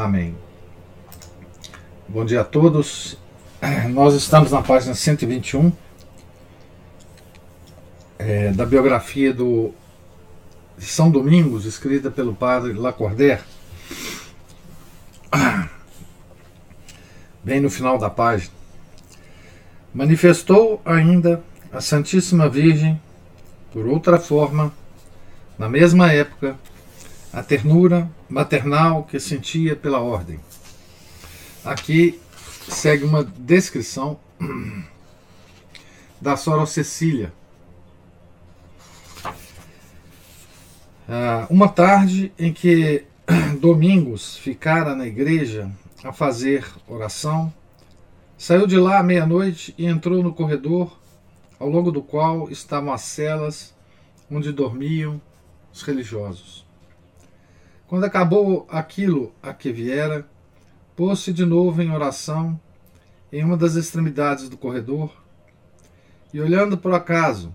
Amém. 0.00 0.34
Bom 2.08 2.24
dia 2.24 2.40
a 2.40 2.44
todos. 2.44 3.18
Nós 3.92 4.14
estamos 4.14 4.50
na 4.50 4.62
página 4.62 4.94
121 4.94 5.70
é, 8.18 8.50
da 8.50 8.64
biografia 8.64 9.30
do 9.34 9.74
São 10.78 11.10
Domingos, 11.10 11.66
escrita 11.66 12.10
pelo 12.10 12.34
padre 12.34 12.72
Lacordaire. 12.72 13.42
Bem 17.44 17.60
no 17.60 17.68
final 17.68 17.98
da 17.98 18.08
página. 18.08 18.54
Manifestou 19.92 20.80
ainda 20.82 21.44
a 21.70 21.82
Santíssima 21.82 22.48
Virgem, 22.48 22.98
por 23.70 23.86
outra 23.86 24.18
forma, 24.18 24.72
na 25.58 25.68
mesma 25.68 26.10
época, 26.10 26.56
a 27.32 27.42
ternura 27.42 28.10
maternal 28.28 29.04
que 29.04 29.20
sentia 29.20 29.76
pela 29.76 30.00
ordem. 30.00 30.40
Aqui 31.64 32.20
segue 32.68 33.04
uma 33.04 33.24
descrição 33.24 34.18
da 36.20 36.36
Sora 36.36 36.66
Cecília. 36.66 37.32
Ah, 41.08 41.46
uma 41.50 41.68
tarde 41.68 42.32
em 42.38 42.52
que 42.52 43.04
Domingos 43.60 44.36
ficara 44.36 44.94
na 44.94 45.06
igreja 45.06 45.70
a 46.02 46.12
fazer 46.12 46.66
oração, 46.88 47.52
saiu 48.38 48.66
de 48.66 48.76
lá 48.76 48.98
à 48.98 49.02
meia-noite 49.02 49.74
e 49.76 49.86
entrou 49.86 50.22
no 50.22 50.32
corredor, 50.32 50.98
ao 51.58 51.68
longo 51.68 51.92
do 51.92 52.02
qual 52.02 52.50
estavam 52.50 52.92
as 52.92 53.02
celas 53.02 53.74
onde 54.30 54.52
dormiam 54.52 55.20
os 55.72 55.82
religiosos. 55.82 56.69
Quando 57.90 58.04
acabou 58.04 58.68
aquilo 58.70 59.34
a 59.42 59.52
que 59.52 59.72
viera, 59.72 60.24
pôs-se 60.94 61.32
de 61.32 61.44
novo 61.44 61.82
em 61.82 61.90
oração 61.90 62.58
em 63.32 63.42
uma 63.42 63.56
das 63.56 63.74
extremidades 63.74 64.48
do 64.48 64.56
corredor 64.56 65.12
e, 66.32 66.40
olhando 66.40 66.78
por 66.78 66.94
acaso 66.94 67.52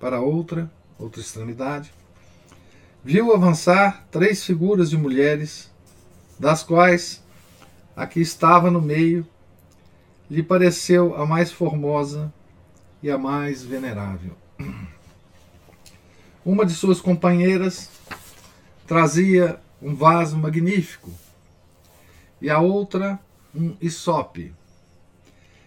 para 0.00 0.20
outra, 0.20 0.68
outra 0.98 1.20
extremidade, 1.20 1.94
viu 3.04 3.32
avançar 3.32 4.04
três 4.10 4.44
figuras 4.44 4.90
de 4.90 4.96
mulheres, 4.96 5.70
das 6.40 6.64
quais 6.64 7.22
a 7.94 8.04
que 8.04 8.18
estava 8.18 8.72
no 8.72 8.82
meio 8.82 9.24
lhe 10.28 10.42
pareceu 10.42 11.14
a 11.14 11.24
mais 11.24 11.52
formosa 11.52 12.34
e 13.00 13.08
a 13.08 13.16
mais 13.16 13.62
venerável. 13.62 14.32
Uma 16.44 16.66
de 16.66 16.72
suas 16.72 17.00
companheiras 17.00 17.88
trazia 18.84 19.60
um 19.80 19.94
vaso 19.94 20.36
magnífico, 20.36 21.10
e 22.40 22.50
a 22.50 22.58
outra 22.60 23.18
um 23.54 23.76
isope, 23.80 24.54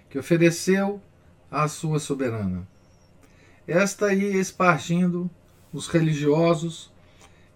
que 0.10 0.20
ofereceu 0.20 1.02
à 1.50 1.68
sua 1.68 2.00
soberana. 2.00 2.68
Esta 3.68 4.14
ia 4.14 4.40
espargindo 4.40 5.30
os 5.74 5.88
religiosos 5.88 6.92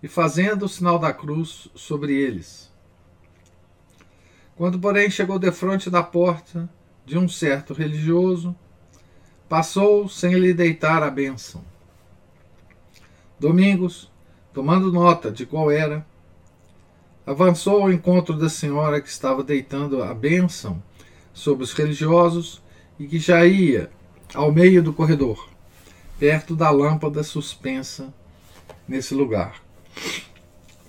e 0.02 0.08
fazendo 0.08 0.66
o 0.66 0.70
sinal 0.70 1.00
da 1.00 1.12
cruz 1.14 1.70
sobre 1.76 2.14
eles. 2.14 2.72
Quando, 4.56 4.80
porém, 4.80 5.10
chegou 5.10 5.38
defronte 5.38 5.90
da 5.90 6.02
porta 6.02 6.70
de 7.06 7.18
um 7.18 7.28
certo 7.28 7.74
religioso, 7.74 8.56
passou 9.50 10.08
sem 10.08 10.34
lhe 10.36 10.54
deitar 10.54 11.04
a 11.04 11.10
bênção. 11.10 11.64
Domingos, 13.40 14.12
tomando 14.54 14.92
nota 14.92 15.30
de 15.32 15.46
qual 15.46 15.70
era, 15.70 16.06
avançou 17.26 17.82
ao 17.82 17.92
encontro 17.92 18.38
da 18.38 18.50
senhora 18.50 19.02
que 19.02 19.10
estava 19.10 19.44
deitando 19.44 20.04
a 20.04 20.14
bênção 20.14 20.82
sobre 21.34 21.64
os 21.64 21.74
religiosos 21.74 22.62
e 23.00 23.08
que 23.08 23.18
já 23.18 23.46
ia 23.46 23.90
ao 24.34 24.52
meio 24.52 24.84
do 24.84 24.94
corredor, 24.94 25.50
perto 26.20 26.56
da 26.56 26.70
lâmpada 26.70 27.24
suspensa 27.24 28.14
nesse 28.88 29.14
lugar. 29.14 29.62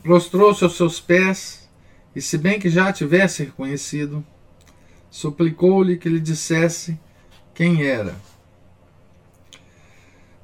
Prostrou-se 0.02 0.62
aos 0.62 0.76
seus 0.76 1.00
pés 1.00 1.68
e, 2.14 2.20
se 2.20 2.38
bem 2.38 2.60
que 2.60 2.68
já 2.68 2.88
a 2.88 2.92
tivesse 2.92 3.44
reconhecido, 3.44 4.24
suplicou-lhe 5.10 5.96
que 5.96 6.08
lhe 6.08 6.20
dissesse 6.20 6.98
quem 7.54 7.82
era. 7.82 8.14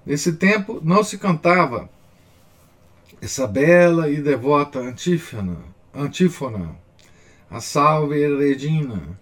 Nesse 0.05 0.33
tempo 0.33 0.81
não 0.83 1.05
se 1.05 1.17
cantava 1.17 1.89
essa 3.21 3.47
bela 3.47 4.11
e 4.11 4.21
devota 4.21 4.81
antífona, 4.81 5.72
antífona, 5.95 6.77
a 7.51 7.61
Salve 7.61 8.27
Regina, 8.37 9.19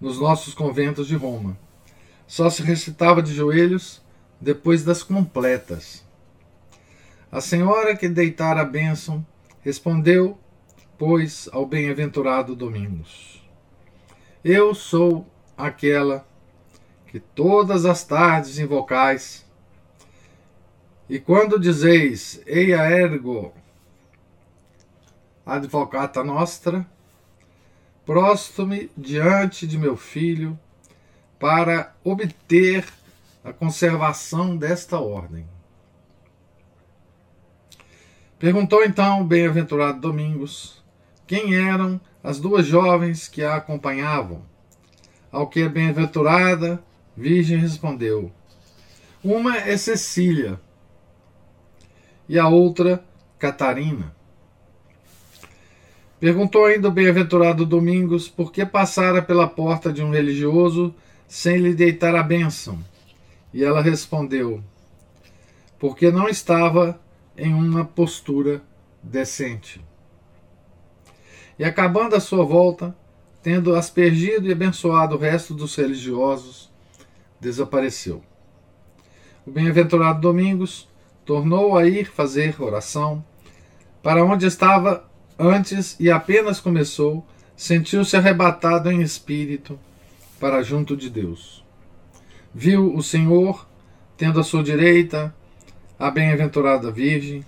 nos 0.00 0.18
nossos 0.18 0.54
conventos 0.54 1.06
de 1.06 1.16
Roma. 1.16 1.58
Só 2.26 2.50
se 2.50 2.62
recitava 2.62 3.22
de 3.22 3.34
joelhos 3.34 4.02
depois 4.40 4.82
das 4.82 5.02
completas. 5.02 6.04
A 7.30 7.40
senhora 7.40 7.96
que 7.96 8.08
deitara 8.08 8.62
a 8.62 8.64
bênção 8.64 9.24
respondeu, 9.60 10.38
pois, 10.96 11.48
ao 11.52 11.66
bem-aventurado 11.66 12.56
Domingos: 12.56 13.46
Eu 14.42 14.74
sou 14.74 15.26
aquela 15.56 16.26
que 17.06 17.20
todas 17.20 17.84
as 17.84 18.02
tardes 18.02 18.58
invocais, 18.58 19.44
e 21.08 21.18
quando 21.18 21.60
dizeis 21.60 22.40
Eia 22.46 22.82
ergo 22.90 23.52
advocata 25.46 26.24
nostra, 26.24 26.84
prosto-me 28.04 28.90
diante 28.96 29.66
de 29.66 29.78
meu 29.78 29.96
filho 29.96 30.58
para 31.38 31.94
obter 32.02 32.84
a 33.44 33.52
conservação 33.52 34.56
desta 34.56 34.98
ordem. 34.98 35.46
Perguntou 38.38 38.84
então 38.84 39.20
o 39.20 39.24
bem-aventurado 39.24 40.00
Domingos 40.00 40.84
quem 41.26 41.54
eram 41.54 42.00
as 42.22 42.40
duas 42.40 42.66
jovens 42.66 43.28
que 43.28 43.42
a 43.42 43.54
acompanhavam. 43.54 44.42
Ao 45.30 45.46
que 45.46 45.62
a 45.62 45.68
bem-aventurada 45.68 46.82
Virgem 47.16 47.58
respondeu: 47.58 48.32
Uma 49.22 49.56
é 49.56 49.76
Cecília 49.76 50.60
e 52.28 52.38
a 52.38 52.48
outra 52.48 53.04
Catarina. 53.38 54.15
Perguntou 56.18 56.64
ainda 56.64 56.88
o 56.88 56.90
bem-aventurado 56.90 57.66
Domingos 57.66 58.26
por 58.26 58.50
que 58.50 58.64
passara 58.64 59.20
pela 59.20 59.46
porta 59.46 59.92
de 59.92 60.02
um 60.02 60.10
religioso 60.10 60.94
sem 61.28 61.58
lhe 61.58 61.74
deitar 61.74 62.14
a 62.14 62.22
bênção. 62.22 62.78
E 63.52 63.62
ela 63.62 63.82
respondeu: 63.82 64.62
Porque 65.78 66.10
não 66.10 66.26
estava 66.26 66.98
em 67.36 67.52
uma 67.52 67.84
postura 67.84 68.62
decente. 69.02 69.84
E 71.58 71.64
acabando 71.64 72.16
a 72.16 72.20
sua 72.20 72.44
volta, 72.44 72.96
tendo 73.42 73.74
aspergido 73.74 74.48
e 74.48 74.52
abençoado 74.52 75.16
o 75.16 75.18
resto 75.18 75.52
dos 75.52 75.76
religiosos, 75.76 76.70
desapareceu. 77.38 78.22
O 79.46 79.50
bem-aventurado 79.50 80.20
Domingos 80.20 80.88
tornou 81.26 81.76
a 81.76 81.86
ir 81.86 82.10
fazer 82.10 82.60
oração 82.60 83.22
para 84.02 84.24
onde 84.24 84.46
estava 84.46 85.04
Antes 85.38 85.96
e 86.00 86.10
apenas 86.10 86.60
começou, 86.60 87.26
sentiu-se 87.54 88.16
arrebatado 88.16 88.90
em 88.90 89.02
espírito 89.02 89.78
para 90.40 90.62
junto 90.62 90.96
de 90.96 91.10
Deus. 91.10 91.64
Viu 92.54 92.94
o 92.94 93.02
Senhor, 93.02 93.68
tendo 94.16 94.40
à 94.40 94.42
sua 94.42 94.62
direita 94.62 95.34
a 95.98 96.10
bem-aventurada 96.10 96.90
Virgem, 96.90 97.44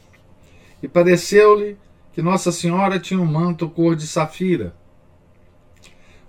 e 0.83 0.89
pareceu-lhe 0.89 1.77
que 2.13 2.21
Nossa 2.21 2.53
Senhora 2.53 2.99
tinha 2.99 3.21
um 3.21 3.27
manto 3.27 3.69
cor 3.71 3.97
de 3.97 4.07
safira. 4.07 4.75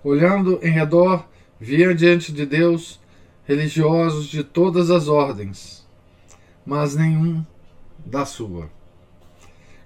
Olhando 0.02 0.58
em 0.62 0.70
redor, 0.70 1.28
via 1.58 1.94
diante 1.94 2.32
de 2.32 2.46
Deus 2.46 2.98
religiosos 3.44 4.26
de 4.26 4.42
todas 4.42 4.90
as 4.90 5.08
ordens, 5.08 5.86
mas 6.64 6.96
nenhum 6.96 7.44
da 7.98 8.24
sua. 8.24 8.70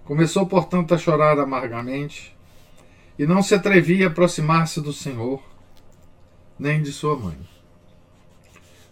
Começou, 0.04 0.46
portanto, 0.46 0.94
a 0.94 0.98
chorar 0.98 1.38
amargamente 1.38 2.36
e 3.18 3.26
não 3.26 3.42
se 3.42 3.54
atrevia 3.54 4.06
a 4.06 4.10
aproximar-se 4.10 4.80
do 4.80 4.92
Senhor, 4.92 5.42
nem 6.58 6.82
de 6.82 6.92
sua 6.92 7.16
mãe. 7.16 7.38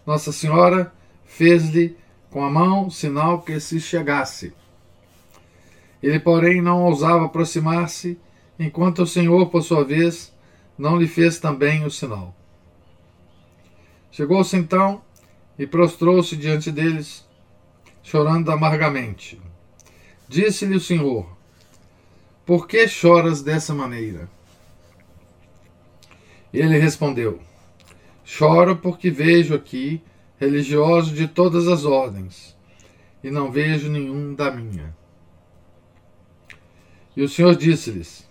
Nossa 0.06 0.32
Senhora 0.32 0.92
fez-lhe 1.24 1.96
com 2.30 2.42
a 2.42 2.50
mão 2.50 2.88
sinal 2.88 3.42
que 3.42 3.60
se 3.60 3.78
chegasse. 3.78 4.54
Ele, 6.02 6.18
porém, 6.18 6.62
não 6.62 6.82
ousava 6.84 7.26
aproximar-se, 7.26 8.18
enquanto 8.58 9.02
o 9.02 9.06
Senhor, 9.06 9.50
por 9.50 9.62
sua 9.62 9.84
vez, 9.84 10.34
não 10.78 10.96
lhe 10.96 11.06
fez 11.06 11.38
também 11.38 11.84
o 11.84 11.90
sinal. 11.90 12.34
Chegou-se 14.10 14.56
então 14.56 15.02
e 15.58 15.66
prostrou-se 15.66 16.36
diante 16.36 16.72
deles, 16.72 17.26
chorando 18.02 18.50
amargamente. 18.50 19.40
Disse-lhe 20.32 20.74
o 20.74 20.80
Senhor: 20.80 21.30
Por 22.46 22.66
que 22.66 22.88
choras 22.88 23.42
dessa 23.42 23.74
maneira? 23.74 24.30
Ele 26.50 26.78
respondeu: 26.78 27.38
Choro 28.24 28.76
porque 28.76 29.10
vejo 29.10 29.54
aqui 29.54 30.02
religiosos 30.40 31.14
de 31.14 31.28
todas 31.28 31.68
as 31.68 31.84
ordens, 31.84 32.56
e 33.22 33.30
não 33.30 33.52
vejo 33.52 33.90
nenhum 33.90 34.34
da 34.34 34.50
minha. 34.50 34.96
E 37.14 37.22
o 37.22 37.28
Senhor 37.28 37.54
disse-lhes: 37.54 38.26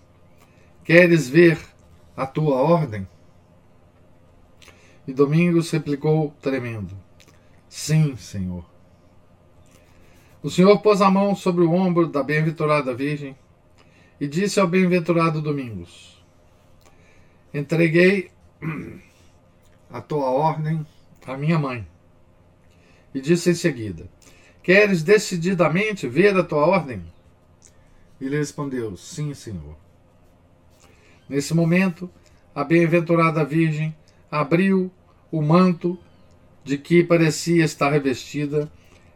Queres 0.83 1.29
ver 1.29 1.59
a 2.17 2.25
tua 2.25 2.55
ordem? 2.55 3.07
E 5.07 5.13
Domingos 5.13 5.69
replicou, 5.69 6.33
tremendo: 6.41 6.97
Sim, 7.69 8.15
Senhor. 8.15 8.70
O 10.43 10.49
Senhor 10.49 10.79
pôs 10.81 11.01
a 11.01 11.11
mão 11.11 11.35
sobre 11.35 11.63
o 11.63 11.71
ombro 11.71 12.07
da 12.07 12.23
bem-aventurada 12.23 12.95
Virgem 12.95 13.35
e 14.19 14.27
disse 14.27 14.59
ao 14.59 14.67
bem-aventurado 14.67 15.41
Domingos: 15.41 16.23
Entreguei 17.53 18.31
a 19.89 20.01
tua 20.01 20.31
ordem 20.31 20.85
à 21.27 21.37
minha 21.37 21.59
mãe. 21.59 21.87
E 23.13 23.21
disse 23.21 23.51
em 23.51 23.53
seguida: 23.53 24.09
Queres 24.63 25.03
decididamente 25.03 26.07
ver 26.07 26.35
a 26.35 26.43
tua 26.43 26.65
ordem? 26.65 27.03
Ele 28.19 28.37
respondeu: 28.37 28.97
Sim, 28.97 29.33
Senhor. 29.33 29.75
Nesse 31.29 31.53
momento, 31.53 32.09
a 32.53 32.63
bem-aventurada 32.63 33.45
Virgem 33.45 33.95
abriu 34.29 34.91
o 35.31 35.41
manto 35.41 35.99
de 36.63 36.77
que 36.77 37.03
parecia 37.03 37.63
estar 37.63 37.91
revestida, 37.91 38.71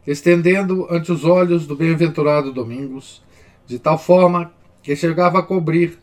estendendo 0.06 0.88
ante 0.90 1.12
os 1.12 1.26
olhos 1.26 1.66
do 1.66 1.76
bem-aventurado 1.76 2.54
Domingos, 2.54 3.24
de 3.66 3.80
tal 3.80 3.98
forma 3.98 4.54
que 4.84 4.96
chegava 4.96 5.40
a 5.40 5.44
cobrir 5.44 6.00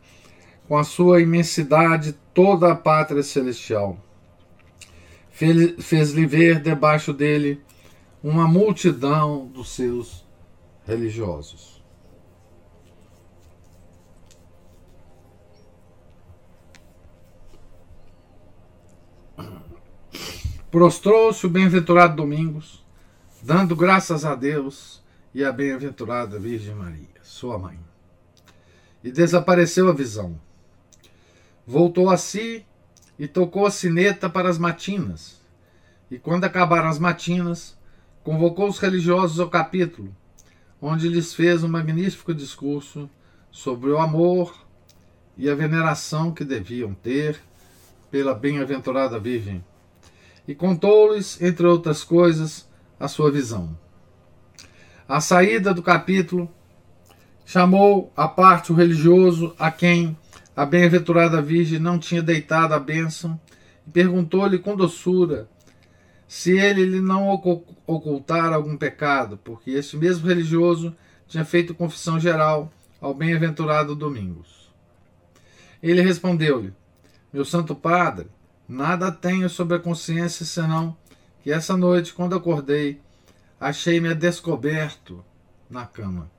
com 0.66 0.76
a 0.76 0.84
sua 0.84 1.20
imensidade 1.20 2.14
toda 2.34 2.72
a 2.72 2.75
pátria 2.75 3.22
celestial. 3.22 3.96
Fez-lhe 5.31 6.26
ver 6.26 6.60
debaixo 6.60 7.12
dele 7.12 7.60
uma 8.22 8.46
multidão 8.46 9.46
dos 9.46 9.75
seus 9.75 10.25
religiosos. 10.87 11.82
Prostrou-se 20.70 21.44
o 21.44 21.50
bem-aventurado 21.50 22.16
Domingos, 22.16 22.81
dando 23.42 23.74
graças 23.74 24.24
a 24.24 24.34
Deus 24.34 25.02
e 25.34 25.44
à 25.44 25.50
bem-aventurada 25.50 26.38
Virgem 26.38 26.74
Maria, 26.74 27.08
sua 27.22 27.58
mãe. 27.58 27.78
E 29.02 29.10
desapareceu 29.10 29.88
a 29.88 29.92
visão. 29.92 30.40
Voltou 31.66 32.08
a 32.08 32.16
si 32.16 32.64
e 33.18 33.26
tocou 33.26 33.66
a 33.66 33.70
sineta 33.70 34.30
para 34.30 34.48
as 34.48 34.58
matinas. 34.58 35.42
E 36.10 36.18
quando 36.18 36.44
acabaram 36.44 36.88
as 36.88 36.98
matinas, 36.98 37.76
convocou 38.22 38.68
os 38.68 38.78
religiosos 38.78 39.40
ao 39.40 39.50
capítulo, 39.50 40.14
onde 40.80 41.08
lhes 41.08 41.34
fez 41.34 41.64
um 41.64 41.68
magnífico 41.68 42.32
discurso 42.32 43.10
sobre 43.50 43.90
o 43.90 43.98
amor 43.98 44.54
e 45.36 45.50
a 45.50 45.54
veneração 45.54 46.32
que 46.32 46.44
deviam 46.44 46.94
ter 46.94 47.40
pela 48.10 48.34
bem-aventurada 48.34 49.18
Virgem 49.18 49.64
e 50.46 50.54
contou-lhes, 50.54 51.40
entre 51.40 51.66
outras 51.66 52.02
coisas, 52.02 52.68
a 53.02 53.08
sua 53.08 53.32
visão. 53.32 53.76
À 55.08 55.20
saída 55.20 55.75
do 55.75 55.82
capítulo, 55.82 56.49
chamou 57.44 58.12
à 58.16 58.28
parte 58.28 58.70
o 58.70 58.76
religioso 58.76 59.56
a 59.58 59.72
quem 59.72 60.16
a 60.54 60.64
bem-aventurada 60.64 61.43
Virgem 61.43 61.81
não 61.81 61.99
tinha 61.99 62.22
deitado 62.22 62.75
a 62.75 62.78
bênção 62.78 63.40
e 63.84 63.90
perguntou-lhe 63.90 64.56
com 64.56 64.76
doçura 64.76 65.49
se 66.28 66.56
ele 66.56 66.84
lhe 66.84 67.00
não 67.00 67.28
ocultara 67.87 68.54
algum 68.54 68.76
pecado, 68.76 69.37
porque 69.43 69.72
este 69.72 69.96
mesmo 69.96 70.28
religioso 70.28 70.94
tinha 71.26 71.44
feito 71.44 71.75
confissão 71.75 72.20
geral 72.20 72.72
ao 73.00 73.12
bem-aventurado 73.12 73.96
Domingos. 73.96 74.72
Ele 75.82 76.00
respondeu-lhe: 76.00 76.72
Meu 77.32 77.44
santo 77.44 77.75
padre, 77.75 78.28
Nada 78.72 79.12
tenho 79.12 79.50
sobre 79.50 79.76
a 79.76 79.78
consciência 79.78 80.46
senão 80.46 80.96
que 81.42 81.50
essa 81.50 81.76
noite, 81.76 82.14
quando 82.14 82.36
acordei, 82.36 83.00
achei-me 83.58 84.14
descoberto 84.14 85.24
na 85.68 85.84
cama. 85.84 86.30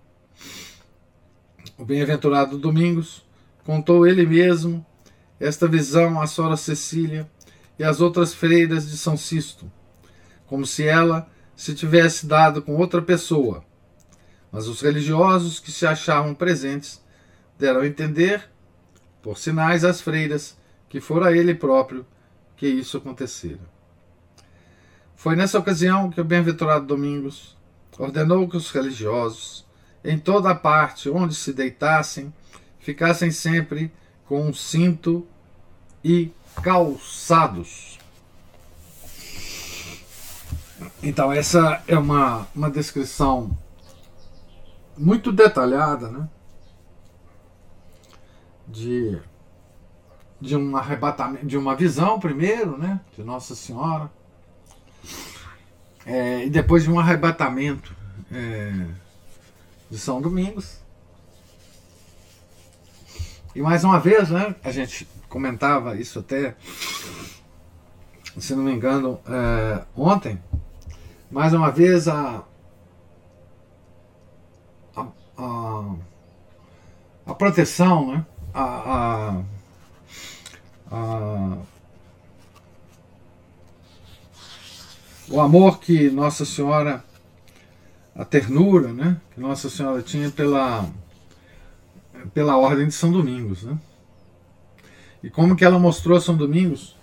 O 1.77 1.83
bem-aventurado 1.83 2.57
Domingos 2.57 3.25
contou 3.65 4.07
ele 4.07 4.25
mesmo 4.25 4.85
esta 5.39 5.67
visão 5.67 6.21
à 6.21 6.27
Sora 6.27 6.55
Cecília 6.55 7.29
e 7.77 7.83
às 7.83 7.99
outras 7.99 8.33
freiras 8.33 8.89
de 8.89 8.97
São 8.97 9.17
Sisto, 9.17 9.69
como 10.45 10.65
se 10.65 10.87
ela 10.87 11.29
se 11.55 11.75
tivesse 11.75 12.25
dado 12.25 12.61
com 12.61 12.75
outra 12.75 13.01
pessoa. 13.01 13.63
Mas 14.51 14.67
os 14.67 14.81
religiosos 14.81 15.59
que 15.59 15.71
se 15.71 15.85
achavam 15.85 16.33
presentes 16.33 17.03
deram 17.57 17.81
a 17.81 17.87
entender, 17.87 18.49
por 19.21 19.37
sinais 19.37 19.83
às 19.83 19.99
freiras, 19.99 20.57
que 20.87 21.01
fora 21.01 21.35
ele 21.35 21.55
próprio 21.55 22.05
que 22.55 22.67
isso 22.67 22.97
acontecera. 22.97 23.72
Foi 25.23 25.37
nessa 25.37 25.57
ocasião 25.57 26.09
que 26.09 26.19
o 26.19 26.23
bem-aventurado 26.25 26.85
Domingos 26.85 27.55
ordenou 27.97 28.45
que 28.45 28.57
os 28.57 28.69
religiosos, 28.71 29.65
em 30.03 30.19
toda 30.19 30.49
a 30.49 30.55
parte 30.55 31.09
onde 31.09 31.33
se 31.33 31.53
deitassem, 31.53 32.33
ficassem 32.77 33.31
sempre 33.31 33.89
com 34.25 34.45
um 34.45 34.53
cinto 34.53 35.25
e 36.03 36.29
calçados. 36.61 37.97
Então, 41.01 41.31
essa 41.31 41.81
é 41.87 41.97
uma, 41.97 42.45
uma 42.53 42.69
descrição 42.69 43.57
muito 44.97 45.31
detalhada 45.31 46.09
né, 46.09 46.29
de 48.67 49.21
de 50.41 50.57
um 50.57 50.75
arrebatamento, 50.75 51.45
de 51.45 51.57
uma 51.57 51.73
visão 51.73 52.19
primeiro, 52.19 52.77
né, 52.77 52.99
de 53.15 53.23
Nossa 53.23 53.55
Senhora, 53.55 54.11
é, 56.05 56.45
e 56.45 56.49
depois 56.49 56.83
de 56.83 56.91
um 56.91 56.99
arrebatamento 56.99 57.95
é, 58.31 58.87
de 59.89 59.97
São 59.97 60.21
Domingos. 60.21 60.81
E 63.55 63.61
mais 63.61 63.83
uma 63.83 63.99
vez, 63.99 64.29
né, 64.29 64.55
a 64.63 64.71
gente 64.71 65.07
comentava 65.29 65.95
isso 65.95 66.19
até, 66.19 66.55
se 68.37 68.55
não 68.55 68.63
me 68.63 68.71
engano, 68.71 69.19
é, 69.27 69.83
ontem, 69.95 70.41
mais 71.29 71.53
uma 71.53 71.69
vez 71.71 72.07
a, 72.07 72.43
a, 74.95 75.07
a, 75.37 75.95
a 77.27 77.33
proteção, 77.35 78.13
né, 78.13 78.25
a, 78.53 78.63
a 78.63 79.43
a, 80.93 81.57
o 85.29 85.39
amor 85.39 85.79
que 85.79 86.09
Nossa 86.09 86.45
Senhora, 86.45 87.03
a 88.15 88.25
ternura 88.25 88.93
né, 88.93 89.17
que 89.33 89.39
Nossa 89.39 89.69
Senhora 89.69 90.01
tinha 90.01 90.29
pela, 90.29 90.89
pela 92.33 92.57
Ordem 92.57 92.87
de 92.87 92.93
São 92.93 93.11
Domingos. 93.11 93.63
Né? 93.63 93.77
E 95.23 95.29
como 95.29 95.55
que 95.55 95.65
ela 95.65 95.79
mostrou 95.79 96.17
a 96.17 96.21
São 96.21 96.35
Domingos 96.35 96.95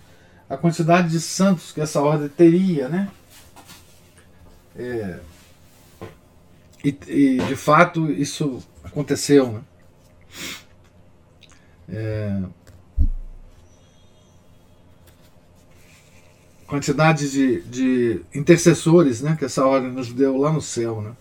a 0.51 0.57
quantidade 0.57 1.09
de 1.09 1.21
santos 1.21 1.71
que 1.71 1.79
essa 1.79 2.01
ordem 2.01 2.27
teria, 2.27 2.89
né? 2.89 3.09
É, 4.75 5.19
e, 6.83 6.89
e, 7.07 7.37
de 7.37 7.55
fato 7.55 8.11
isso 8.11 8.61
aconteceu, 8.83 9.49
né? 9.49 9.61
É, 11.87 12.41
quantidade 16.71 17.29
de, 17.29 17.61
de 17.63 18.21
intercessores 18.33 19.21
né, 19.21 19.35
que 19.37 19.43
essa 19.43 19.65
ordem 19.65 19.91
nos 19.91 20.13
deu 20.13 20.37
lá 20.37 20.53
no 20.53 20.61
céu. 20.61 21.01
Né? 21.01 21.11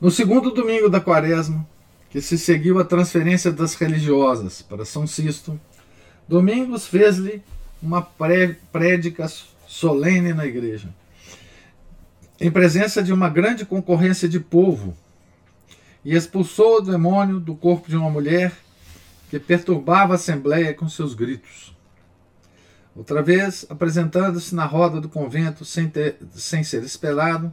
No 0.00 0.10
segundo 0.10 0.50
domingo 0.50 0.88
da 0.88 0.98
quaresma, 0.98 1.68
que 2.08 2.22
se 2.22 2.38
seguiu 2.38 2.78
a 2.78 2.84
transferência 2.86 3.52
das 3.52 3.74
religiosas 3.74 4.62
para 4.62 4.86
São 4.86 5.06
Sisto, 5.06 5.60
Domingos 6.26 6.86
fez-lhe 6.86 7.42
uma 7.82 8.00
prédica 8.00 9.30
solene 9.66 10.32
na 10.32 10.46
igreja, 10.46 10.88
em 12.40 12.50
presença 12.50 13.02
de 13.02 13.12
uma 13.12 13.28
grande 13.28 13.66
concorrência 13.66 14.26
de 14.26 14.40
povo, 14.40 14.96
e 16.02 16.16
expulsou 16.16 16.78
o 16.78 16.80
demônio 16.80 17.38
do 17.38 17.54
corpo 17.54 17.90
de 17.90 17.96
uma 17.96 18.08
mulher 18.08 18.56
que 19.28 19.38
perturbava 19.38 20.14
a 20.14 20.16
assembleia 20.16 20.72
com 20.72 20.88
seus 20.88 21.12
gritos. 21.12 21.75
Outra 22.96 23.22
vez, 23.22 23.66
apresentando-se 23.68 24.54
na 24.54 24.64
roda 24.64 25.02
do 25.02 25.08
convento 25.08 25.66
sem, 25.66 25.86
ter, 25.86 26.16
sem 26.34 26.64
ser 26.64 26.82
esperado, 26.82 27.52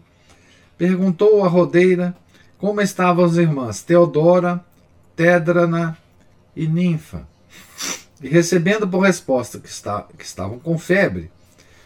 perguntou 0.77 1.43
à 1.43 1.49
rodeira 1.49 2.15
como 2.57 2.79
estavam 2.79 3.25
as 3.25 3.35
irmãs 3.35 3.83
Teodora, 3.83 4.63
Tédrana 5.17 5.97
e 6.55 6.65
Ninfa. 6.65 7.27
E 8.21 8.29
recebendo 8.29 8.87
por 8.87 8.99
resposta 8.99 9.59
que, 9.59 9.67
está, 9.67 10.07
que 10.17 10.23
estavam 10.23 10.57
com 10.57 10.77
febre, 10.77 11.29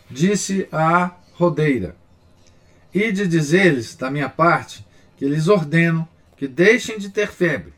disse 0.07 0.67
à 0.71 1.15
rodeira: 1.33 1.95
Ide 2.93 3.27
dizer-lhes, 3.27 3.95
da 3.95 4.11
minha 4.11 4.29
parte, 4.29 4.85
que 5.17 5.25
lhes 5.25 5.47
ordeno 5.47 6.07
que 6.37 6.47
deixem 6.47 6.99
de 6.99 7.09
ter 7.09 7.31
febre. 7.31 7.73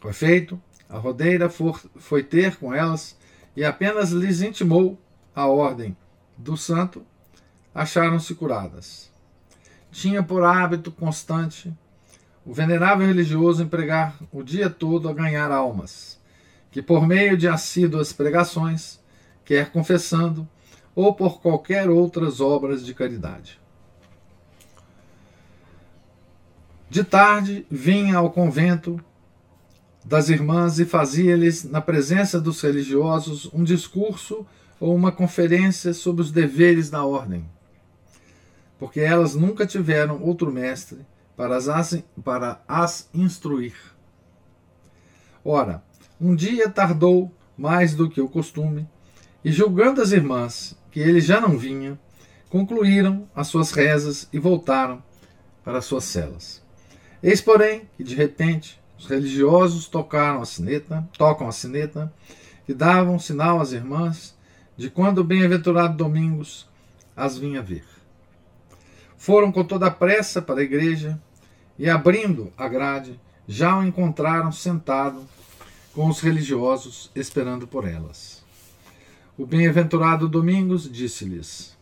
Foi 0.00 0.14
feito, 0.14 0.58
a 0.88 0.98
rodeira 0.98 1.50
for, 1.50 1.80
foi 1.96 2.22
ter 2.22 2.56
com 2.56 2.72
elas 2.74 3.16
e 3.54 3.64
apenas 3.64 4.10
lhes 4.10 4.40
intimou 4.40 4.98
a 5.34 5.46
ordem 5.46 5.96
do 6.36 6.56
santo, 6.56 7.04
acharam-se 7.74 8.34
curadas. 8.34 9.12
Tinha 9.90 10.22
por 10.22 10.44
hábito 10.44 10.90
constante 10.90 11.72
o 12.44 12.52
venerável 12.52 13.06
religioso 13.06 13.62
empregar 13.62 14.16
o 14.32 14.42
dia 14.42 14.70
todo 14.70 15.08
a 15.08 15.12
ganhar 15.12 15.50
almas, 15.50 16.18
que 16.70 16.80
por 16.80 17.06
meio 17.06 17.36
de 17.36 17.48
assíduas 17.48 18.12
pregações, 18.12 18.98
quer 19.44 19.70
confessando, 19.70 20.48
ou 20.94 21.14
por 21.14 21.40
qualquer 21.40 21.88
outras 21.90 22.40
obras 22.40 22.84
de 22.84 22.94
caridade. 22.94 23.60
De 26.90 27.04
tarde 27.04 27.66
vinha 27.70 28.16
ao 28.16 28.30
convento 28.30 28.98
das 30.08 30.30
irmãs 30.30 30.80
e 30.80 30.86
fazia-lhes, 30.86 31.64
na 31.64 31.82
presença 31.82 32.40
dos 32.40 32.62
religiosos, 32.62 33.50
um 33.52 33.62
discurso 33.62 34.46
ou 34.80 34.94
uma 34.96 35.12
conferência 35.12 35.92
sobre 35.92 36.22
os 36.22 36.32
deveres 36.32 36.88
da 36.88 37.04
ordem, 37.04 37.44
porque 38.78 39.00
elas 39.00 39.34
nunca 39.34 39.66
tiveram 39.66 40.22
outro 40.22 40.50
mestre 40.50 41.04
para 41.36 41.58
as, 41.58 42.02
para 42.24 42.62
as 42.66 43.10
instruir. 43.12 43.74
Ora, 45.44 45.82
um 46.18 46.34
dia 46.34 46.70
tardou 46.70 47.30
mais 47.54 47.94
do 47.94 48.08
que 48.08 48.22
o 48.22 48.30
costume, 48.30 48.88
e 49.44 49.52
julgando 49.52 50.00
as 50.00 50.10
irmãs 50.10 50.74
que 50.90 51.00
ele 51.00 51.20
já 51.20 51.38
não 51.38 51.58
vinha, 51.58 52.00
concluíram 52.48 53.28
as 53.34 53.48
suas 53.48 53.72
rezas 53.72 54.26
e 54.32 54.38
voltaram 54.38 55.02
para 55.62 55.78
as 55.78 55.84
suas 55.84 56.04
celas. 56.04 56.64
Eis, 57.22 57.42
porém, 57.42 57.90
que 57.94 58.02
de 58.02 58.14
repente 58.14 58.80
os 58.98 59.06
religiosos 59.06 59.86
tocaram 59.86 60.42
a 60.42 60.44
sineta, 60.44 61.08
tocam 61.16 61.46
a 61.46 61.52
sineta 61.52 62.12
e 62.68 62.74
davam 62.74 63.18
sinal 63.18 63.60
às 63.60 63.72
irmãs 63.72 64.36
de 64.76 64.90
quando 64.90 65.18
o 65.18 65.24
bem-aventurado 65.24 65.96
Domingos 65.96 66.68
as 67.16 67.38
vinha 67.38 67.62
ver. 67.62 67.84
Foram 69.16 69.50
com 69.50 69.64
toda 69.64 69.86
a 69.86 69.90
pressa 69.90 70.42
para 70.42 70.60
a 70.60 70.64
igreja 70.64 71.20
e, 71.78 71.88
abrindo 71.88 72.52
a 72.56 72.68
grade, 72.68 73.18
já 73.46 73.76
o 73.78 73.84
encontraram 73.84 74.52
sentado 74.52 75.26
com 75.94 76.08
os 76.08 76.20
religiosos, 76.20 77.10
esperando 77.14 77.66
por 77.66 77.88
elas. 77.88 78.44
O 79.36 79.46
bem-aventurado 79.46 80.28
Domingos 80.28 80.90
disse-lhes: 80.90 81.76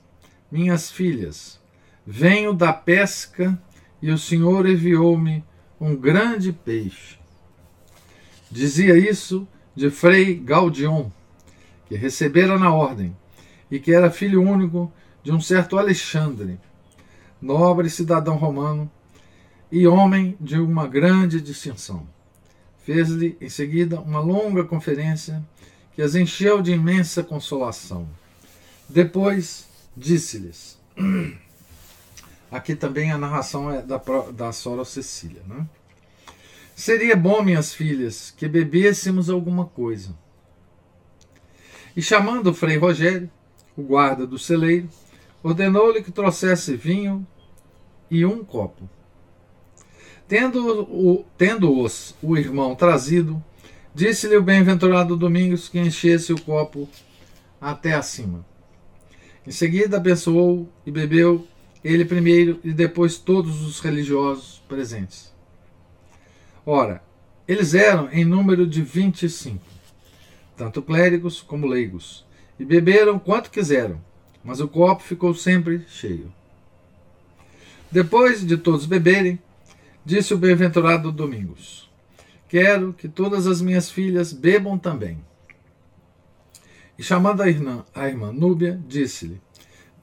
Minhas 0.51 0.91
filhas, 0.91 1.61
venho 2.07 2.55
da 2.55 2.73
pesca 2.73 3.59
e 4.01 4.11
o 4.11 4.19
Senhor 4.19 4.67
enviou-me 4.67 5.45
um 5.81 5.95
grande 5.95 6.53
peixe. 6.53 7.19
Dizia 8.51 8.97
isso 8.97 9.47
de 9.75 9.91
Frei 9.91 10.35
Gaudion, 10.35 11.11
que 11.87 11.95
recebera 11.95 12.59
na 12.59 12.73
ordem, 12.73 13.17
e 13.71 13.79
que 13.79 13.93
era 13.93 14.11
filho 14.11 14.43
único 14.43 14.93
de 15.23 15.33
um 15.33 15.41
certo 15.41 15.79
Alexandre, 15.79 16.59
nobre 17.41 17.91
cidadão 17.91 18.37
romano 18.37 18.91
e 19.71 19.87
homem 19.87 20.37
de 20.41 20.59
uma 20.59 20.87
grande 20.87 21.41
distinção. 21.41 22.07
Fez-lhe, 22.85 23.37
em 23.41 23.49
seguida, 23.49 24.01
uma 24.01 24.21
longa 24.21 24.65
conferência 24.65 25.45
que 25.95 26.03
as 26.03 26.15
encheu 26.15 26.63
de 26.63 26.73
imensa 26.73 27.23
consolação. 27.23 28.09
Depois 28.89 29.69
disse-lhes. 29.97 30.79
Aqui 32.51 32.75
também 32.77 33.11
a 33.11 33.19
narração 33.19 33.71
é 33.71 33.83
da, 33.83 34.01
da 34.33 34.53
Sora 34.53 34.85
Cecília. 34.85 35.43
Né? 35.47 35.67
Seria 36.75 37.17
bom, 37.17 37.43
minhas 37.43 37.75
filhas, 37.75 38.33
que 38.37 38.47
bebêssemos 38.47 39.29
alguma 39.29 39.67
coisa. 39.67 40.15
E 41.97 42.03
chamando 42.03 42.51
o 42.51 42.55
Frei 42.55 42.77
Rogério, 42.77 43.31
o 43.77 43.83
guarda 43.83 44.27
do 44.27 44.39
celeiro, 44.39 44.89
ordenou-lhe 45.43 46.03
que 46.03 46.13
trouxesse 46.13 46.77
vinho 46.77 47.27
e 48.11 48.25
um 48.25 48.45
copo. 48.45 48.89
Tendo-os 50.29 51.25
tendo 51.39 51.87
o 52.23 52.37
irmão 52.37 52.75
trazido, 52.75 53.43
disse-lhe 53.95 54.37
o 54.37 54.43
bem-aventurado 54.43 55.17
Domingos 55.17 55.69
que 55.69 55.79
enchesse 55.79 56.33
o 56.33 56.41
copo 56.41 56.89
até 57.61 57.95
acima. 57.95 58.45
Em 59.47 59.53
seguida 59.53 59.97
abençoou 59.97 60.69
e 60.85 60.91
bebeu 60.91 61.47
ele 61.87 62.05
primeiro 62.05 62.59
e 62.65 62.73
depois 62.73 63.17
todos 63.17 63.63
os 63.63 63.81
religiosos 63.81 64.63
presentes. 64.69 65.33
Ora, 66.65 67.03
eles 67.47 67.75
eram 67.75 68.11
em 68.11 68.25
número 68.25 68.67
de 68.67 68.83
vinte 68.83 69.23
e 69.23 69.31
cinco, 69.31 69.65
tanto 70.57 70.83
clérigos 70.83 71.41
como 71.41 71.67
leigos, 71.67 72.27
e 72.59 72.65
beberam 72.65 73.19
quanto 73.19 73.51
quiseram, 73.51 74.01
mas 74.43 74.61
o 74.61 74.67
copo 74.67 75.03
ficou 75.03 75.33
sempre 75.35 75.85
cheio. 75.89 76.33
Depois 77.91 78.45
de 78.45 78.57
todos 78.57 78.85
beberem, 78.85 79.39
disse 80.05 80.35
o 80.35 80.39
bem-aventurado 80.39 81.13
Domingos: 81.13 81.89
Quero 82.49 82.93
que 82.93 83.09
todas 83.09 83.47
as 83.47 83.61
minhas 83.61 83.89
filhas 83.89 84.33
bebam 84.33 84.77
também. 84.77 85.19
E 86.99 87.03
chamando 87.03 87.43
a 87.43 87.49
irmã, 87.49 87.85
a 87.95 88.09
irmã 88.09 88.33
Núbia, 88.33 88.81
disse-lhe: 88.89 89.41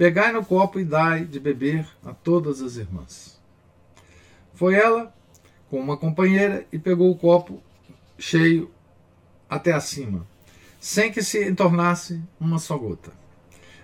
Pegai 0.03 0.33
no 0.33 0.43
copo 0.43 0.81
e 0.81 0.83
dai 0.83 1.24
de 1.24 1.39
beber 1.39 1.88
a 2.03 2.12
todas 2.12 2.62
as 2.62 2.75
irmãs. 2.75 3.39
Foi 4.53 4.75
ela 4.75 5.15
com 5.69 5.79
uma 5.79 5.95
companheira 5.95 6.67
e 6.74 6.77
pegou 6.77 7.10
o 7.10 7.15
copo 7.15 7.63
cheio 8.19 8.69
até 9.50 9.72
acima, 9.72 10.27
sem 10.77 11.10
que 11.10 11.24
se 11.24 11.48
entornasse 11.48 12.22
uma 12.38 12.60
só 12.60 12.77
gota. 12.77 13.13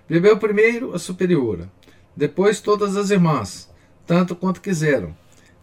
Bebeu 0.10 0.38
primeiro 0.38 0.94
a 0.94 1.00
superiora, 1.00 1.72
depois 2.14 2.60
todas 2.60 2.98
as 2.98 3.12
irmãs, 3.12 3.74
tanto 4.06 4.36
quanto 4.36 4.60
quiseram, 4.60 5.16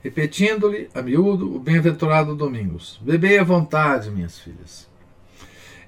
repetindo-lhe 0.03 0.89
a 0.95 1.03
miúdo 1.03 1.55
o 1.55 1.59
bem-aventurado 1.59 2.35
Domingos: 2.35 2.99
Bebei 3.03 3.39
à 3.39 3.45
vontade, 3.45 4.11
minhas 4.11 4.39
filhas. 4.39 4.89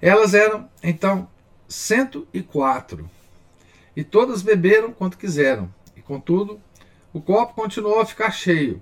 Elas 0.02 0.34
eram, 0.34 0.68
então, 0.82 1.26
cento 1.66 2.28
e 2.34 2.42
quatro 2.42 3.08
e 3.98 4.04
todas 4.04 4.42
beberam 4.42 4.92
quanto 4.92 5.18
quiseram. 5.18 5.74
E 5.96 6.00
contudo, 6.00 6.60
o 7.12 7.20
copo 7.20 7.54
continuou 7.54 7.98
a 7.98 8.06
ficar 8.06 8.30
cheio, 8.30 8.80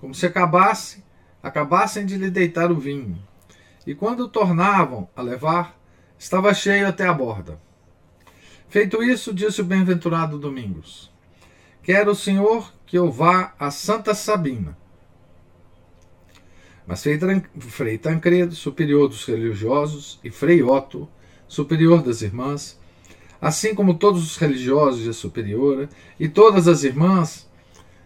como 0.00 0.14
se 0.14 0.24
acabasse, 0.24 1.02
acabassem 1.42 2.06
de 2.06 2.16
lhe 2.16 2.30
deitar 2.30 2.70
o 2.70 2.78
vinho. 2.78 3.20
E 3.84 3.92
quando 3.92 4.28
tornavam 4.28 5.08
a 5.16 5.20
levar, 5.20 5.76
estava 6.16 6.54
cheio 6.54 6.86
até 6.86 7.04
a 7.04 7.12
borda. 7.12 7.60
Feito 8.68 9.02
isso, 9.02 9.34
disse 9.34 9.60
o 9.60 9.64
bem-aventurado 9.64 10.38
Domingos: 10.38 11.12
Quero 11.82 12.12
o 12.12 12.14
Senhor 12.14 12.72
que 12.86 12.96
eu 12.96 13.10
vá 13.10 13.54
a 13.58 13.68
Santa 13.68 14.14
Sabina. 14.14 14.78
Mas 16.86 17.02
Frei 17.58 17.98
Tancredo, 17.98 18.54
superior 18.54 19.08
dos 19.08 19.24
religiosos, 19.24 20.20
e 20.22 20.30
Frei 20.30 20.62
Otto, 20.62 21.08
superior 21.48 22.00
das 22.00 22.22
irmãs, 22.22 22.80
assim 23.42 23.74
como 23.74 23.98
todos 23.98 24.22
os 24.22 24.36
religiosos 24.36 25.02
de 25.02 25.12
superiora 25.12 25.88
e 26.18 26.28
todas 26.28 26.68
as 26.68 26.84
irmãs, 26.84 27.50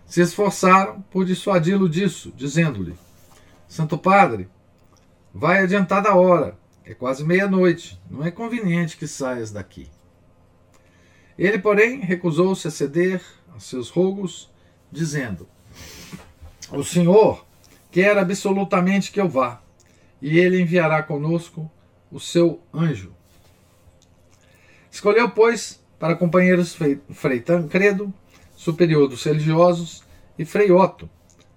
se 0.06 0.22
esforçaram 0.22 1.02
por 1.02 1.26
dissuadi-lo 1.26 1.90
disso, 1.90 2.32
dizendo-lhe: 2.34 2.94
Santo 3.68 3.98
Padre, 3.98 4.48
vai 5.34 5.58
adiantada 5.58 6.08
a 6.08 6.16
hora, 6.16 6.58
é 6.86 6.94
quase 6.94 7.22
meia-noite, 7.22 8.00
não 8.10 8.24
é 8.24 8.30
conveniente 8.30 8.96
que 8.96 9.06
saias 9.06 9.50
daqui. 9.50 9.90
Ele, 11.38 11.58
porém, 11.58 12.00
recusou-se 12.00 12.66
a 12.66 12.70
ceder 12.70 13.20
aos 13.52 13.64
seus 13.64 13.90
rogos, 13.90 14.50
dizendo: 14.90 15.46
O 16.70 16.82
Senhor 16.82 17.44
quer 17.90 18.16
absolutamente 18.16 19.12
que 19.12 19.20
eu 19.20 19.28
vá, 19.28 19.60
e 20.22 20.38
ele 20.38 20.62
enviará 20.62 21.02
conosco 21.02 21.70
o 22.10 22.18
seu 22.18 22.62
anjo. 22.72 23.15
Escolheu, 24.96 25.28
pois, 25.28 25.78
para 25.98 26.16
companheiros 26.16 26.74
Frei 27.10 27.40
Tancredo, 27.40 28.10
superior 28.56 29.06
dos 29.06 29.22
religiosos, 29.24 30.02
e 30.38 30.44
Frei 30.46 30.72
Otto, 30.72 31.06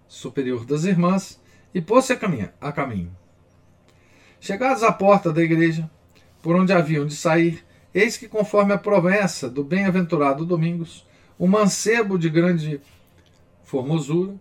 superior 0.10 0.66
das 0.66 0.84
irmãs, 0.84 1.40
e 1.74 1.80
pôs-se 1.80 2.12
a, 2.12 2.18
a 2.60 2.72
caminho. 2.74 3.16
Chegados 4.42 4.84
à 4.84 4.92
porta 4.92 5.32
da 5.32 5.42
igreja, 5.42 5.90
por 6.42 6.54
onde 6.54 6.74
haviam 6.74 7.06
de 7.06 7.16
sair, 7.16 7.66
eis 7.94 8.18
que, 8.18 8.28
conforme 8.28 8.74
a 8.74 8.78
promessa 8.78 9.50
do 9.50 9.64
bem-aventurado 9.64 10.46
Domingos, 10.46 11.08
um 11.40 11.48
mancebo 11.48 12.20
de 12.20 12.30
grande 12.30 12.82
formosura 13.64 14.36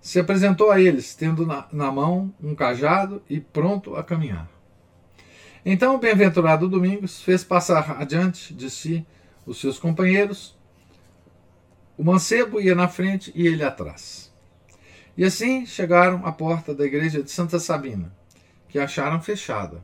se 0.00 0.18
apresentou 0.18 0.72
a 0.72 0.80
eles, 0.80 1.14
tendo 1.14 1.46
na, 1.46 1.68
na 1.70 1.92
mão 1.92 2.34
um 2.42 2.52
cajado 2.52 3.22
e 3.30 3.38
pronto 3.38 3.94
a 3.94 4.02
caminhar. 4.02 4.53
Então 5.64 5.94
o 5.94 5.98
bem-aventurado 5.98 6.68
Domingos 6.68 7.22
fez 7.22 7.42
passar 7.42 7.96
adiante 7.98 8.52
de 8.52 8.68
si 8.68 9.06
os 9.46 9.58
seus 9.58 9.78
companheiros, 9.78 10.58
o 11.96 12.04
mancebo 12.04 12.60
ia 12.60 12.74
na 12.74 12.86
frente 12.86 13.32
e 13.34 13.46
ele 13.46 13.64
atrás. 13.64 14.32
E 15.16 15.24
assim 15.24 15.64
chegaram 15.64 16.26
à 16.26 16.32
porta 16.32 16.74
da 16.74 16.84
igreja 16.84 17.22
de 17.22 17.30
Santa 17.30 17.58
Sabina, 17.58 18.14
que 18.68 18.78
acharam 18.78 19.22
fechada. 19.22 19.82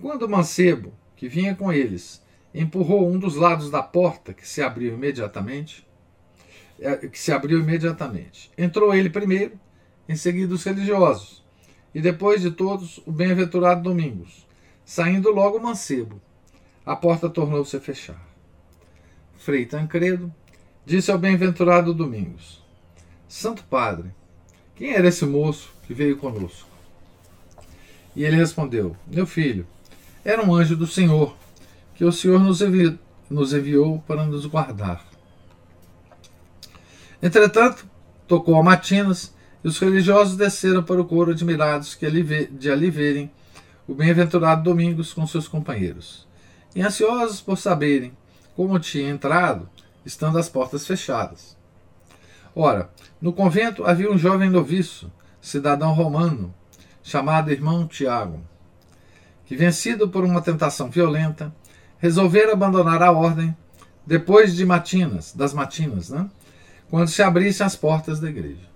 Quando 0.00 0.22
o 0.22 0.28
mancebo, 0.28 0.92
que 1.16 1.28
vinha 1.28 1.56
com 1.56 1.72
eles, 1.72 2.22
empurrou 2.54 3.10
um 3.10 3.18
dos 3.18 3.34
lados 3.34 3.70
da 3.70 3.82
porta, 3.82 4.32
que 4.32 4.46
se 4.46 4.62
abriu 4.62 4.94
imediatamente, 4.94 5.86
é, 6.78 6.96
que 6.96 7.18
se 7.18 7.32
abriu 7.32 7.58
imediatamente. 7.58 8.52
Entrou 8.56 8.94
ele 8.94 9.10
primeiro, 9.10 9.58
em 10.08 10.14
seguida 10.14 10.54
os 10.54 10.62
religiosos, 10.62 11.44
e 11.94 12.00
depois 12.00 12.42
de 12.42 12.50
todos 12.50 12.98
o 13.06 13.12
bem-aventurado 13.12 13.82
Domingos, 13.82 14.46
saindo 14.84 15.30
logo 15.30 15.58
mancebo. 15.58 16.20
A 16.84 16.96
porta 16.96 17.28
tornou-se 17.28 17.76
a 17.76 17.80
fechar. 17.80 18.26
Frei 19.36 19.66
Tancredo 19.66 20.32
disse 20.84 21.10
ao 21.10 21.18
bem-aventurado 21.18 21.92
Domingos: 21.92 22.62
Santo 23.28 23.62
Padre, 23.64 24.10
quem 24.74 24.92
era 24.92 25.08
esse 25.08 25.26
moço 25.26 25.70
que 25.86 25.92
veio 25.92 26.16
conosco? 26.16 26.68
E 28.16 28.24
ele 28.24 28.36
respondeu: 28.36 28.96
Meu 29.06 29.26
filho, 29.26 29.66
era 30.24 30.42
um 30.42 30.54
anjo 30.54 30.76
do 30.76 30.86
Senhor, 30.86 31.36
que 31.94 32.04
o 32.04 32.12
Senhor 32.12 32.40
nos 32.40 32.60
enviou, 32.62 32.98
nos 33.28 33.52
enviou 33.52 34.00
para 34.06 34.24
nos 34.24 34.46
guardar. 34.46 35.06
Entretanto, 37.22 37.86
tocou 38.26 38.56
a 38.56 38.62
matinas 38.62 39.34
e 39.62 39.68
os 39.68 39.78
religiosos 39.78 40.36
desceram 40.36 40.82
para 40.82 41.00
o 41.00 41.04
coro 41.04 41.32
admirados 41.32 41.94
que 41.94 42.06
ali 42.06 42.46
de 42.46 42.70
ali 42.70 42.90
verem 42.90 43.30
o 43.86 43.94
bem-aventurado 43.94 44.62
Domingos 44.62 45.12
com 45.12 45.26
seus 45.26 45.48
companheiros, 45.48 46.26
e 46.74 46.82
ansiosos 46.82 47.40
por 47.40 47.56
saberem 47.56 48.12
como 48.54 48.78
tinha 48.78 49.08
entrado, 49.08 49.68
estando 50.04 50.38
as 50.38 50.48
portas 50.48 50.86
fechadas. 50.86 51.56
Ora, 52.54 52.90
no 53.20 53.32
convento 53.32 53.84
havia 53.84 54.10
um 54.10 54.18
jovem 54.18 54.50
noviço, 54.50 55.10
cidadão 55.40 55.92
romano, 55.92 56.52
chamado 57.02 57.50
irmão 57.50 57.86
Tiago, 57.86 58.40
que, 59.46 59.56
vencido 59.56 60.08
por 60.08 60.24
uma 60.24 60.42
tentação 60.42 60.90
violenta, 60.90 61.54
resolvera 61.98 62.52
abandonar 62.52 63.02
a 63.02 63.12
ordem 63.12 63.56
depois 64.06 64.54
de 64.54 64.66
matinas, 64.66 65.32
das 65.32 65.54
matinas, 65.54 66.10
né? 66.10 66.28
quando 66.90 67.08
se 67.08 67.22
abrissem 67.22 67.64
as 67.64 67.76
portas 67.76 68.20
da 68.20 68.28
igreja. 68.28 68.67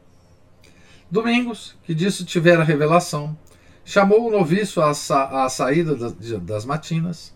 Domingos, 1.13 1.77
que 1.83 1.95
disso 1.95 2.25
tivera 2.25 2.65
revelação, 2.65 3.37
chamou 3.85 4.27
o 4.27 4.31
noviço 4.31 4.81
à, 4.81 4.95
sa 4.95 5.45
à 5.45 5.49
saída 5.51 5.95
das, 5.95 6.15
das 6.41 6.65
matinas 6.65 7.35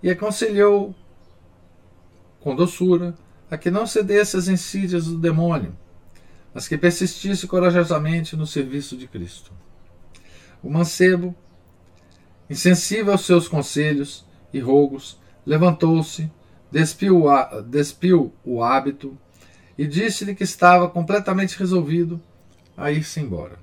e 0.00 0.08
aconselhou 0.08 0.94
com 2.38 2.54
doçura 2.54 3.16
a 3.50 3.58
que 3.58 3.72
não 3.72 3.88
cedesse 3.88 4.36
às 4.36 4.46
insídias 4.46 5.06
do 5.06 5.18
demônio, 5.18 5.76
mas 6.54 6.68
que 6.68 6.78
persistisse 6.78 7.48
corajosamente 7.48 8.36
no 8.36 8.46
serviço 8.46 8.96
de 8.96 9.08
Cristo. 9.08 9.50
O 10.62 10.70
mancebo, 10.70 11.34
insensível 12.48 13.10
aos 13.10 13.26
seus 13.26 13.48
conselhos 13.48 14.24
e 14.52 14.60
rogos, 14.60 15.18
levantou-se, 15.44 16.30
despiu, 16.70 17.24
despiu 17.66 18.32
o 18.44 18.62
hábito 18.62 19.18
e 19.76 19.88
disse-lhe 19.88 20.36
que 20.36 20.44
estava 20.44 20.88
completamente 20.88 21.58
resolvido 21.58 22.22
a 22.78 22.92
ir-se 22.92 23.20
embora. 23.20 23.58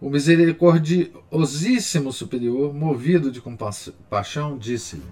O 0.00 0.08
misericordiosíssimo 0.08 2.12
superior, 2.12 2.72
movido 2.72 3.32
de 3.32 3.40
compaixão, 3.40 4.56
disse-lhe: 4.56 5.02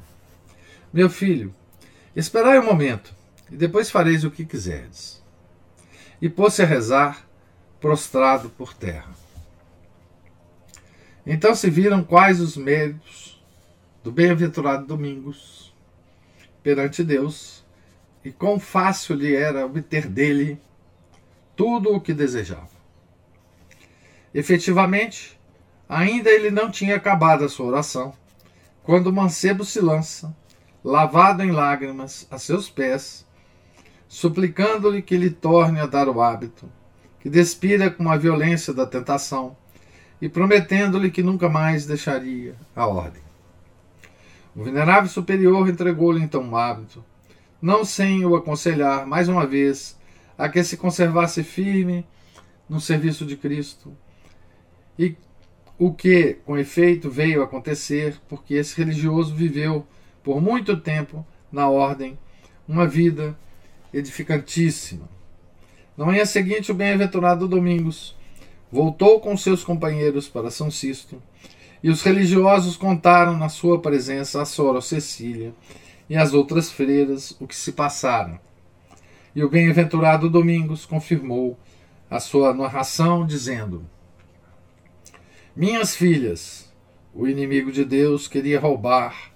Meu 0.92 1.10
filho, 1.10 1.52
esperai 2.14 2.60
um 2.60 2.64
momento, 2.64 3.12
e 3.50 3.56
depois 3.56 3.90
fareis 3.90 4.22
o 4.22 4.30
que 4.30 4.46
quiserdes. 4.46 5.20
E 6.22 6.28
pôs-se 6.28 6.62
a 6.62 6.66
rezar, 6.66 7.26
prostrado 7.80 8.48
por 8.48 8.72
terra. 8.72 9.12
Então 11.26 11.56
se 11.56 11.68
viram 11.68 12.04
quais 12.04 12.40
os 12.40 12.56
méritos 12.56 13.42
do 14.04 14.12
bem-aventurado 14.12 14.86
Domingos 14.86 15.74
perante 16.62 17.02
Deus 17.02 17.64
e 18.24 18.30
quão 18.30 18.60
fácil 18.60 19.16
lhe 19.16 19.34
era 19.34 19.66
obter 19.66 20.06
dele 20.06 20.60
tudo 21.56 21.92
o 21.92 22.00
que 22.00 22.14
desejava. 22.14 22.75
Efetivamente, 24.36 25.40
ainda 25.88 26.28
ele 26.28 26.50
não 26.50 26.70
tinha 26.70 26.96
acabado 26.96 27.42
a 27.42 27.48
sua 27.48 27.64
oração, 27.64 28.12
quando 28.82 29.06
o 29.06 29.12
mancebo 29.12 29.64
se 29.64 29.80
lança, 29.80 30.36
lavado 30.84 31.42
em 31.42 31.50
lágrimas, 31.50 32.28
a 32.30 32.36
seus 32.36 32.68
pés, 32.68 33.26
suplicando-lhe 34.06 35.00
que 35.00 35.16
lhe 35.16 35.30
torne 35.30 35.80
a 35.80 35.86
dar 35.86 36.06
o 36.06 36.20
hábito, 36.20 36.70
que 37.18 37.30
despira 37.30 37.90
com 37.90 38.10
a 38.10 38.18
violência 38.18 38.74
da 38.74 38.84
tentação, 38.84 39.56
e 40.20 40.28
prometendo-lhe 40.28 41.10
que 41.10 41.22
nunca 41.22 41.48
mais 41.48 41.86
deixaria 41.86 42.56
a 42.76 42.86
ordem. 42.86 43.22
O 44.54 44.62
venerável 44.62 45.08
superior 45.08 45.66
entregou-lhe 45.66 46.22
então 46.22 46.46
o 46.46 46.56
hábito, 46.58 47.02
não 47.60 47.86
sem 47.86 48.22
o 48.26 48.36
aconselhar, 48.36 49.06
mais 49.06 49.30
uma 49.30 49.46
vez, 49.46 49.98
a 50.36 50.46
que 50.46 50.62
se 50.62 50.76
conservasse 50.76 51.42
firme 51.42 52.06
no 52.68 52.82
serviço 52.82 53.24
de 53.24 53.34
Cristo. 53.34 53.96
E 54.98 55.16
o 55.78 55.92
que, 55.92 56.38
com 56.44 56.56
efeito, 56.56 57.10
veio 57.10 57.42
acontecer, 57.42 58.18
porque 58.28 58.54
esse 58.54 58.76
religioso 58.76 59.34
viveu 59.34 59.86
por 60.22 60.40
muito 60.40 60.76
tempo 60.76 61.24
na 61.52 61.68
ordem 61.68 62.18
uma 62.66 62.86
vida 62.86 63.38
edificantíssima. 63.92 65.08
Na 65.96 66.04
manhã 66.04 66.24
seguinte, 66.24 66.70
o 66.70 66.74
bem-aventurado 66.74 67.48
Domingos 67.48 68.16
voltou 68.70 69.20
com 69.20 69.36
seus 69.36 69.62
companheiros 69.62 70.28
para 70.28 70.50
São 70.50 70.70
Sisto, 70.70 71.22
e 71.82 71.90
os 71.90 72.02
religiosos 72.02 72.76
contaram 72.76 73.36
na 73.36 73.48
sua 73.48 73.80
presença 73.80 74.42
a 74.42 74.44
Sora 74.44 74.80
Cecília 74.80 75.54
e 76.08 76.16
as 76.16 76.32
outras 76.32 76.70
freiras 76.70 77.36
o 77.40 77.46
que 77.46 77.54
se 77.54 77.72
passara. 77.72 78.40
E 79.34 79.44
o 79.44 79.48
bem-aventurado 79.48 80.30
Domingos 80.30 80.86
confirmou 80.86 81.58
a 82.10 82.18
sua 82.18 82.54
narração, 82.54 83.26
dizendo: 83.26 83.84
Minhas 85.56 85.96
filhas, 85.96 86.70
o 87.14 87.26
inimigo 87.26 87.72
de 87.72 87.82
Deus 87.82 88.28
queria 88.28 88.60
roubar 88.60 89.32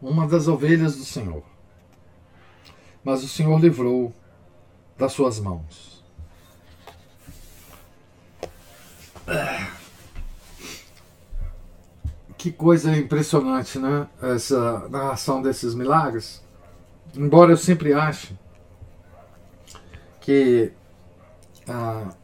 uma 0.00 0.28
das 0.28 0.46
ovelhas 0.46 0.96
do 0.96 1.04
Senhor, 1.04 1.42
mas 3.02 3.24
o 3.24 3.28
Senhor 3.28 3.60
livrou 3.60 4.14
das 4.96 5.12
suas 5.12 5.40
mãos. 5.40 6.04
Ah. 9.26 9.72
Que 12.38 12.52
coisa 12.52 12.96
impressionante, 12.96 13.80
né? 13.80 14.06
Essa 14.22 14.88
narração 14.88 15.42
desses 15.42 15.74
milagres. 15.74 16.40
Embora 17.12 17.50
eu 17.50 17.56
sempre 17.56 17.92
ache 17.92 18.38
que 20.20 20.72
ah, 21.68 22.14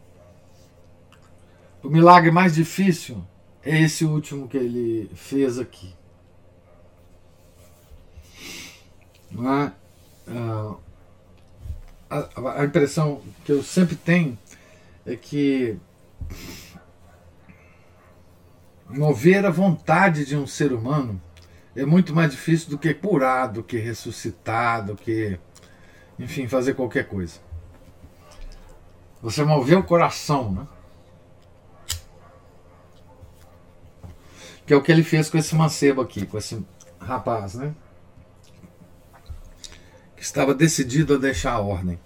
o 1.82 1.88
milagre 1.88 2.30
mais 2.30 2.54
difícil 2.54 3.24
é 3.62 3.80
esse 3.80 4.04
último 4.04 4.48
que 4.48 4.56
ele 4.56 5.10
fez 5.14 5.58
aqui. 5.58 5.94
É? 9.32 9.72
Ah, 10.30 10.76
a, 12.10 12.60
a 12.60 12.64
impressão 12.64 13.22
que 13.44 13.52
eu 13.52 13.62
sempre 13.62 13.94
tenho 13.94 14.38
é 15.06 15.14
que 15.16 15.78
mover 18.88 19.44
a 19.44 19.50
vontade 19.50 20.24
de 20.24 20.36
um 20.36 20.46
ser 20.46 20.72
humano 20.72 21.20
é 21.76 21.84
muito 21.84 22.14
mais 22.14 22.30
difícil 22.30 22.70
do 22.70 22.78
que 22.78 22.92
curar, 22.94 23.48
do 23.48 23.62
que 23.62 23.76
ressuscitar, 23.76 24.84
do 24.84 24.96
que, 24.96 25.38
enfim, 26.18 26.48
fazer 26.48 26.74
qualquer 26.74 27.06
coisa. 27.06 27.38
Você 29.22 29.44
moveu 29.44 29.80
o 29.80 29.84
coração, 29.84 30.50
né? 30.50 30.66
Que 34.68 34.74
é 34.74 34.76
o 34.76 34.82
que 34.82 34.92
ele 34.92 35.02
fez 35.02 35.30
com 35.30 35.38
esse 35.38 35.54
mancebo 35.54 36.02
aqui, 36.02 36.26
com 36.26 36.36
esse 36.36 36.62
rapaz, 37.00 37.54
né? 37.54 37.74
Que 40.14 40.22
estava 40.22 40.54
decidido 40.54 41.14
a 41.14 41.16
deixar 41.16 41.52
a 41.52 41.58
ordem. 41.58 41.98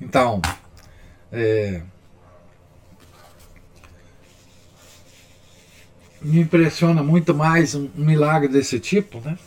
Então, 0.00 0.42
é, 1.30 1.82
me 6.20 6.40
impressiona 6.40 7.02
muito 7.02 7.32
mais 7.32 7.76
um, 7.76 7.88
milagre 7.94 8.48
desse 8.48 8.80
tipo, 8.80 9.20
né? 9.20 9.38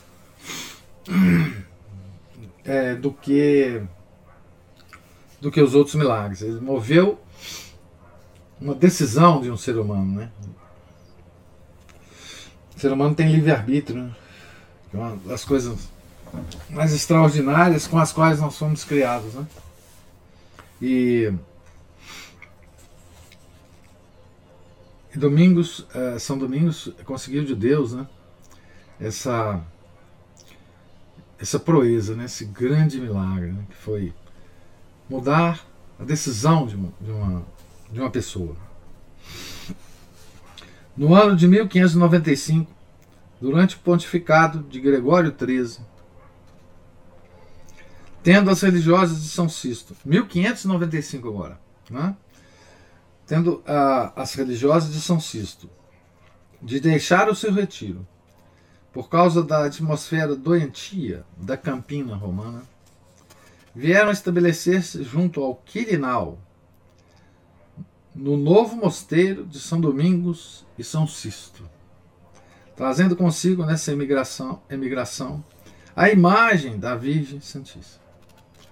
É, 2.64 2.96
do 2.96 3.12
que 3.12 3.82
do 5.42 5.52
que 5.52 5.62
os 5.62 5.76
outros 5.76 5.96
milagres. 5.96 6.42
Ele 6.42 6.62
moveu 6.62 7.20
uma 8.62 8.76
decisão 8.76 9.42
de 9.42 9.50
um 9.50 9.58
ser 9.58 9.78
humano, 9.78 10.20
né? 10.20 10.32
O 12.76 12.80
ser 12.80 12.94
humano 12.94 13.16
tem 13.16 13.32
livre-arbítrio, 13.32 14.04
né? 14.04 14.16
É 14.94 14.98
uma 14.98 15.16
das 15.26 15.44
coisas 15.44 15.90
mais 16.70 16.94
extraordinárias 16.94 17.88
com 17.88 17.98
as 17.98 18.14
quais 18.14 18.40
nós 18.40 18.58
fomos 18.58 18.84
criados, 18.84 19.34
né? 19.34 19.48
E, 20.82 21.34
e 25.14 25.18
Domingos, 25.18 25.86
eh, 25.94 26.20
São 26.20 26.38
Domingos 26.38 26.94
conseguiu 27.06 27.44
de 27.44 27.56
Deus, 27.56 27.94
né? 27.94 28.08
Essa 29.00 29.62
essa 31.40 31.60
proeza, 31.60 32.16
né? 32.16 32.26
Esse 32.26 32.46
grande 32.46 33.02
milagre, 33.02 33.52
né? 33.52 33.66
que 33.68 33.76
foi 33.76 34.14
mudar 35.10 35.66
a 36.00 36.04
decisão 36.04 36.68
de 36.68 36.76
uma, 36.76 36.94
de 37.02 37.12
uma, 37.12 37.46
de 37.92 38.00
uma 38.00 38.10
pessoa. 38.10 38.56
No 40.96 41.16
ano 41.16 41.36
de 41.36 41.48
1595, 41.48 42.72
durante 43.40 43.76
o 43.76 43.80
pontificado 43.80 44.60
de 44.64 44.80
Gregório 44.80 45.36
XIII, 45.38 45.84
tendo 48.22 48.50
as 48.50 48.62
religiosas 48.62 49.24
de 49.24 49.30
São 49.30 49.50
Sisto, 49.50 49.96
1595 50.06 51.28
agora, 51.28 51.60
né? 51.90 52.16
tendo 53.26 53.56
uh, 53.56 54.12
as 54.16 54.34
religiosas 54.34 54.94
de 54.94 55.02
São 55.02 55.20
Sisto, 55.20 55.70
de 56.62 56.80
deixar 56.80 57.30
o 57.30 57.36
seu 57.36 57.52
retiro, 57.52 58.06
por 58.94 59.10
causa 59.10 59.42
da 59.42 59.66
atmosfera 59.66 60.36
doentia 60.36 61.26
da 61.38 61.56
Campina 61.56 62.16
romana, 62.16 62.64
vieram 63.74 64.12
estabelecer-se 64.12 65.04
junto 65.04 65.42
ao 65.42 65.56
Quirinal, 65.56 66.38
no 68.14 68.36
novo 68.36 68.76
mosteiro 68.76 69.46
de 69.46 69.60
São 69.60 69.80
Domingos 69.80 70.66
e 70.78 70.84
São 70.84 71.08
Sisto, 71.08 71.68
trazendo 72.76 73.16
consigo 73.16 73.66
nessa 73.66 73.92
emigração, 73.92 74.62
emigração 74.70 75.44
a 75.96 76.10
imagem 76.10 76.78
da 76.78 76.96
Virgem 76.96 77.40
Santíssima, 77.40 78.04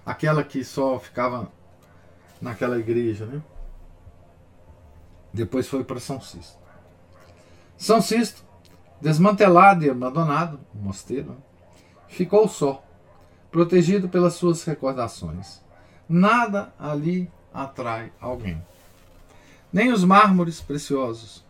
aquela 0.04 0.44
que 0.44 0.62
só 0.64 0.98
ficava 0.98 1.50
naquela 2.40 2.78
igreja, 2.78 3.26
né? 3.26 3.42
Depois 5.32 5.68
foi 5.68 5.84
para 5.84 6.00
São 6.00 6.20
Sisto. 6.20 6.58
São 7.76 8.02
Sisto, 8.02 8.44
desmantelado 9.00 9.84
e 9.84 9.90
abandonado, 9.90 10.60
o 10.74 10.78
mosteiro, 10.78 11.36
ficou 12.08 12.48
só, 12.48 12.84
protegido 13.50 14.08
pelas 14.08 14.34
suas 14.34 14.64
recordações. 14.64 15.62
Nada 16.08 16.74
ali 16.78 17.30
atrai 17.52 18.12
alguém 18.20 18.62
nem 19.72 19.92
os 19.92 20.04
mármores 20.04 20.60
preciosos, 20.60 21.44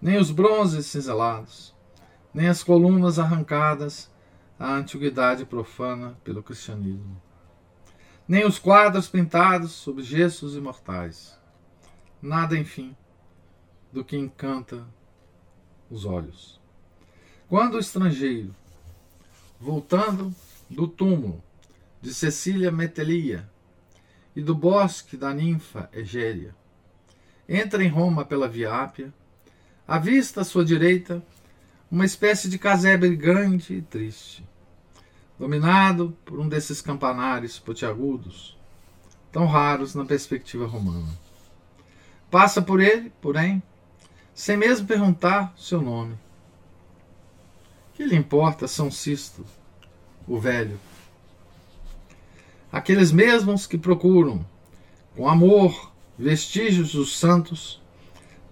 nem 0.00 0.18
os 0.18 0.30
bronzes 0.30 0.86
cinzelados, 0.86 1.74
nem 2.32 2.48
as 2.48 2.62
colunas 2.62 3.18
arrancadas 3.18 4.10
à 4.58 4.74
antiguidade 4.74 5.44
profana 5.44 6.16
pelo 6.22 6.42
cristianismo, 6.42 7.20
nem 8.28 8.46
os 8.46 8.58
quadros 8.58 9.08
pintados 9.08 9.72
sob 9.72 10.02
gessos 10.02 10.54
imortais. 10.54 11.38
Nada, 12.22 12.56
enfim, 12.56 12.96
do 13.92 14.04
que 14.04 14.16
encanta 14.16 14.86
os 15.90 16.04
olhos. 16.04 16.60
Quando 17.48 17.74
o 17.74 17.78
estrangeiro, 17.78 18.54
voltando 19.60 20.34
do 20.68 20.88
túmulo 20.88 21.42
de 22.00 22.12
Cecília 22.12 22.70
Metelia 22.70 23.48
e 24.34 24.42
do 24.42 24.54
bosque 24.54 25.16
da 25.16 25.32
ninfa 25.32 25.88
Egéria, 25.92 26.54
entra 27.48 27.82
em 27.84 27.88
Roma 27.88 28.24
pela 28.24 28.48
Via 28.48 28.72
Ápia, 28.74 29.12
avista 29.86 30.40
à 30.40 30.44
sua 30.44 30.64
direita 30.64 31.22
uma 31.90 32.04
espécie 32.04 32.48
de 32.48 32.58
casebre 32.58 33.14
grande 33.14 33.74
e 33.74 33.82
triste, 33.82 34.44
dominado 35.38 36.16
por 36.24 36.40
um 36.40 36.48
desses 36.48 36.80
campanários 36.80 37.58
potiagudos, 37.58 38.56
tão 39.30 39.46
raros 39.46 39.94
na 39.94 40.04
perspectiva 40.04 40.66
romana. 40.66 41.08
Passa 42.30 42.60
por 42.60 42.80
ele, 42.80 43.12
porém, 43.20 43.62
sem 44.34 44.56
mesmo 44.56 44.86
perguntar 44.86 45.54
seu 45.56 45.80
nome. 45.80 46.18
Que 47.94 48.04
lhe 48.04 48.16
importa 48.16 48.66
São 48.66 48.90
Sisto, 48.90 49.44
o 50.26 50.38
velho? 50.38 50.78
Aqueles 52.70 53.12
mesmos 53.12 53.66
que 53.66 53.78
procuram, 53.78 54.44
com 55.14 55.28
amor, 55.28 55.92
vestígios 56.18 56.92
dos 56.92 57.16
santos, 57.16 57.80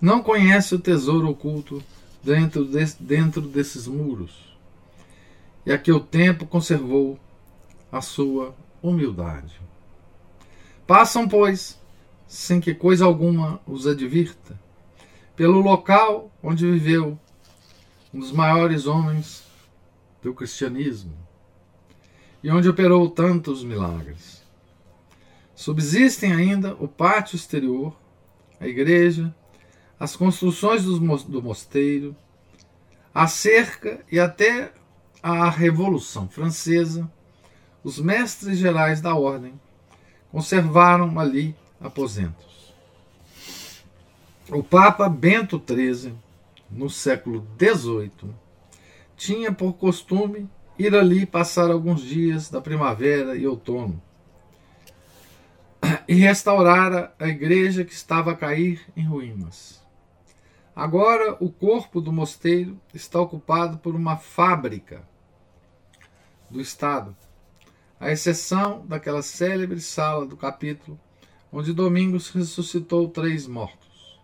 não 0.00 0.22
conhece 0.22 0.74
o 0.74 0.78
tesouro 0.78 1.28
oculto 1.28 1.82
dentro, 2.22 2.64
de, 2.64 2.84
dentro 3.00 3.40
desses 3.42 3.86
muros, 3.86 4.56
e 5.64 5.72
a 5.72 5.78
que 5.78 5.92
o 5.92 6.00
tempo 6.00 6.46
conservou 6.46 7.18
a 7.90 8.00
sua 8.00 8.54
humildade. 8.82 9.60
Passam, 10.86 11.26
pois, 11.26 11.80
sem 12.26 12.60
que 12.60 12.74
coisa 12.74 13.04
alguma 13.04 13.60
os 13.66 13.86
advirta, 13.86 14.58
pelo 15.34 15.60
local 15.60 16.30
onde 16.42 16.70
viveu 16.70 17.18
um 18.12 18.20
dos 18.20 18.30
maiores 18.30 18.86
homens 18.86 19.44
do 20.22 20.34
cristianismo 20.34 21.12
e 22.42 22.50
onde 22.50 22.68
operou 22.68 23.08
tantos 23.08 23.64
milagres. 23.64 24.43
Subsistem 25.54 26.32
ainda 26.32 26.74
o 26.74 26.88
pátio 26.88 27.36
exterior, 27.36 27.96
a 28.58 28.66
igreja, 28.66 29.34
as 29.98 30.16
construções 30.16 30.84
do 30.84 31.42
mosteiro, 31.42 32.16
a 33.14 33.28
cerca 33.28 34.04
e 34.10 34.18
até 34.18 34.72
a 35.22 35.48
Revolução 35.48 36.28
Francesa, 36.28 37.10
os 37.84 38.00
mestres 38.00 38.58
gerais 38.58 39.00
da 39.00 39.14
ordem 39.14 39.58
conservaram 40.32 41.18
ali 41.20 41.54
aposentos. 41.80 42.74
O 44.50 44.62
Papa 44.62 45.08
Bento 45.08 45.62
XIII, 45.64 46.14
no 46.68 46.90
século 46.90 47.46
XVIII, 47.58 48.34
tinha 49.16 49.52
por 49.52 49.74
costume 49.74 50.50
ir 50.76 50.94
ali 50.94 51.24
passar 51.24 51.70
alguns 51.70 52.02
dias 52.02 52.50
da 52.50 52.60
primavera 52.60 53.36
e 53.36 53.46
outono 53.46 54.02
e 56.06 56.14
restaurara 56.14 57.14
a 57.18 57.28
igreja 57.28 57.84
que 57.84 57.92
estava 57.92 58.32
a 58.32 58.36
cair 58.36 58.80
em 58.96 59.04
ruínas. 59.04 59.82
Agora 60.74 61.36
o 61.40 61.50
corpo 61.50 62.00
do 62.00 62.12
mosteiro 62.12 62.80
está 62.92 63.20
ocupado 63.20 63.78
por 63.78 63.94
uma 63.94 64.16
fábrica 64.16 65.06
do 66.50 66.60
Estado, 66.60 67.16
à 67.98 68.10
exceção 68.10 68.84
daquela 68.86 69.22
célebre 69.22 69.80
sala 69.80 70.26
do 70.26 70.36
capítulo 70.36 70.98
onde 71.52 71.72
Domingos 71.72 72.30
ressuscitou 72.30 73.08
três 73.08 73.46
mortos. 73.46 74.20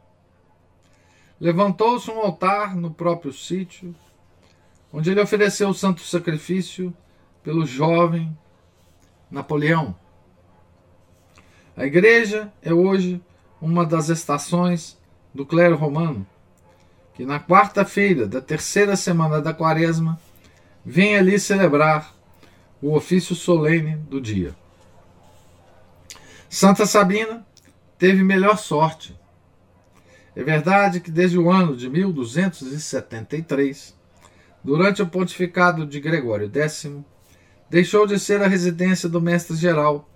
Levantou-se 1.41 2.11
um 2.11 2.19
altar 2.19 2.75
no 2.75 2.91
próprio 2.91 3.33
sítio, 3.33 3.95
onde 4.93 5.13
ele 5.13 5.21
ofereceu 5.21 5.69
o 5.69 5.75
santo 5.75 6.01
sacrifício 6.01 6.93
pelo 7.45 7.65
jovem 7.65 8.37
Napoleão 9.31 9.95
a 11.81 11.87
igreja 11.87 12.53
é 12.61 12.75
hoje 12.75 13.23
uma 13.59 13.87
das 13.87 14.11
estações 14.11 14.99
do 15.33 15.47
clero 15.47 15.77
romano, 15.77 16.27
que 17.15 17.25
na 17.25 17.41
quarta-feira 17.41 18.27
da 18.27 18.39
terceira 18.39 18.97
semana 18.97 19.41
da 19.41 19.55
quaresma 19.55 20.21
vem 20.85 21.17
ali 21.17 21.41
celebrar 21.41 22.15
o 22.83 22.95
ofício 22.95 23.35
solene 23.35 23.97
do 23.97 24.21
dia. 24.21 24.55
Santa 26.51 26.85
Sabina 26.85 27.47
teve 27.99 28.23
melhor 28.23 28.59
sorte. 28.59 29.19
É 30.37 30.45
verdade 30.45 31.01
que 31.01 31.11
desde 31.11 31.39
o 31.39 31.51
ano 31.51 31.75
de 31.75 31.89
1273, 31.89 33.97
durante 34.63 35.01
o 35.01 35.07
pontificado 35.07 35.87
de 35.87 35.99
Gregório 35.99 36.53
X, 36.55 36.91
deixou 37.71 38.07
de 38.07 38.19
ser 38.19 38.43
a 38.43 38.49
residência 38.49 39.09
do 39.09 39.19
mestre 39.19 39.57
geral 39.57 40.10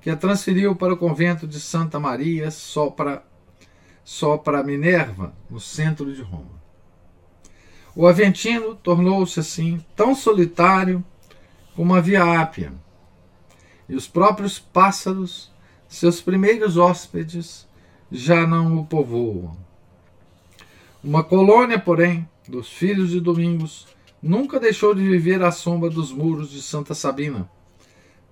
que 0.00 0.10
a 0.10 0.16
transferiu 0.16 0.76
para 0.76 0.94
o 0.94 0.96
convento 0.96 1.46
de 1.46 1.58
Santa 1.58 1.98
Maria 1.98 2.50
Sopra, 2.50 3.22
Sopra 4.04 4.62
Minerva, 4.62 5.34
no 5.50 5.60
centro 5.60 6.12
de 6.12 6.22
Roma. 6.22 6.58
O 7.94 8.06
Aventino 8.06 8.76
tornou-se 8.76 9.40
assim 9.40 9.84
tão 9.96 10.14
solitário 10.14 11.04
como 11.74 11.94
a 11.94 12.00
Via 12.00 12.40
Ápia, 12.40 12.72
e 13.88 13.94
os 13.94 14.06
próprios 14.06 14.58
pássaros, 14.58 15.50
seus 15.88 16.20
primeiros 16.20 16.76
hóspedes, 16.76 17.66
já 18.10 18.46
não 18.46 18.78
o 18.78 18.86
povoam. 18.86 19.56
Uma 21.02 21.24
colônia, 21.24 21.78
porém, 21.78 22.28
dos 22.48 22.68
filhos 22.68 23.10
de 23.10 23.20
Domingos 23.20 23.86
nunca 24.22 24.58
deixou 24.58 24.94
de 24.94 25.02
viver 25.02 25.42
à 25.42 25.50
sombra 25.50 25.88
dos 25.88 26.12
muros 26.12 26.50
de 26.50 26.60
Santa 26.60 26.94
Sabina, 26.94 27.48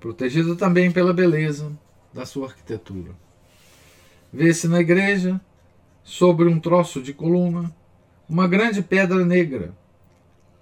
protegida 0.01 0.55
também 0.57 0.91
pela 0.91 1.13
beleza 1.13 1.73
da 2.13 2.25
sua 2.25 2.49
arquitetura. 2.49 3.13
Vê-se 4.33 4.69
na 4.69 4.81
igreja, 4.81 5.41
sobre 6.03 6.49
um 6.49 6.61
troço 6.61 7.03
de 7.03 7.13
coluna, 7.13 7.75
uma 8.29 8.47
grande 8.47 8.83
pedra 8.83 9.25
negra, 9.25 9.75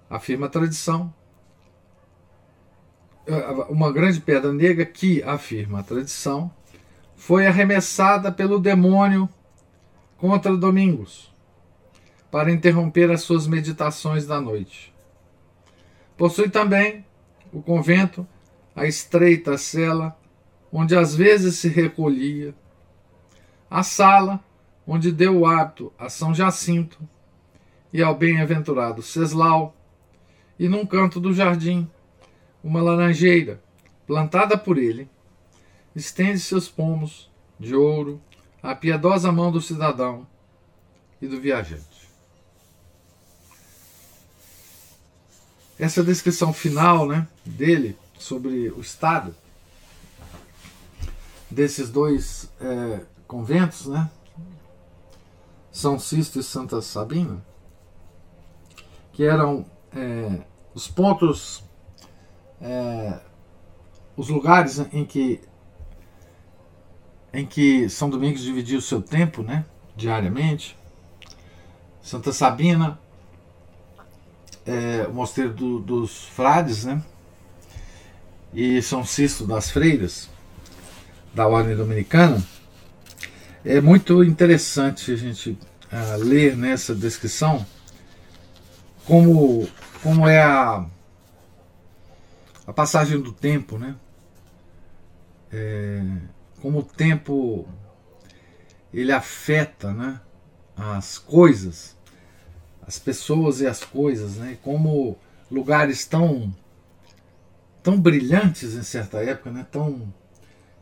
afirma 0.09 0.47
a 0.47 0.49
tradição. 0.49 1.13
Uma 3.69 3.91
grande 3.91 4.21
pedra 4.21 4.53
negra 4.53 4.85
que, 4.85 5.23
afirma 5.23 5.79
a 5.79 5.83
tradição, 5.83 6.51
foi 7.15 7.47
arremessada 7.47 8.31
pelo 8.31 8.59
demônio 8.59 9.27
contra 10.17 10.55
Domingos 10.55 11.33
para 12.29 12.51
interromper 12.51 13.09
as 13.11 13.21
suas 13.21 13.47
meditações 13.47 14.27
da 14.27 14.39
noite. 14.41 14.93
Possui 16.17 16.49
também 16.49 17.05
o 17.51 17.61
convento 17.61 18.27
a 18.75 18.85
estreita 18.85 19.57
cela 19.57 20.17
onde 20.71 20.95
às 20.95 21.15
vezes 21.15 21.55
se 21.55 21.69
recolhia, 21.69 22.53
a 23.69 23.81
sala 23.81 24.43
onde 24.85 25.11
deu 25.11 25.39
o 25.39 25.45
hábito 25.45 25.91
a 25.97 26.09
São 26.09 26.33
Jacinto 26.35 26.99
e 27.93 28.03
ao 28.03 28.13
bem-aventurado 28.13 29.01
Ceslau, 29.01 29.75
e 30.59 30.67
num 30.67 30.85
canto 30.85 31.19
do 31.19 31.33
jardim, 31.33 31.89
uma 32.63 32.81
laranjeira 32.81 33.61
plantada 34.05 34.57
por 34.57 34.77
ele, 34.77 35.09
estende 35.95 36.39
seus 36.39 36.67
pomos 36.67 37.31
de 37.59 37.73
ouro 37.73 38.21
à 38.61 38.75
piedosa 38.75 39.31
mão 39.31 39.51
do 39.51 39.61
cidadão 39.61 40.27
e 41.21 41.27
do 41.27 41.39
viajante. 41.39 41.95
essa 45.77 46.03
descrição 46.03 46.53
final 46.53 47.07
né, 47.07 47.27
dele 47.45 47.97
sobre 48.17 48.69
o 48.69 48.79
estado 48.79 49.35
desses 51.49 51.89
dois 51.89 52.49
é, 52.59 53.01
conventos, 53.27 53.87
né, 53.87 54.09
São 55.71 55.97
Sisto 55.99 56.39
e 56.39 56.43
Santa 56.43 56.81
Sabina, 56.81 57.43
que 59.13 59.23
eram 59.23 59.65
é, 59.95 60.41
os 60.73 60.87
pontos, 60.87 61.63
é, 62.61 63.19
os 64.17 64.29
lugares 64.29 64.79
em 64.91 65.05
que 65.05 65.41
em 67.33 67.45
que 67.45 67.89
São 67.89 68.09
Domingos 68.09 68.41
dividia 68.41 68.77
o 68.77 68.81
seu 68.81 69.01
tempo, 69.01 69.43
né, 69.43 69.65
diariamente. 69.93 70.77
Santa 72.01 72.31
Sabina 72.31 72.97
é, 74.65 75.07
o 75.07 75.13
mosteiro 75.13 75.53
do, 75.53 75.79
dos 75.79 76.25
frades, 76.25 76.85
né? 76.85 77.03
E 78.55 78.81
São 78.81 79.03
Sisto 79.03 79.45
das 79.45 79.69
Freiras, 79.69 80.29
da 81.33 81.47
Ordem 81.47 81.75
Dominicana. 81.75 82.41
É 83.63 83.81
muito 83.81 84.23
interessante 84.23 85.11
a 85.11 85.15
gente 85.15 85.51
uh, 85.51 86.23
ler 86.23 86.55
nessa 86.55 86.95
descrição 86.95 87.65
como, 89.05 89.67
como 90.01 90.27
é 90.27 90.41
a, 90.41 90.85
a 92.65 92.73
passagem 92.73 93.19
do 93.19 93.31
tempo, 93.31 93.77
né? 93.77 93.95
É, 95.51 96.01
como 96.61 96.79
o 96.79 96.83
tempo 96.83 97.67
ele 98.93 99.11
afeta 99.11 99.93
né, 99.93 100.19
as 100.75 101.17
coisas 101.19 101.95
as 102.87 102.99
pessoas 102.99 103.61
e 103.61 103.67
as 103.67 103.83
coisas, 103.83 104.35
né? 104.35 104.57
Como 104.61 105.17
lugares 105.49 106.05
tão 106.05 106.53
tão 107.85 108.01
brilhantes 108.01 108.73
em 108.73 108.81
certa 108.81 109.19
época, 109.19 109.51
né? 109.51 109.67
Tão 109.71 110.11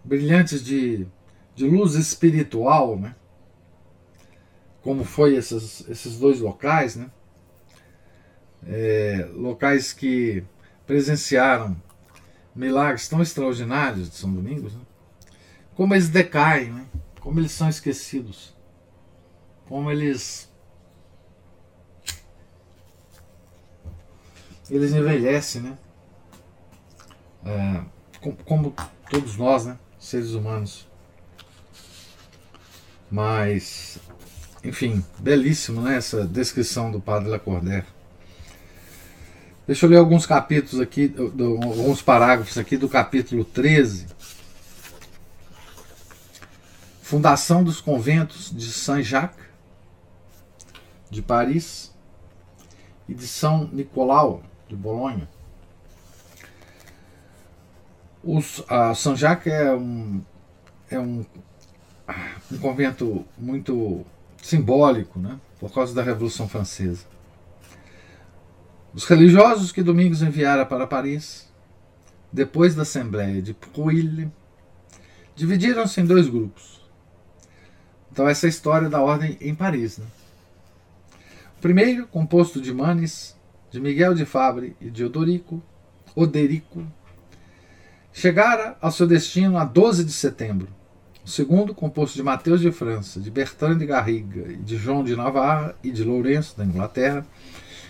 brilhantes 0.06 0.64
de, 0.64 1.06
de 1.54 1.68
luz 1.68 1.96
espiritual, 1.96 2.98
né? 2.98 3.14
Como 4.82 5.04
foi 5.04 5.36
esses, 5.36 5.86
esses 5.90 6.18
dois 6.18 6.40
locais, 6.40 6.96
né? 6.96 7.12
É, 8.66 9.30
locais 9.34 9.92
que 9.92 10.46
presenciaram 10.88 11.76
milagres 12.56 13.10
tão 13.10 13.22
extraordinários 13.22 14.10
de 14.10 14.16
São 14.16 14.32
Domingos, 14.32 14.74
né? 14.74 14.82
como 15.76 15.94
eles 15.94 16.08
decaem, 16.08 16.72
né? 16.72 16.86
como 17.20 17.38
eles 17.38 17.52
são 17.52 17.68
esquecidos, 17.68 18.56
como 19.68 19.92
eles 19.92 20.50
eles 24.70 24.94
envelhecem, 24.94 25.62
né? 25.62 25.78
É, 27.46 27.84
como 28.46 28.74
todos 29.10 29.38
nós, 29.38 29.66
né? 29.66 29.78
Seres 30.00 30.32
humanos. 30.32 30.88
Mas, 33.10 34.00
enfim, 34.64 35.04
belíssimo, 35.20 35.82
né? 35.82 35.98
Essa 35.98 36.26
descrição 36.26 36.92
do 36.92 37.00
Padre 37.00 37.30
Lacordaire. 37.30 37.86
Deixa 39.66 39.86
eu 39.86 39.90
ler 39.90 39.98
alguns 39.98 40.26
capítulos 40.26 40.82
aqui, 40.82 41.14
alguns 41.18 42.02
parágrafos 42.02 42.58
aqui 42.58 42.76
do 42.76 42.90
capítulo 42.90 43.46
13. 43.46 44.08
Fundação 47.02 47.64
dos 47.64 47.80
conventos 47.80 48.52
de 48.52 48.72
Saint-Jacques, 48.72 49.46
de 51.10 51.22
Paris, 51.22 51.94
e 53.08 53.14
de 53.14 53.28
São 53.28 53.70
Nicolau, 53.72 54.44
de 54.68 54.76
Bolonha. 54.76 55.30
A 58.70 58.96
São 58.96 59.16
Jacques 59.16 59.52
é 59.52 59.74
um, 59.76 60.22
é 60.90 60.98
um, 60.98 61.26
um 62.52 62.58
convento 62.58 63.26
muito 63.38 64.06
simbólico, 64.42 65.20
né, 65.20 65.40
por 65.60 65.74
causa 65.74 65.94
da 65.94 66.02
Revolução 66.02 66.48
Francesa. 66.48 67.06
Os 68.94 69.06
religiosos 69.06 69.72
que 69.72 69.82
Domingos 69.82 70.22
enviara 70.22 70.66
para 70.66 70.86
Paris, 70.88 71.52
depois 72.32 72.76
da 72.76 72.84
Assembleia 72.84 73.42
de 73.42 73.54
Prouille, 73.54 74.32
dividiram-se 75.36 76.00
em 76.00 76.06
dois 76.06 76.30
grupos. 76.30 76.82
Então, 78.12 78.28
essa 78.28 78.46
é 78.46 78.48
a 78.48 78.50
história 78.50 78.90
da 78.90 79.02
ordem 79.02 79.38
em 79.42 79.56
Paris. 79.56 79.98
Né? 79.98 80.06
O 81.58 81.62
primeiro, 81.62 82.06
composto 82.08 82.62
de 82.62 82.72
Manes, 82.72 83.36
de 83.72 83.80
Miguel 83.80 84.14
de 84.14 84.26
Fabre 84.26 84.78
e 84.80 84.92
de 84.92 85.04
Odorico, 85.04 85.62
Oderico, 86.16 86.86
chegara 88.14 88.78
ao 88.80 88.92
seu 88.92 89.06
destino 89.08 89.58
a 89.58 89.66
12 89.66 90.06
de 90.06 90.14
setembro. 90.14 90.70
O 91.26 91.30
segundo, 91.30 91.74
composto 91.74 92.16
de 92.16 92.24
Mateus 92.24 92.62
de 92.62 92.72
França, 92.72 93.20
de 93.20 93.32
Bertrand 93.32 93.78
de 93.78 93.86
Garriga, 93.86 94.56
de 94.58 94.78
João 94.78 95.04
de 95.04 95.16
Navarra 95.16 95.76
e 95.84 95.92
de 95.92 96.04
Lourenço, 96.04 96.58
da 96.58 96.64
Inglaterra, 96.64 97.26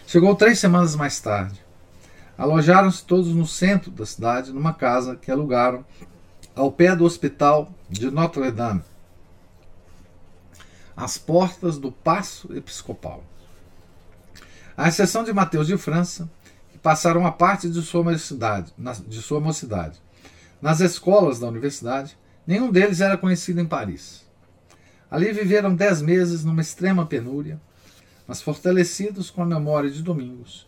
chegou 0.07 0.35
três 0.35 0.57
semanas 0.57 0.95
mais 0.95 1.19
tarde. 1.19 1.59
Alojaram-se 2.37 3.03
todos 3.03 3.35
no 3.35 3.45
centro 3.45 3.91
da 3.91 4.05
cidade, 4.05 4.51
numa 4.51 4.73
casa 4.73 5.15
que 5.15 5.29
alugaram 5.29 5.85
ao 6.55 6.71
pé 6.71 6.95
do 6.95 7.05
hospital 7.05 7.71
de 7.89 8.09
Notre-Dame, 8.09 8.81
às 10.95 11.17
portas 11.17 11.77
do 11.77 11.91
Paço 11.91 12.55
Episcopal 12.55 13.23
à 14.75 14.87
exceção 14.87 15.23
de 15.23 15.33
Mateus 15.33 15.67
de 15.67 15.77
França, 15.77 16.29
que 16.71 16.77
passaram 16.77 17.25
a 17.25 17.31
parte 17.31 17.69
de 17.69 17.81
sua 17.81 18.03
mocidade, 18.03 18.73
de 19.07 19.21
sua 19.21 19.39
mocidade. 19.39 20.01
Nas 20.63 20.79
escolas 20.79 21.39
da 21.39 21.47
universidade, 21.49 22.17
nenhum 22.47 22.71
deles 22.71 23.01
era 23.01 23.17
conhecido 23.17 23.59
em 23.59 23.65
Paris. 23.65 24.25
Ali 25.11 25.33
viveram 25.33 25.75
dez 25.75 26.01
meses 26.01 26.45
numa 26.45 26.61
extrema 26.61 27.05
penúria, 27.05 27.59
mas 28.25 28.41
fortalecidos 28.41 29.29
com 29.29 29.41
a 29.41 29.45
memória 29.45 29.89
de 29.89 30.01
Domingos 30.01 30.65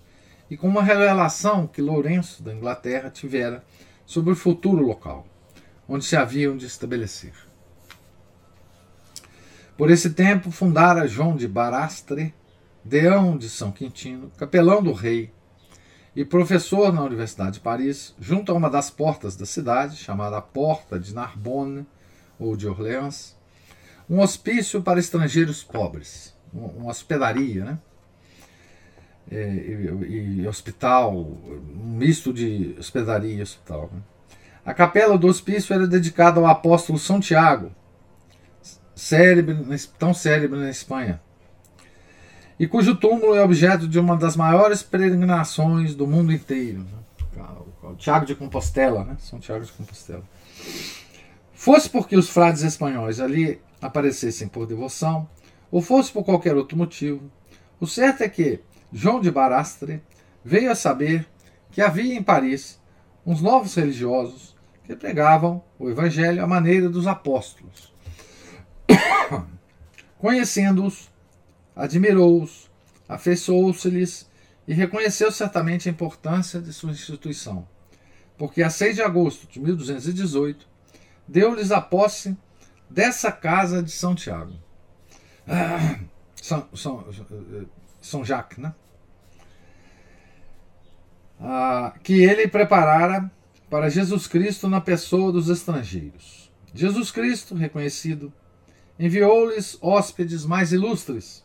e 0.51 0.57
com 0.57 0.67
uma 0.67 0.83
revelação 0.83 1.65
que 1.65 1.81
Lourenço, 1.81 2.43
da 2.43 2.53
Inglaterra, 2.53 3.09
tivera 3.09 3.63
sobre 4.05 4.33
o 4.33 4.35
futuro 4.35 4.85
local, 4.85 5.25
onde 5.87 6.03
se 6.03 6.17
haviam 6.17 6.57
de 6.57 6.65
estabelecer. 6.65 7.31
Por 9.77 9.89
esse 9.89 10.09
tempo 10.09 10.51
fundara 10.51 11.07
João 11.07 11.37
de 11.37 11.47
Barastre 11.47 12.33
deão 12.83 13.37
de 13.37 13.47
São 13.47 13.71
Quintino, 13.71 14.29
capelão 14.37 14.83
do 14.83 14.91
rei, 14.91 15.31
e 16.15 16.23
professor 16.23 16.93
na 16.93 17.03
Universidade 17.03 17.53
de 17.53 17.59
Paris, 17.59 18.15
junto 18.19 18.51
a 18.51 18.55
uma 18.55 18.69
das 18.69 18.89
portas 18.89 19.35
da 19.35 19.45
cidade, 19.45 19.97
chamada 19.97 20.41
Porta 20.41 20.97
de 20.97 21.13
Narbonne 21.13 21.85
ou 22.39 22.55
de 22.55 22.67
Orleans, 22.67 23.35
um 24.09 24.21
hospício 24.21 24.81
para 24.81 24.99
estrangeiros 24.99 25.63
pobres, 25.63 26.33
uma 26.53 26.89
hospedaria, 26.89 27.65
né? 27.65 27.79
E, 29.29 29.35
e, 29.35 30.41
e 30.41 30.47
hospital, 30.47 31.17
um 31.17 31.97
misto 31.97 32.31
de 32.31 32.75
hospedaria 32.79 33.33
e 33.33 33.41
hospital. 33.41 33.89
Né? 33.91 34.01
A 34.63 34.73
capela 34.73 35.17
do 35.17 35.27
hospício 35.27 35.73
era 35.73 35.87
dedicada 35.87 36.39
ao 36.39 36.45
apóstolo 36.45 36.99
São 36.99 37.19
Tiago, 37.19 37.71
tão 39.99 40.13
célebre 40.13 40.59
na 40.59 40.69
Espanha, 40.69 41.19
e 42.59 42.67
cujo 42.67 42.95
túmulo 42.95 43.35
é 43.35 43.43
objeto 43.43 43.87
de 43.87 43.99
uma 43.99 44.15
das 44.15 44.35
maiores 44.35 44.81
peregrinações 44.81 45.93
do 45.93 46.07
mundo 46.07 46.31
inteiro. 46.31 46.79
Né? 46.79 47.43
O 47.83 47.95
Tiago 47.95 48.25
de 48.25 48.35
Compostela, 48.35 49.03
né? 49.03 49.17
São 49.19 49.39
Tiago 49.39 49.63
de 49.63 49.71
Compostela. 49.71 50.23
Fosse 51.53 51.89
porque 51.89 52.15
os 52.15 52.29
frades 52.29 52.63
espanhóis 52.63 53.19
ali 53.19 53.61
aparecessem 53.81 54.47
por 54.47 54.65
devoção, 54.65 55.29
ou 55.71 55.81
fosse 55.81 56.11
por 56.11 56.23
qualquer 56.23 56.55
outro 56.55 56.77
motivo, 56.77 57.29
o 57.79 57.85
certo 57.85 58.21
é 58.21 58.29
que 58.29 58.61
João 58.91 59.19
de 59.19 59.29
Barastre 59.29 60.01
veio 60.43 60.71
a 60.71 60.75
saber 60.75 61.27
que 61.71 61.81
havia 61.81 62.15
em 62.15 62.23
Paris 62.23 62.79
uns 63.25 63.41
novos 63.41 63.75
religiosos 63.75 64.55
que 64.83 64.95
pregavam 64.95 65.63
o 65.77 65.89
evangelho 65.89 66.43
à 66.43 66.47
maneira 66.47 66.87
dos 66.87 67.07
apóstolos. 67.07 67.93
Conhecendo-os, 70.17 71.11
admirou-os, 71.75 72.69
afeiçoou-se-lhes 73.07 74.29
e 74.67 74.73
reconheceu 74.73 75.31
certamente 75.31 75.89
a 75.89 75.91
importância 75.91 76.61
de 76.61 76.71
sua 76.71 76.91
instituição, 76.91 77.67
porque 78.37 78.63
a 78.63 78.69
6 78.69 78.95
de 78.95 79.01
agosto 79.01 79.47
de 79.51 79.59
1218 79.59 80.67
deu-lhes 81.27 81.71
a 81.71 81.81
posse 81.81 82.35
dessa 82.89 83.31
casa 83.31 83.83
de 83.83 83.91
São 83.91 84.15
Tiago. 84.15 84.53
Ah, 85.47 85.99
São, 86.41 86.67
São, 86.73 87.05
São 88.01 88.25
Jacques, 88.25 88.57
né? 88.57 88.73
Ah, 91.39 91.93
que 92.01 92.23
ele 92.23 92.47
preparara 92.47 93.29
para 93.69 93.89
Jesus 93.89 94.25
Cristo 94.25 94.69
na 94.69 94.79
pessoa 94.79 95.31
dos 95.31 95.49
estrangeiros. 95.49 96.51
Jesus 96.73 97.11
Cristo, 97.11 97.55
reconhecido, 97.55 98.31
enviou-lhes 98.97 99.77
hóspedes 99.81 100.45
mais 100.45 100.71
ilustres 100.71 101.44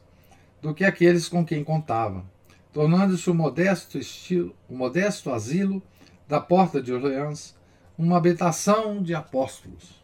do 0.61 0.75
que 0.75 0.85
aqueles 0.85 1.29
com 1.29 1.45
quem 1.45 1.65
contava, 1.65 2.25
tornando-se 2.73 3.31
o 3.31 3.35
modesto 3.35 3.99
estilo, 3.99 4.55
o 4.69 4.77
modesto 4.77 5.31
asilo 5.31 5.83
da 6.29 6.41
porta 6.41 6.81
de 6.81 6.93
Orleans 6.93 7.55
uma 7.99 8.17
habitação 8.17 9.03
de 9.03 9.15
apóstolos, 9.15 10.03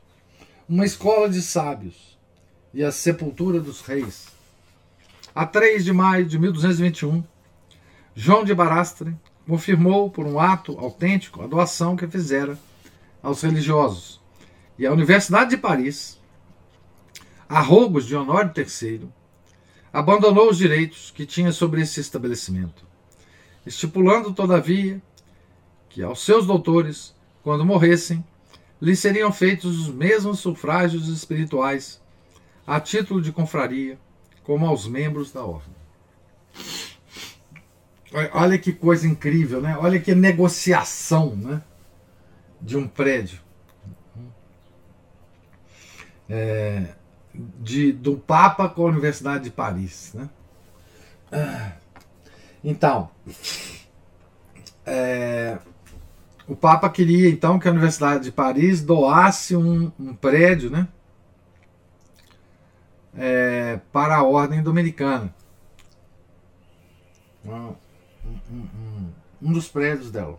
uma 0.69 0.85
escola 0.85 1.31
de 1.31 1.41
sábios 1.41 2.19
e 2.75 2.85
a 2.85 2.93
sepultura 2.93 3.59
dos 3.59 3.81
reis. 3.81 4.27
A 5.35 5.47
3 5.47 5.83
de 5.83 5.95
maio 5.95 6.27
de 6.27 6.39
1221, 6.39 7.25
João 8.15 8.45
de 8.45 8.55
Barastre 8.55 9.17
confirmou 9.47 10.11
por 10.11 10.27
um 10.27 10.39
ato 10.39 10.79
autêntico 10.79 11.43
a 11.43 11.47
doação 11.47 11.97
que 11.97 12.07
fizera 12.07 12.59
aos 13.23 13.41
religiosos. 13.41 14.21
E 14.79 14.87
a 14.87 14.93
Universidade 14.93 15.51
de 15.51 15.57
Paris, 15.57 16.21
a 17.49 17.61
rogos 17.61 18.05
de 18.05 18.15
Honório 18.15 18.53
III, 18.55 19.09
abandonou 19.97 20.51
os 20.51 20.59
direitos 20.59 21.11
que 21.11 21.25
tinha 21.25 21.51
sobre 21.51 21.81
esse 21.81 22.01
estabelecimento, 22.01 22.87
estipulando, 23.65 24.31
todavia, 24.31 25.01
que 25.89 26.03
aos 26.03 26.23
seus 26.23 26.47
doutores, 26.47 27.15
quando 27.43 27.65
morressem, 27.65 28.23
lhes 28.79 28.99
seriam 28.99 29.33
feitos 29.33 29.81
os 29.81 29.89
mesmos 29.89 30.39
sufrágios 30.41 31.09
espirituais, 31.09 31.99
a 32.67 32.79
título 32.79 33.23
de 33.23 33.33
confraria, 33.33 33.99
como 34.43 34.67
aos 34.67 34.87
membros 34.87 35.33
da 35.33 35.43
ordem. 35.43 35.75
Olha 38.35 38.59
que 38.59 38.75
coisa 38.75 39.09
incrível, 39.09 39.63
né? 39.63 39.79
Olha 39.79 39.99
que 39.99 40.15
negociação, 40.15 41.35
né? 41.35 41.63
De 42.61 42.77
um 42.77 42.87
prédio. 42.87 43.41
É, 46.29 46.95
de, 47.61 47.93
do 47.93 48.17
Papa 48.17 48.69
com 48.69 48.87
a 48.87 48.91
Universidade 48.91 49.45
de 49.45 49.51
Paris. 49.51 50.15
Né? 50.15 50.29
Então, 52.63 53.11
é, 54.85 55.59
o 56.49 56.55
Papa 56.55 56.89
queria 56.89 57.29
então 57.29 57.59
que 57.59 57.67
a 57.67 57.71
Universidade 57.71 58.25
de 58.25 58.33
Paris 58.33 58.83
doasse 58.83 59.57
um, 59.57 59.91
um 59.99 60.15
prédio 60.15 60.71
né, 60.71 60.87
é, 63.17 63.81
para 63.93 64.17
a 64.17 64.23
Ordem 64.23 64.63
Dominicana. 64.63 65.35
Um, 67.45 67.75
um, 68.51 69.13
um 69.43 69.53
dos 69.53 69.69
prédios 69.69 70.11
dela. 70.11 70.39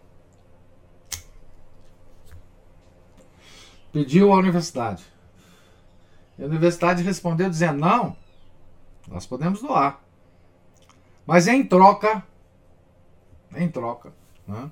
Pediu 3.92 4.32
à 4.32 4.38
universidade. 4.38 5.04
E 6.38 6.43
a 6.43 6.45
universidade 6.45 7.02
respondeu 7.04 7.50
dizendo: 7.50 7.80
não, 7.80 8.15
nós 9.08 9.26
podemos 9.26 9.62
doar. 9.62 10.02
Mas 11.26 11.47
em 11.47 11.65
troca, 11.65 12.23
em 13.56 13.69
troca, 13.69 14.13
né? 14.47 14.71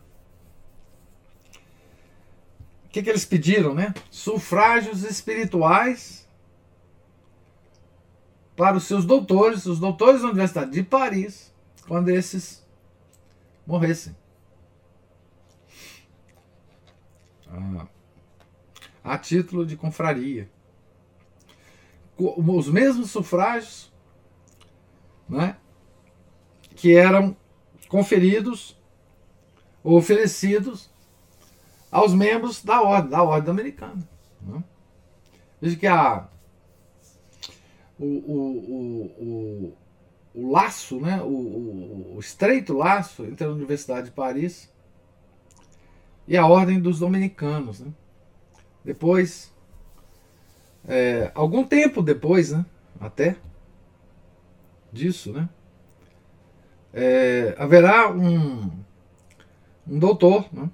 O 2.86 2.90
que, 2.90 3.04
que 3.04 3.10
eles 3.10 3.26
pediram, 3.26 3.74
né? 3.74 3.94
Sufrágios 4.10 5.04
espirituais 5.04 6.26
para 8.56 8.78
os 8.78 8.86
seus 8.86 9.04
doutores, 9.04 9.66
os 9.66 9.80
doutores 9.80 10.22
da 10.22 10.28
Universidade 10.28 10.72
de 10.72 10.82
Paris, 10.82 11.54
quando 11.88 12.08
esses 12.08 12.66
morressem. 13.68 14.16
Ah, 17.50 17.88
a 19.04 19.18
título 19.18 19.66
de 19.66 19.76
confraria 19.76 20.50
os 22.18 22.70
mesmos 22.70 23.12
sufrágios 23.12 23.92
né, 25.28 25.58
que 26.76 26.96
eram 26.96 27.36
conferidos 27.88 28.78
ou 29.84 29.98
oferecidos 29.98 30.90
aos 31.92 32.14
membros 32.14 32.64
da 32.64 32.82
ordem, 32.82 33.10
da 33.10 33.24
ordem 33.24 33.52
americana. 33.52 34.08
Né? 34.42 34.64
Veja 35.62 35.76
que 35.78 35.88
a, 35.88 36.28
o, 37.98 38.06
o, 38.06 39.06
o, 39.20 39.78
o, 40.34 40.52
laço, 40.52 41.00
né, 41.00 41.22
o, 41.22 42.16
o 42.16 42.20
estreito 42.20 42.74
laço 42.74 43.26
entre 43.26 43.46
a 43.46 43.50
Universidade 43.50 44.08
de 44.08 44.12
Paris 44.12 44.72
e 46.28 46.36
a 46.36 46.46
Ordem 46.46 46.80
dos 46.80 47.00
Dominicanos. 47.00 47.80
Né? 47.80 47.94
Depois 48.84 49.55
é, 50.88 51.32
algum 51.34 51.64
tempo 51.64 52.02
depois, 52.02 52.52
né? 52.52 52.66
Até 53.00 53.36
disso, 54.92 55.34
né? 55.34 55.50
É, 56.94 57.56
haverá 57.58 58.12
um, 58.12 58.72
um 59.88 60.00
doutor, 60.00 60.48
né? 60.54 60.70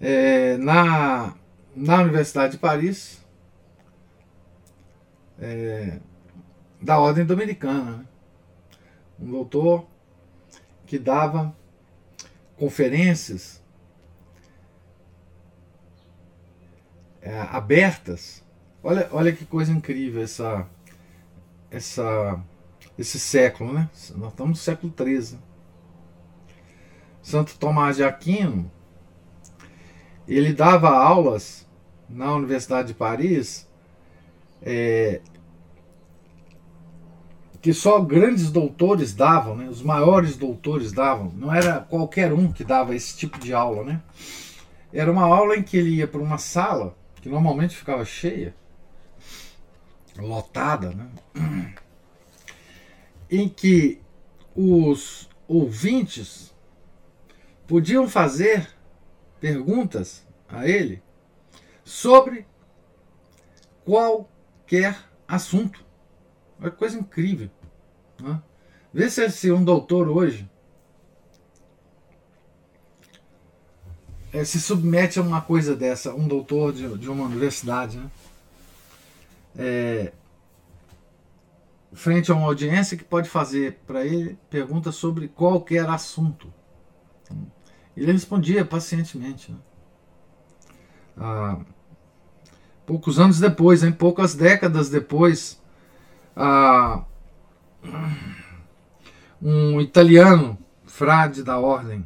É, 0.00 0.56
na, 0.58 1.34
na 1.74 2.02
Universidade 2.02 2.52
de 2.52 2.58
Paris, 2.58 3.24
é, 5.38 5.98
da 6.80 6.98
Ordem 6.98 7.24
Dominicana, 7.24 7.98
né? 7.98 8.06
um 9.18 9.30
doutor 9.30 9.86
que 10.84 10.98
dava 10.98 11.56
conferências 12.56 13.62
é, 17.26 17.40
abertas. 17.50 18.44
Olha, 18.82 19.08
olha 19.10 19.32
que 19.32 19.44
coisa 19.44 19.72
incrível 19.72 20.22
essa, 20.22 20.64
essa, 21.68 22.40
esse 22.96 23.18
século, 23.18 23.72
né? 23.72 23.90
Nós 24.14 24.30
estamos 24.30 24.50
no 24.50 24.56
século 24.56 24.94
XIII. 24.96 25.38
Santo 27.20 27.58
Tomás 27.58 27.96
de 27.96 28.04
Aquino, 28.04 28.70
ele 30.28 30.52
dava 30.52 30.90
aulas 30.90 31.66
na 32.08 32.32
Universidade 32.32 32.88
de 32.88 32.94
Paris 32.94 33.68
é, 34.62 35.20
que 37.60 37.72
só 37.72 38.00
grandes 38.00 38.52
doutores 38.52 39.12
davam, 39.12 39.56
né? 39.56 39.68
os 39.68 39.82
maiores 39.82 40.36
doutores 40.36 40.92
davam. 40.92 41.32
Não 41.34 41.52
era 41.52 41.80
qualquer 41.80 42.32
um 42.32 42.52
que 42.52 42.62
dava 42.62 42.94
esse 42.94 43.16
tipo 43.16 43.36
de 43.40 43.52
aula, 43.52 43.82
né? 43.82 44.00
Era 44.92 45.10
uma 45.10 45.24
aula 45.24 45.56
em 45.56 45.64
que 45.64 45.76
ele 45.76 45.96
ia 45.96 46.06
para 46.06 46.20
uma 46.20 46.38
sala 46.38 46.96
que 47.26 47.30
normalmente 47.32 47.76
ficava 47.76 48.04
cheia, 48.04 48.54
lotada, 50.16 50.92
né? 50.92 51.74
em 53.28 53.48
que 53.48 54.00
os 54.54 55.28
ouvintes 55.48 56.54
podiam 57.66 58.08
fazer 58.08 58.70
perguntas 59.40 60.24
a 60.48 60.68
ele 60.68 61.02
sobre 61.84 62.46
qualquer 63.84 64.96
assunto. 65.26 65.84
Uma 66.56 66.70
coisa 66.70 66.96
incrível. 66.96 67.50
Né? 68.20 68.40
Vê 68.94 69.10
se, 69.10 69.28
se 69.30 69.50
um 69.50 69.64
doutor 69.64 70.08
hoje 70.08 70.48
é, 74.36 74.44
se 74.44 74.60
submete 74.60 75.18
a 75.18 75.22
uma 75.22 75.40
coisa 75.40 75.74
dessa, 75.74 76.14
um 76.14 76.28
doutor 76.28 76.70
de, 76.70 76.98
de 76.98 77.08
uma 77.08 77.24
universidade, 77.24 77.96
né? 77.96 78.10
É, 79.58 80.12
frente 81.94 82.30
a 82.30 82.34
uma 82.34 82.46
audiência 82.46 82.98
que 82.98 83.04
pode 83.04 83.30
fazer 83.30 83.78
para 83.86 84.04
ele 84.04 84.38
perguntas 84.50 84.94
sobre 84.96 85.28
qualquer 85.28 85.88
assunto. 85.88 86.52
Ele 87.96 88.12
respondia 88.12 88.62
pacientemente. 88.62 89.50
Né? 89.50 89.58
Ah, 91.16 91.58
poucos 92.84 93.18
anos 93.18 93.40
depois, 93.40 93.82
em 93.82 93.90
poucas 93.90 94.34
décadas 94.34 94.90
depois, 94.90 95.62
ah, 96.36 97.02
um 99.40 99.80
italiano, 99.80 100.58
frade 100.84 101.42
da 101.42 101.58
ordem, 101.58 102.04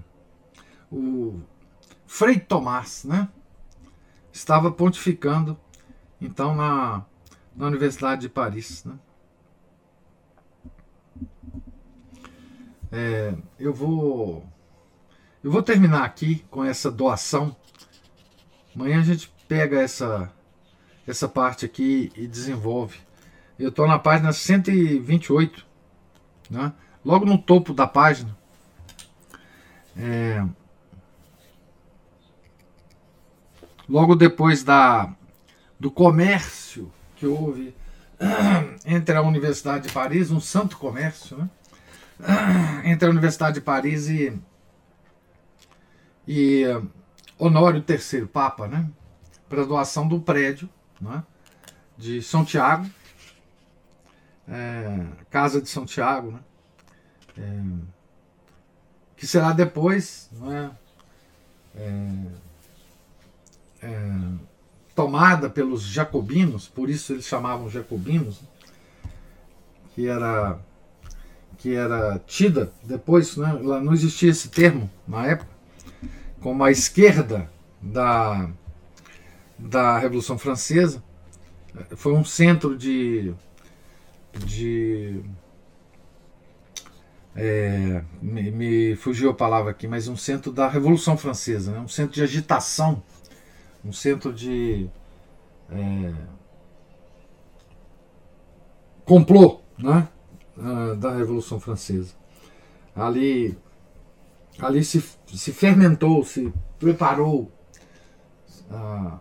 o 0.92 1.40
Frei 2.12 2.40
Tomás, 2.40 3.04
né? 3.04 3.28
estava 4.32 4.68
pontificando 4.72 5.56
então 6.20 6.56
na, 6.56 7.06
na 7.54 7.68
Universidade 7.68 8.22
de 8.22 8.28
Paris. 8.28 8.84
Né? 8.84 8.98
É, 12.90 13.34
eu 13.60 13.72
vou 13.72 14.44
eu 15.42 15.52
vou 15.52 15.62
terminar 15.62 16.04
aqui 16.04 16.44
com 16.50 16.64
essa 16.64 16.90
doação. 16.90 17.56
Amanhã 18.74 18.98
a 18.98 19.04
gente 19.04 19.32
pega 19.46 19.80
essa 19.80 20.32
essa 21.06 21.28
parte 21.28 21.64
aqui 21.64 22.12
e 22.16 22.26
desenvolve. 22.26 22.98
Eu 23.56 23.68
estou 23.68 23.86
na 23.86 24.00
página 24.00 24.32
128, 24.32 25.64
né? 26.50 26.72
logo 27.04 27.24
no 27.24 27.38
topo 27.38 27.72
da 27.72 27.86
página. 27.86 28.36
É, 29.96 30.44
logo 33.90 34.14
depois 34.14 34.62
da, 34.62 35.12
do 35.78 35.90
comércio 35.90 36.92
que 37.16 37.26
houve 37.26 37.74
entre 38.86 39.16
a 39.16 39.22
Universidade 39.22 39.88
de 39.88 39.92
Paris, 39.92 40.30
um 40.30 40.40
santo 40.40 40.76
comércio, 40.76 41.36
né? 41.36 41.50
entre 42.84 43.08
a 43.08 43.10
Universidade 43.10 43.54
de 43.54 43.60
Paris 43.60 44.08
e, 44.08 44.32
e 46.28 46.64
Honório 47.36 47.84
III, 47.86 48.26
Papa, 48.26 48.68
né? 48.68 48.88
para 49.48 49.64
doação 49.64 50.06
do 50.06 50.20
prédio 50.20 50.68
né? 51.00 51.24
de 51.98 52.22
São 52.22 52.44
Tiago, 52.44 52.88
é, 54.48 55.06
Casa 55.28 55.60
de 55.60 55.68
São 55.68 55.84
Tiago, 55.84 56.30
né? 56.30 56.40
É, 57.36 57.62
que 59.16 59.26
será 59.26 59.52
depois 59.52 60.30
né? 60.32 60.70
É, 61.74 62.49
é, 63.82 64.10
tomada 64.94 65.48
pelos 65.48 65.82
jacobinos, 65.82 66.68
por 66.68 66.90
isso 66.90 67.12
eles 67.12 67.24
chamavam 67.24 67.70
jacobinos, 67.70 68.42
que 69.94 70.06
era 70.06 70.58
que 71.60 71.74
era 71.74 72.18
tida 72.26 72.72
depois, 72.82 73.36
né, 73.36 73.52
não 73.62 73.92
existia 73.92 74.30
esse 74.30 74.48
termo 74.48 74.90
na 75.06 75.26
época, 75.26 75.50
como 76.40 76.64
a 76.64 76.70
esquerda 76.70 77.50
da, 77.82 78.48
da 79.58 79.98
Revolução 79.98 80.38
Francesa. 80.38 81.02
Foi 81.96 82.14
um 82.14 82.24
centro 82.24 82.76
de. 82.76 83.34
de 84.38 85.20
é, 87.36 88.02
me, 88.22 88.50
me, 88.50 88.96
fugiu 88.96 89.30
a 89.30 89.34
palavra 89.34 89.70
aqui, 89.70 89.86
mas 89.86 90.08
um 90.08 90.16
centro 90.16 90.50
da 90.50 90.66
Revolução 90.66 91.16
Francesa, 91.16 91.72
né, 91.72 91.80
um 91.80 91.88
centro 91.88 92.14
de 92.14 92.22
agitação, 92.22 93.02
um 93.84 93.92
centro 93.92 94.32
de. 94.32 94.88
É, 95.70 96.14
complô, 99.04 99.60
né? 99.78 100.08
uh, 100.60 100.94
da 100.96 101.14
Revolução 101.16 101.58
Francesa. 101.58 102.14
Ali, 102.94 103.56
ali 104.58 104.84
se, 104.84 105.02
se 105.26 105.52
fermentou, 105.52 106.24
se 106.24 106.52
preparou 106.78 107.50
uh, 108.70 109.18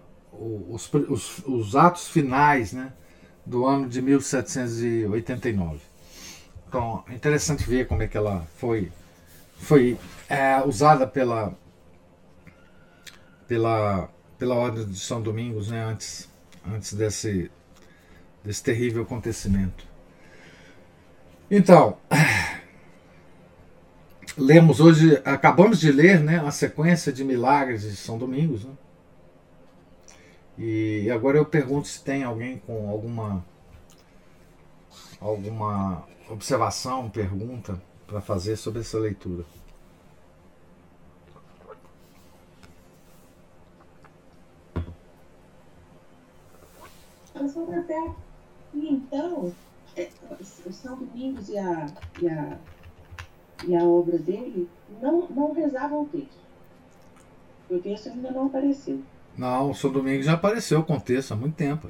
os, 0.70 0.92
os, 0.94 1.40
os, 1.40 1.76
atos 1.76 2.08
finais 2.08 2.74
né, 2.74 2.94
do 3.46 3.66
ano 3.66 3.88
de 3.88 4.02
1789. 4.02 5.80
Então, 6.68 7.04
é 7.08 7.16
interessante 7.16 7.68
ver 7.68 7.88
como 7.88 8.04
é 8.04 8.08
que 8.08 8.18
ela 8.18 8.46
foi, 8.58 8.92
foi 9.58 9.98
é, 10.28 10.62
usada 10.64 11.08
pela, 11.08 11.58
pela, 13.48 14.08
pela 14.40 14.56
Ordem 14.56 14.86
de 14.86 14.98
São 14.98 15.22
Domingos 15.22 15.70
né, 15.70 15.84
antes, 15.84 16.30
antes 16.66 16.94
desse, 16.94 17.52
desse 18.44 18.64
terrível 18.64 19.04
acontecimento. 19.04 19.86
Então, 21.52 21.98
lemos 24.38 24.80
hoje, 24.80 25.22
acabamos 25.26 25.80
de 25.80 25.92
ler 25.92 26.22
né, 26.22 26.40
a 26.40 26.50
sequência 26.50 27.12
de 27.12 27.24
milagres 27.24 27.82
de 27.82 27.96
São 27.98 28.18
Domingos. 28.18 28.64
Né? 28.64 28.72
E 30.58 31.12
agora 31.12 31.38
eu 31.38 31.46
pergunto 31.46 31.88
se 31.88 32.02
tem 32.02 32.24
alguém 32.24 32.58
com 32.60 32.90
alguma 32.90 33.46
alguma 35.20 36.08
observação, 36.30 37.10
pergunta 37.10 37.82
para 38.08 38.22
fazer 38.22 38.56
sobre 38.56 38.80
essa 38.80 38.98
leitura. 38.98 39.44
Então, 48.74 49.54
o 50.66 50.74
São 50.74 50.98
Domingos 50.98 51.50
e 51.50 51.58
a, 51.58 51.88
e 52.22 52.30
a, 52.30 52.58
e 53.68 53.76
a 53.76 53.84
obra 53.84 54.18
dele 54.18 54.70
não, 55.02 55.28
não 55.30 55.54
rezavam 55.54 56.04
o 56.04 56.06
texto. 56.06 56.40
O 57.70 57.80
texto 57.80 58.10
ainda 58.10 58.32
não 58.32 58.48
apareceu. 58.48 59.02
Não, 59.38 59.72
o 59.72 59.76
São 59.76 59.92
Domingos 59.92 60.26
já 60.26 60.34
apareceu 60.34 60.84
com 60.84 60.98
o 60.98 61.02
texto 61.02 61.34
há 61.34 61.36
muito 61.36 61.56
tempo. 61.56 61.88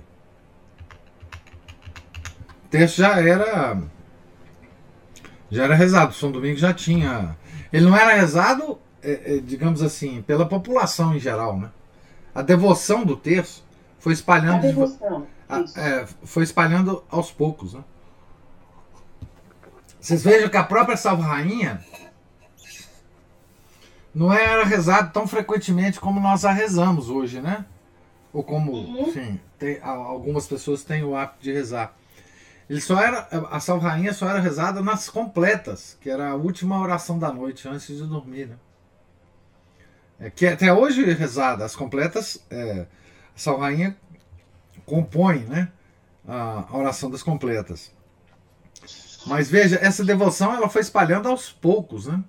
O 2.65 2.69
texto 2.69 2.97
já 2.97 3.19
era. 3.19 3.81
Já 5.49 5.63
era 5.63 5.75
rezado. 5.75 6.11
O 6.11 6.15
São 6.15 6.31
Domingos 6.31 6.59
já 6.59 6.73
tinha. 6.73 7.35
Ele 7.71 7.85
não 7.85 7.95
era 7.95 8.13
rezado, 8.13 8.79
é, 9.01 9.35
é, 9.35 9.39
digamos 9.39 9.81
assim, 9.81 10.21
pela 10.21 10.47
população 10.47 11.15
em 11.15 11.19
geral, 11.19 11.57
né? 11.57 11.71
A 12.33 12.41
devoção 12.41 13.05
do 13.05 13.15
texto 13.15 13.63
foi 13.99 14.13
espalhando. 14.13 14.57
A 14.57 14.67
devoção. 14.67 15.27
A, 15.49 15.65
é, 15.75 16.05
foi 16.23 16.43
espalhando 16.43 17.03
aos 17.09 17.31
poucos, 17.31 17.73
né? 17.73 17.83
Vocês 19.99 20.23
vejam 20.23 20.47
que 20.47 20.55
a 20.55 20.63
própria 20.63 20.95
Salve 20.95 21.23
Rainha 21.23 21.83
não 24.13 24.31
era 24.31 24.63
rezado 24.63 25.11
tão 25.11 25.27
frequentemente 25.27 25.99
como 25.99 26.19
nós 26.19 26.45
a 26.45 26.51
rezamos 26.51 27.09
hoje, 27.09 27.41
né? 27.41 27.65
Ou 28.31 28.43
como, 28.43 28.71
uhum. 28.71 29.07
enfim, 29.07 29.39
tem, 29.57 29.79
algumas 29.81 30.47
pessoas 30.47 30.83
têm 30.83 31.03
o 31.03 31.15
hábito 31.15 31.43
de 31.43 31.51
rezar. 31.51 31.95
Ele 32.69 32.79
só 32.79 33.01
era, 33.01 33.27
a 33.49 33.59
Salve 33.59 33.85
Rainha 33.85 34.13
só 34.13 34.29
era 34.29 34.39
rezada 34.39 34.81
nas 34.81 35.09
completas, 35.09 35.97
que 35.99 36.09
era 36.09 36.29
a 36.29 36.35
última 36.35 36.79
oração 36.79 37.17
da 37.17 37.33
noite, 37.33 37.67
antes 37.67 37.87
de 37.87 38.03
dormir, 38.05 38.47
né? 38.47 38.55
É, 40.19 40.29
que 40.29 40.45
até 40.45 40.71
hoje 40.71 41.09
é 41.09 41.13
rezada. 41.13 41.65
As 41.65 41.75
completas, 41.75 42.45
é, 42.51 42.85
a 43.35 43.39
Salve 43.39 43.61
Rainha 43.61 43.97
compõe 44.89 45.39
né, 45.45 45.71
a, 46.27 46.65
oração 46.71 47.09
das 47.09 47.21
completas. 47.21 47.91
Mas 49.27 49.49
veja, 49.49 49.77
essa 49.81 50.03
devoção 50.03 50.53
ela 50.53 50.67
foi 50.67 50.81
espalhando 50.81 51.29
aos 51.29 51.51
poucos, 51.51 52.07
né? 52.07 52.23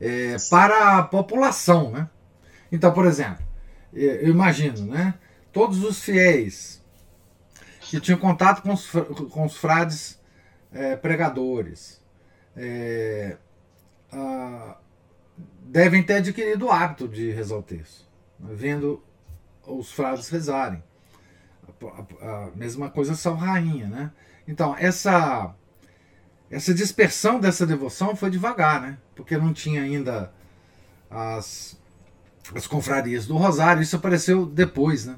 É, 0.00 0.36
para 0.50 0.98
a 0.98 1.02
população, 1.02 1.90
né? 1.90 2.08
Então, 2.70 2.92
por 2.92 3.06
exemplo, 3.06 3.44
eu 3.92 4.28
imagino, 4.28 4.86
né? 4.86 5.14
Todos 5.52 5.82
os 5.82 6.00
fiéis 6.00 6.84
que 7.80 7.98
tinham 8.00 8.18
contato 8.18 8.62
com 8.62 8.72
os, 8.72 8.90
com 9.30 9.46
os 9.46 9.56
frades 9.56 10.20
é, 10.72 10.94
pregadores 10.94 12.02
é, 12.54 13.36
a, 14.12 14.76
devem 15.60 16.02
ter 16.02 16.14
adquirido 16.16 16.66
o 16.66 16.70
hábito 16.70 17.08
de 17.08 17.30
rezar 17.30 17.56
o 17.56 17.62
texto, 17.62 18.06
né? 18.38 18.50
vendo 18.52 19.02
os 19.68 19.92
frades 19.92 20.28
rezarem. 20.28 20.82
A, 21.82 22.26
a, 22.26 22.44
a 22.46 22.50
mesma 22.54 22.90
coisa 22.90 23.14
São 23.14 23.36
Rainha, 23.36 23.86
né? 23.86 24.10
Então, 24.46 24.74
essa 24.78 25.54
essa 26.50 26.72
dispersão 26.72 27.38
dessa 27.38 27.66
devoção 27.66 28.16
foi 28.16 28.30
devagar, 28.30 28.80
né? 28.80 28.98
Porque 29.14 29.36
não 29.36 29.52
tinha 29.52 29.82
ainda 29.82 30.32
as, 31.10 31.78
as 32.54 32.66
confrarias 32.66 33.26
do 33.26 33.36
Rosário, 33.36 33.82
isso 33.82 33.96
apareceu 33.96 34.46
depois, 34.46 35.04
né? 35.04 35.16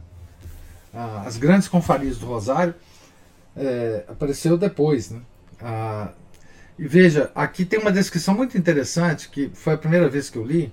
Ah, 0.92 1.22
as 1.24 1.36
grandes 1.36 1.68
confrarias 1.68 2.18
do 2.18 2.26
Rosário 2.26 2.74
é, 3.56 4.04
apareceu 4.08 4.58
depois, 4.58 5.10
né? 5.10 5.20
Ah, 5.60 6.10
e 6.76 6.88
veja, 6.88 7.30
aqui 7.34 7.64
tem 7.64 7.78
uma 7.78 7.92
descrição 7.92 8.34
muito 8.34 8.58
interessante, 8.58 9.28
que 9.28 9.50
foi 9.54 9.74
a 9.74 9.78
primeira 9.78 10.08
vez 10.08 10.30
que 10.30 10.38
eu 10.38 10.44
li, 10.44 10.72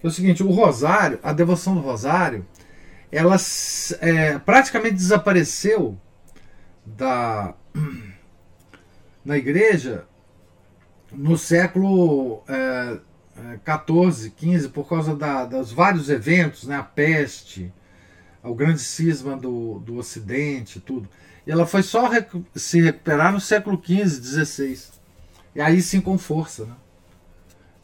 que 0.00 0.06
é 0.06 0.08
o 0.08 0.12
seguinte, 0.12 0.42
o 0.42 0.50
Rosário, 0.50 1.18
a 1.22 1.32
devoção 1.32 1.74
do 1.74 1.80
Rosário, 1.80 2.46
ela 3.10 3.36
é, 4.00 4.38
praticamente 4.38 4.94
desapareceu 4.94 5.98
da 6.84 7.54
na 9.24 9.36
igreja 9.36 10.04
no 11.12 11.36
século 11.38 12.42
é, 12.48 12.98
14, 13.64 14.30
15, 14.30 14.68
por 14.70 14.88
causa 14.88 15.14
da, 15.14 15.44
dos 15.44 15.72
vários 15.72 16.08
eventos, 16.08 16.64
né, 16.64 16.76
a 16.76 16.82
peste, 16.82 17.72
o 18.42 18.54
grande 18.54 18.80
cisma 18.80 19.36
do, 19.36 19.78
do 19.80 19.96
Ocidente, 19.96 20.80
tudo. 20.80 21.08
E 21.46 21.50
ela 21.50 21.66
foi 21.66 21.82
só 21.82 22.10
se 22.54 22.80
recuperar 22.80 23.32
no 23.32 23.40
século 23.40 23.78
15, 23.78 24.20
16. 24.20 25.00
E 25.54 25.60
aí 25.60 25.80
sim 25.80 26.00
com 26.00 26.18
força. 26.18 26.64
Né? 26.64 26.74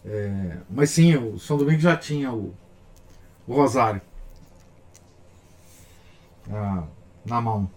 É, 0.05 0.57
mas 0.68 0.91
sim, 0.91 1.16
o 1.16 1.39
São 1.39 1.57
Domingos 1.57 1.83
já 1.83 1.97
tinha 1.97 2.33
o, 2.33 2.55
o 3.47 3.55
Rosário 3.55 4.01
ah, 6.51 6.84
na 7.24 7.40
mão 7.40 7.70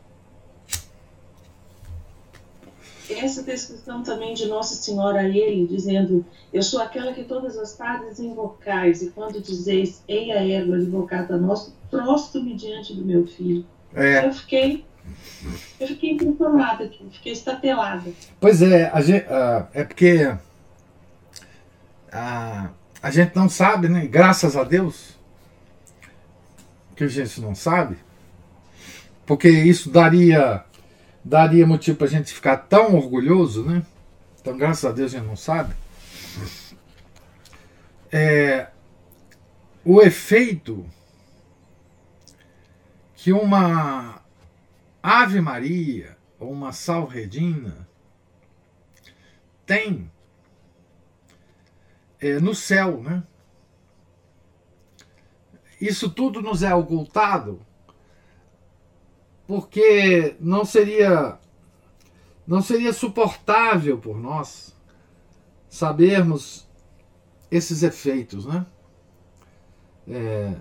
essa 3.13 3.43
descrição 3.43 4.01
também 4.03 4.33
de 4.33 4.47
Nossa 4.47 4.75
Senhora 4.75 5.19
a 5.19 5.27
ele, 5.27 5.67
dizendo: 5.67 6.25
Eu 6.51 6.63
sou 6.63 6.81
aquela 6.81 7.13
que 7.13 7.23
todas 7.23 7.57
as 7.57 7.75
tardes 7.75 8.19
invocais, 8.19 9.01
e 9.01 9.11
quando 9.11 9.41
dizeis, 9.41 10.03
ei 10.07 10.31
a 10.31 10.43
égua 10.43 10.77
invocada 10.77 11.35
a 11.35 11.37
nós, 11.37 11.73
prosto-me 11.89 12.55
diante 12.55 12.93
do 12.93 13.05
meu 13.05 13.25
filho. 13.27 13.65
É. 13.93 14.25
Eu 14.25 14.33
fiquei. 14.33 14.85
Eu 15.79 15.87
fiquei 15.87 16.13
impressionada 16.13 16.85
aqui, 16.85 17.07
fiquei 17.11 17.33
estatelada. 17.33 18.11
Pois 18.39 18.63
é, 18.63 18.89
a 18.91 19.01
gente, 19.01 19.25
uh, 19.25 19.67
é 19.71 19.83
porque 19.83 20.25
uh, 20.25 20.39
a 22.11 23.11
gente 23.11 23.35
não 23.35 23.47
sabe, 23.47 23.87
né? 23.87 24.07
Graças 24.07 24.57
a 24.57 24.63
Deus 24.63 25.13
que 26.95 27.03
a 27.03 27.07
gente 27.07 27.39
não 27.39 27.53
sabe, 27.53 27.97
porque 29.25 29.49
isso 29.49 29.89
daria 29.89 30.63
daria 31.23 31.65
motivo 31.65 31.97
para 31.97 32.07
a 32.07 32.09
gente 32.09 32.31
ficar 32.31 32.57
tão 32.57 32.95
orgulhoso, 32.95 33.65
né? 33.65 33.83
Então, 34.39 34.55
graças 34.55 34.85
a 34.85 34.91
Deus, 34.91 35.11
a 35.13 35.17
gente 35.17 35.27
não 35.27 35.35
sabe. 35.35 35.73
É, 38.11 38.67
o 39.83 40.01
efeito 40.01 40.85
que 43.15 43.33
uma 43.33 44.21
Ave 45.01 45.41
Maria 45.41 46.15
ou 46.39 46.51
uma 46.51 46.71
Salredina 46.71 47.87
tem 49.65 50.11
é, 52.21 52.39
no 52.39 52.53
céu, 52.53 53.01
né? 53.01 53.23
Isso 55.81 56.09
tudo 56.09 56.39
nos 56.41 56.61
é 56.61 56.73
ocultado 56.73 57.64
porque 59.47 60.35
não 60.39 60.65
seria 60.65 61.39
não 62.47 62.61
seria 62.61 62.93
suportável 62.93 63.97
por 63.97 64.19
nós 64.19 64.75
sabermos 65.67 66.67
esses 67.49 67.81
efeitos, 67.81 68.45
né? 68.45 68.65
É, 70.07 70.55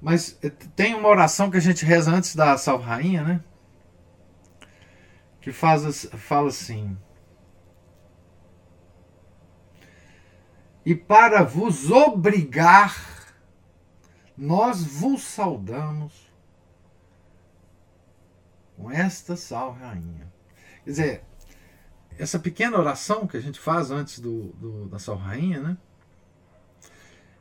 mas 0.00 0.38
tem 0.76 0.94
uma 0.94 1.08
oração 1.08 1.50
que 1.50 1.56
a 1.56 1.60
gente 1.60 1.84
reza 1.84 2.12
antes 2.12 2.36
da 2.36 2.56
Salve 2.56 2.84
Rainha, 2.84 3.24
né? 3.24 3.44
Que 5.40 5.50
faz, 5.50 6.06
fala 6.16 6.48
assim: 6.48 6.96
E 10.86 10.94
para 10.94 11.42
vos 11.42 11.90
obrigar, 11.90 13.34
nós 14.36 14.84
vos 14.84 15.22
saudamos 15.22 16.27
com 18.78 18.90
esta 18.90 19.36
salve 19.36 19.80
rainha. 19.82 20.32
Quer 20.84 20.90
dizer, 20.90 21.24
essa 22.16 22.38
pequena 22.38 22.78
oração 22.78 23.26
que 23.26 23.36
a 23.36 23.40
gente 23.40 23.58
faz 23.58 23.90
antes 23.90 24.20
do, 24.20 24.52
do 24.52 24.88
da 24.88 24.98
salve 24.98 25.24
rainha, 25.24 25.60
né? 25.60 25.76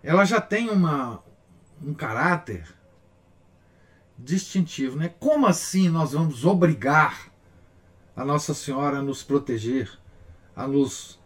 Ela 0.04 0.26
já 0.26 0.42
tem 0.42 0.70
uma, 0.70 1.24
um 1.82 1.94
caráter 1.94 2.68
distintivo, 4.18 4.98
né? 4.98 5.14
Como 5.20 5.46
assim 5.46 5.90
nós 5.90 6.14
vamos 6.14 6.44
obrigar 6.44 7.32
a 8.16 8.26
Nossa 8.26 8.54
Senhora 8.54 8.98
a 8.98 9.02
nos 9.02 9.24
proteger, 9.24 9.90
a 10.56 10.68
nos 10.68 11.20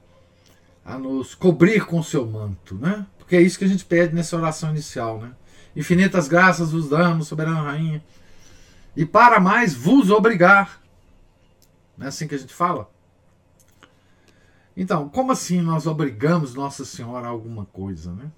a 0.83 0.97
nos 0.97 1.35
cobrir 1.35 1.85
com 1.85 2.01
seu 2.01 2.25
manto, 2.25 2.75
né? 2.75 3.05
Porque 3.17 3.35
é 3.35 3.41
isso 3.41 3.57
que 3.57 3.65
a 3.65 3.67
gente 3.67 3.85
pede 3.85 4.15
nessa 4.15 4.35
oração 4.35 4.71
inicial, 4.71 5.21
né? 5.21 5.31
Infinitas 5.75 6.27
graças 6.27 6.71
vos 6.71 6.89
damos, 6.89 7.27
soberana 7.27 7.61
rainha 7.61 8.03
e 8.95 9.05
para 9.05 9.39
mais 9.39 9.73
vos 9.73 10.09
obrigar. 10.09 10.81
Não 11.97 12.05
é 12.05 12.09
assim 12.09 12.27
que 12.27 12.35
a 12.35 12.37
gente 12.37 12.53
fala? 12.53 12.89
Então, 14.75 15.09
como 15.09 15.31
assim 15.31 15.61
nós 15.61 15.85
obrigamos 15.85 16.55
Nossa 16.55 16.85
Senhora 16.85 17.27
a 17.27 17.29
alguma 17.29 17.65
coisa, 17.65 18.13
né? 18.13 18.31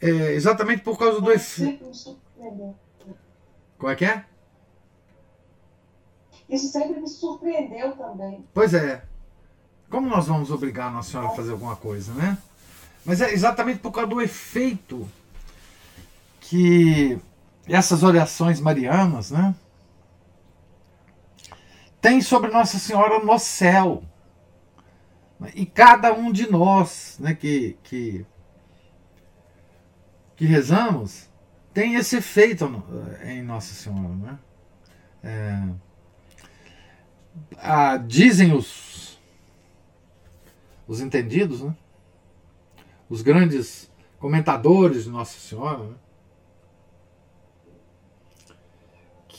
É 0.00 0.32
exatamente 0.32 0.82
por 0.82 0.98
causa 0.98 1.20
do 1.20 1.32
efeito. 1.32 2.18
Qual 3.78 3.90
é 3.90 3.96
que 3.96 4.04
é? 4.04 4.24
Isso 6.48 6.68
sempre 6.68 7.00
me 7.00 7.08
surpreendeu 7.08 7.92
também. 7.92 8.44
Pois 8.52 8.74
é. 8.74 9.04
Como 9.88 10.08
nós 10.08 10.26
vamos 10.26 10.50
obrigar 10.50 10.92
Nossa 10.92 11.10
Senhora 11.10 11.28
a 11.28 11.36
fazer 11.36 11.52
alguma 11.52 11.76
coisa, 11.76 12.12
né? 12.12 12.36
Mas 13.04 13.20
é 13.20 13.32
exatamente 13.32 13.80
por 13.80 13.92
causa 13.92 14.08
do 14.08 14.20
efeito 14.20 15.08
que 16.40 17.18
essas 17.66 18.02
orações 18.02 18.60
marianas, 18.60 19.30
né? 19.30 19.54
Tem 22.00 22.20
sobre 22.20 22.50
Nossa 22.50 22.78
Senhora 22.78 23.24
no 23.24 23.38
céu. 23.38 24.02
E 25.54 25.64
cada 25.64 26.12
um 26.12 26.30
de 26.30 26.50
nós 26.50 27.16
né, 27.18 27.34
que, 27.34 27.76
que, 27.82 28.26
que 30.36 30.44
rezamos 30.44 31.28
tem 31.72 31.94
esse 31.94 32.16
efeito 32.16 32.84
em 33.24 33.42
Nossa 33.42 33.74
Senhora. 33.74 34.14
Né? 34.14 34.38
É, 35.22 35.68
ah, 37.58 37.96
dizem 37.96 38.52
os, 38.52 39.18
os 40.86 41.00
entendidos, 41.00 41.62
né? 41.62 41.74
os 43.08 43.22
grandes 43.22 43.90
comentadores 44.18 45.04
de 45.04 45.10
Nossa 45.10 45.38
Senhora, 45.38 45.84
né? 45.84 45.94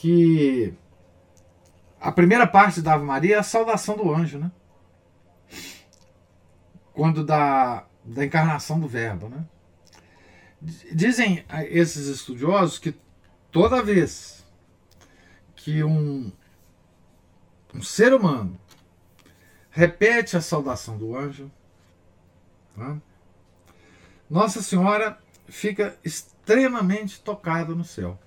Que 0.05 0.71
a 1.99 2.11
primeira 2.11 2.45
parte 2.45 2.79
da 2.79 2.93
Ave 2.93 3.03
Maria 3.03 3.37
é 3.37 3.39
a 3.39 3.43
saudação 3.43 3.97
do 3.97 4.13
anjo, 4.13 4.37
né? 4.37 4.51
Quando 6.93 7.25
da, 7.25 7.87
da 8.03 8.23
encarnação 8.23 8.79
do 8.79 8.87
Verbo, 8.87 9.29
né? 9.29 9.43
Dizem 10.93 11.43
esses 11.71 12.05
estudiosos 12.05 12.77
que 12.77 12.95
toda 13.51 13.81
vez 13.81 14.45
que 15.55 15.83
um, 15.83 16.31
um 17.73 17.81
ser 17.81 18.13
humano 18.13 18.59
repete 19.71 20.37
a 20.37 20.41
saudação 20.41 20.99
do 20.99 21.17
anjo, 21.17 21.51
né? 22.77 23.01
Nossa 24.29 24.61
Senhora 24.61 25.17
fica 25.47 25.97
extremamente 26.03 27.19
tocada 27.21 27.73
no 27.73 27.83
céu. 27.83 28.19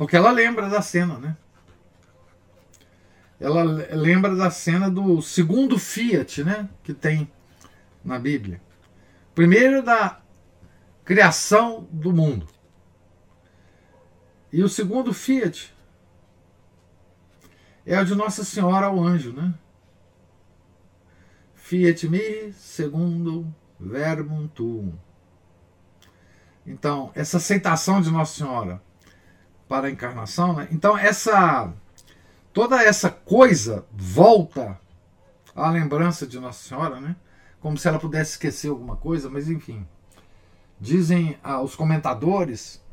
Porque 0.00 0.16
ela 0.16 0.30
lembra 0.30 0.70
da 0.70 0.80
cena, 0.80 1.18
né? 1.18 1.36
Ela 3.38 3.62
lembra 3.64 4.34
da 4.34 4.50
cena 4.50 4.90
do 4.90 5.20
segundo 5.20 5.78
Fiat, 5.78 6.42
né? 6.42 6.70
Que 6.82 6.94
tem 6.94 7.30
na 8.02 8.18
Bíblia. 8.18 8.62
Primeiro 9.34 9.82
da 9.82 10.22
criação 11.04 11.86
do 11.92 12.14
mundo. 12.14 12.46
E 14.50 14.62
o 14.62 14.70
segundo 14.70 15.12
Fiat 15.12 15.76
é 17.84 18.00
o 18.00 18.04
de 18.06 18.14
Nossa 18.14 18.42
Senhora 18.42 18.86
ao 18.86 18.98
anjo, 19.04 19.34
né? 19.34 19.52
Fiat 21.54 22.08
mi 22.08 22.54
segundo 22.54 23.54
verbum 23.78 24.48
tuum. 24.48 24.94
Então, 26.66 27.12
essa 27.14 27.36
aceitação 27.36 28.00
de 28.00 28.10
Nossa 28.10 28.38
Senhora 28.38 28.80
para 29.70 29.86
a 29.86 29.90
encarnação. 29.90 30.52
Né? 30.52 30.66
Então, 30.72 30.98
essa 30.98 31.72
toda 32.52 32.82
essa 32.82 33.08
coisa 33.08 33.86
volta 33.92 34.76
à 35.54 35.70
lembrança 35.70 36.26
de 36.26 36.40
Nossa 36.40 36.68
Senhora, 36.68 37.00
né? 37.00 37.14
Como 37.60 37.78
se 37.78 37.86
ela 37.86 38.00
pudesse 38.00 38.32
esquecer 38.32 38.68
alguma 38.68 38.96
coisa, 38.96 39.30
mas 39.30 39.48
enfim. 39.48 39.86
Dizem 40.80 41.38
ah, 41.40 41.60
os 41.60 41.76
comentadores 41.76 42.84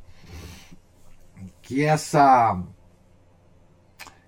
que 1.64 1.84
essa 1.84 2.62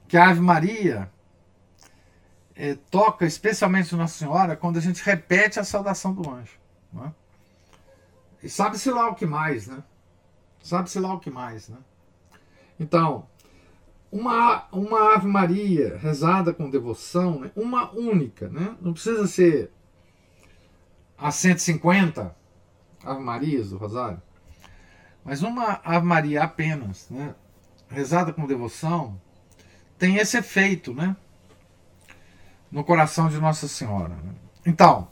que 0.08 0.18
a 0.18 0.30
Ave 0.30 0.42
Maria 0.42 1.12
é, 2.56 2.74
toca 2.90 3.28
especialmente 3.28 3.96
Nossa 3.96 4.18
Senhora 4.18 4.56
quando 4.56 4.78
a 4.78 4.82
gente 4.82 5.04
repete 5.04 5.60
a 5.60 5.64
saudação 5.64 6.14
do 6.14 6.28
anjo. 6.28 6.58
Né? 6.92 7.14
E 8.42 8.50
sabe-se 8.50 8.90
lá 8.90 9.08
o 9.08 9.14
que 9.14 9.28
mais, 9.28 9.68
né? 9.68 9.84
Sabe-se 10.64 11.00
lá 11.00 11.14
o 11.14 11.20
que 11.20 11.30
mais, 11.30 11.70
né? 11.70 11.78
Então, 12.80 13.28
uma, 14.12 14.66
uma 14.72 15.14
Ave 15.14 15.28
Maria 15.28 15.98
rezada 15.98 16.54
com 16.54 16.70
devoção, 16.70 17.40
né? 17.42 17.52
uma 17.56 17.92
única, 17.92 18.48
né? 18.50 18.76
Não 18.82 18.94
precisa 18.94 19.28
ser 19.28 19.72
a 21.18 21.32
150 21.32 22.36
Ave 23.04 23.22
Marias 23.22 23.70
do 23.70 23.78
Rosário, 23.78 24.22
mas 25.24 25.44
uma 25.44 25.80
Ave 25.84 26.06
Maria 26.06 26.44
apenas, 26.44 27.08
né? 27.10 27.36
Rezada 27.90 28.32
com 28.32 28.46
devoção, 28.46 29.20
tem 29.98 30.18
esse 30.18 30.38
efeito, 30.38 30.94
né? 30.94 31.16
No 32.72 32.84
coração 32.84 33.30
de 33.30 33.38
Nossa 33.40 33.68
Senhora. 33.68 34.16
Né? 34.16 34.34
Então, 34.66 35.08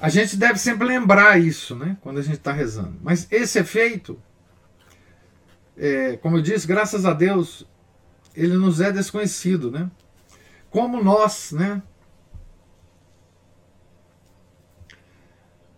a 0.00 0.08
gente 0.08 0.36
deve 0.36 0.58
sempre 0.58 0.86
lembrar 0.86 1.38
isso, 1.40 1.76
né? 1.76 1.96
Quando 2.00 2.18
a 2.18 2.22
gente 2.22 2.38
está 2.38 2.52
rezando. 2.52 2.98
Mas 3.02 3.26
esse 3.30 3.58
efeito, 3.58 4.20
é, 5.76 6.16
como 6.16 6.36
eu 6.36 6.42
disse, 6.42 6.66
graças 6.66 7.04
a 7.04 7.12
Deus, 7.12 7.66
ele 8.34 8.56
nos 8.56 8.80
é 8.80 8.92
desconhecido, 8.92 9.70
né? 9.70 9.90
Como 10.70 11.02
nós, 11.02 11.52
né? 11.52 11.82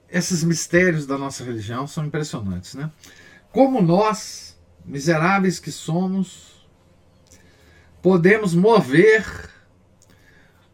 Esses 0.09 0.45
mistérios 0.45 1.07
da 1.07 1.19
nossa 1.19 1.43
religião 1.45 1.87
são 1.87 2.05
impressionantes, 2.05 2.75
né? 2.75 2.91
Como 3.51 3.83
nós, 3.83 4.59
miseráveis 4.85 5.59
que 5.59 5.73
somos, 5.73 6.69
podemos 8.03 8.55
mover 8.55 9.51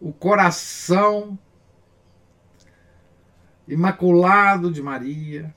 o 0.00 0.12
coração 0.12 1.38
imaculado 3.68 4.70
de 4.70 4.82
Maria 4.82 5.54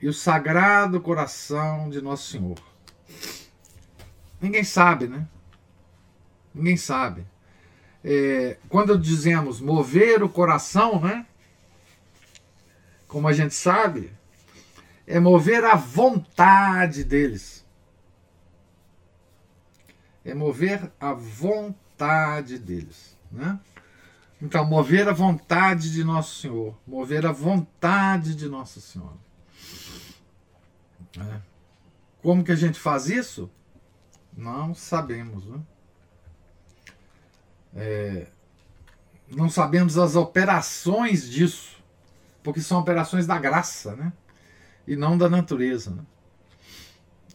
e 0.00 0.08
o 0.08 0.12
sagrado 0.12 1.00
coração 1.00 1.90
de 1.90 2.00
Nosso 2.00 2.30
Senhor. 2.30 2.58
Ninguém 4.40 4.62
sabe, 4.62 5.08
né? 5.08 5.26
Ninguém 6.54 6.76
sabe. 6.76 7.26
É, 8.04 8.58
quando 8.68 8.98
dizemos 8.98 9.60
mover 9.60 10.22
o 10.22 10.28
coração, 10.28 11.00
né? 11.00 11.26
Como 13.08 13.26
a 13.26 13.32
gente 13.32 13.54
sabe, 13.54 14.12
é 15.06 15.18
mover 15.18 15.64
a 15.64 15.74
vontade 15.74 17.02
deles. 17.02 17.66
É 20.24 20.34
mover 20.34 20.92
a 21.00 21.12
vontade 21.12 22.58
deles, 22.58 23.16
né? 23.32 23.58
Então, 24.40 24.64
mover 24.64 25.08
a 25.08 25.12
vontade 25.12 25.92
de 25.92 26.04
Nosso 26.04 26.42
Senhor, 26.42 26.78
mover 26.86 27.26
a 27.26 27.32
vontade 27.32 28.36
de 28.36 28.48
Nossa 28.48 28.80
Senhora. 28.80 29.27
É. 31.20 31.40
Como 32.22 32.44
que 32.44 32.52
a 32.52 32.56
gente 32.56 32.78
faz 32.78 33.08
isso? 33.08 33.50
Não 34.36 34.74
sabemos. 34.74 35.46
Né? 35.46 35.60
É, 37.74 38.26
não 39.30 39.48
sabemos 39.48 39.98
as 39.98 40.16
operações 40.16 41.28
disso, 41.28 41.82
porque 42.42 42.60
são 42.60 42.80
operações 42.80 43.26
da 43.26 43.38
graça, 43.38 43.94
né? 43.94 44.12
E 44.86 44.96
não 44.96 45.18
da 45.18 45.28
natureza. 45.28 45.90
Né? 45.90 46.06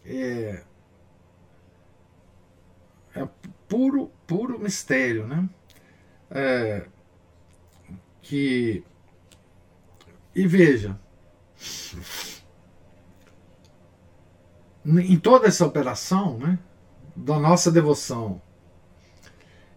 É, 0.05 0.63
é 3.15 3.27
puro, 3.67 4.11
puro 4.25 4.59
mistério, 4.59 5.27
né? 5.27 5.47
É, 6.31 6.87
que 8.21 8.83
e 10.35 10.47
veja 10.47 10.99
em 14.85 15.17
toda 15.17 15.47
essa 15.47 15.65
operação, 15.65 16.37
né? 16.37 16.59
da 17.15 17.39
nossa 17.39 17.71
devoção 17.71 18.41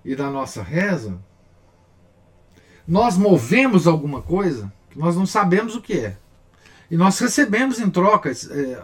e 0.05 0.17
da 0.17 0.31
nossa 0.31 0.63
reza, 0.63 1.19
nós 2.87 3.17
movemos 3.17 3.87
alguma 3.87 4.23
coisa 4.23 4.73
que 4.91 4.99
nós 4.99 5.17
não 5.17 5.27
sabemos 5.27 5.75
o 5.75 5.83
que 5.83 5.99
é. 5.99 6.17
E 6.91 6.97
nós 6.97 7.19
recebemos 7.19 7.81
em 7.81 7.91
troca 7.91 8.31
é, 8.31 8.79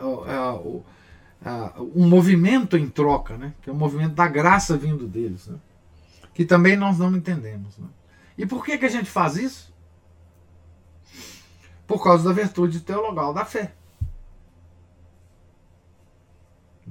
um 1.94 2.08
movimento 2.08 2.76
em 2.76 2.88
troca, 2.88 3.36
né? 3.36 3.54
que 3.62 3.70
é 3.70 3.72
o 3.72 3.76
um 3.76 3.78
movimento 3.78 4.14
da 4.14 4.26
graça 4.26 4.76
vindo 4.76 5.06
deles, 5.06 5.46
né? 5.46 5.58
que 6.34 6.44
também 6.44 6.76
nós 6.76 6.98
não 6.98 7.14
entendemos. 7.16 7.78
Né? 7.78 7.86
E 8.36 8.46
por 8.46 8.64
que, 8.64 8.76
que 8.78 8.86
a 8.86 8.90
gente 8.90 9.10
faz 9.10 9.36
isso? 9.36 9.72
Por 11.86 12.02
causa 12.02 12.24
da 12.24 12.32
virtude 12.32 12.80
teologal 12.80 13.32
da 13.32 13.44
fé. 13.44 13.72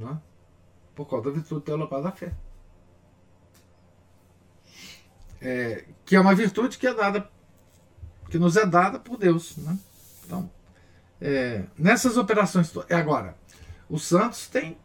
Não 0.02 0.12
é? 0.14 0.18
por 0.96 1.06
causa 1.10 1.26
da 1.26 1.32
virtude 1.32 1.66
teologal 1.66 2.02
da 2.04 2.12
fé. 2.12 2.34
É, 5.42 5.86
que 6.06 6.16
é 6.16 6.20
uma 6.20 6.36
virtude 6.36 6.78
que 6.78 6.86
é 6.86 6.94
dada, 6.94 7.30
que 8.30 8.38
nos 8.38 8.56
é 8.56 8.66
dada 8.66 9.00
por 9.00 9.18
Deus. 9.18 9.58
Né? 9.58 9.78
Então, 10.26 10.52
é, 11.20 11.66
nessas 11.78 12.18
operações. 12.18 12.72
É 12.90 12.96
agora, 12.96 13.36
os 13.90 14.04
santos 14.04 14.48
têm 14.48 14.78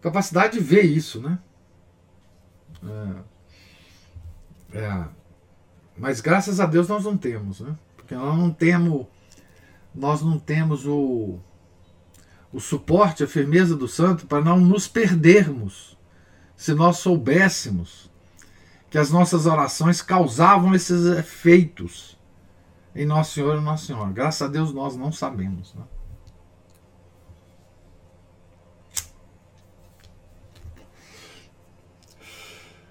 capacidade 0.00 0.58
de 0.58 0.64
ver 0.64 0.82
isso, 0.82 1.20
né? 1.20 1.38
É, 4.72 4.78
é, 4.78 5.08
mas 5.96 6.20
graças 6.20 6.58
a 6.58 6.66
Deus 6.66 6.88
nós 6.88 7.04
não 7.04 7.16
temos, 7.16 7.60
né? 7.60 7.76
Porque 7.96 8.14
nós 8.14 8.36
não 8.36 8.52
temos, 8.52 9.06
nós 9.94 10.20
não 10.20 10.38
temos 10.38 10.84
o 10.84 11.38
o 12.54 12.60
suporte, 12.60 13.24
a 13.24 13.26
firmeza 13.26 13.76
do 13.76 13.88
santo 13.88 14.26
para 14.26 14.40
não 14.40 14.60
nos 14.60 14.86
perdermos. 14.86 15.98
Se 16.56 16.72
nós 16.72 16.98
soubéssemos 16.98 18.08
que 18.88 18.96
as 18.96 19.10
nossas 19.10 19.44
orações 19.44 20.00
causavam 20.00 20.72
esses 20.72 21.04
efeitos 21.06 22.16
em 22.94 23.04
Nosso 23.04 23.32
Senhor 23.34 23.58
e 23.58 23.60
Nossa 23.60 23.86
Senhora. 23.86 24.12
Graças 24.12 24.40
a 24.40 24.46
Deus 24.46 24.72
nós 24.72 24.96
não 24.96 25.10
sabemos. 25.10 25.74
Né? 25.74 25.84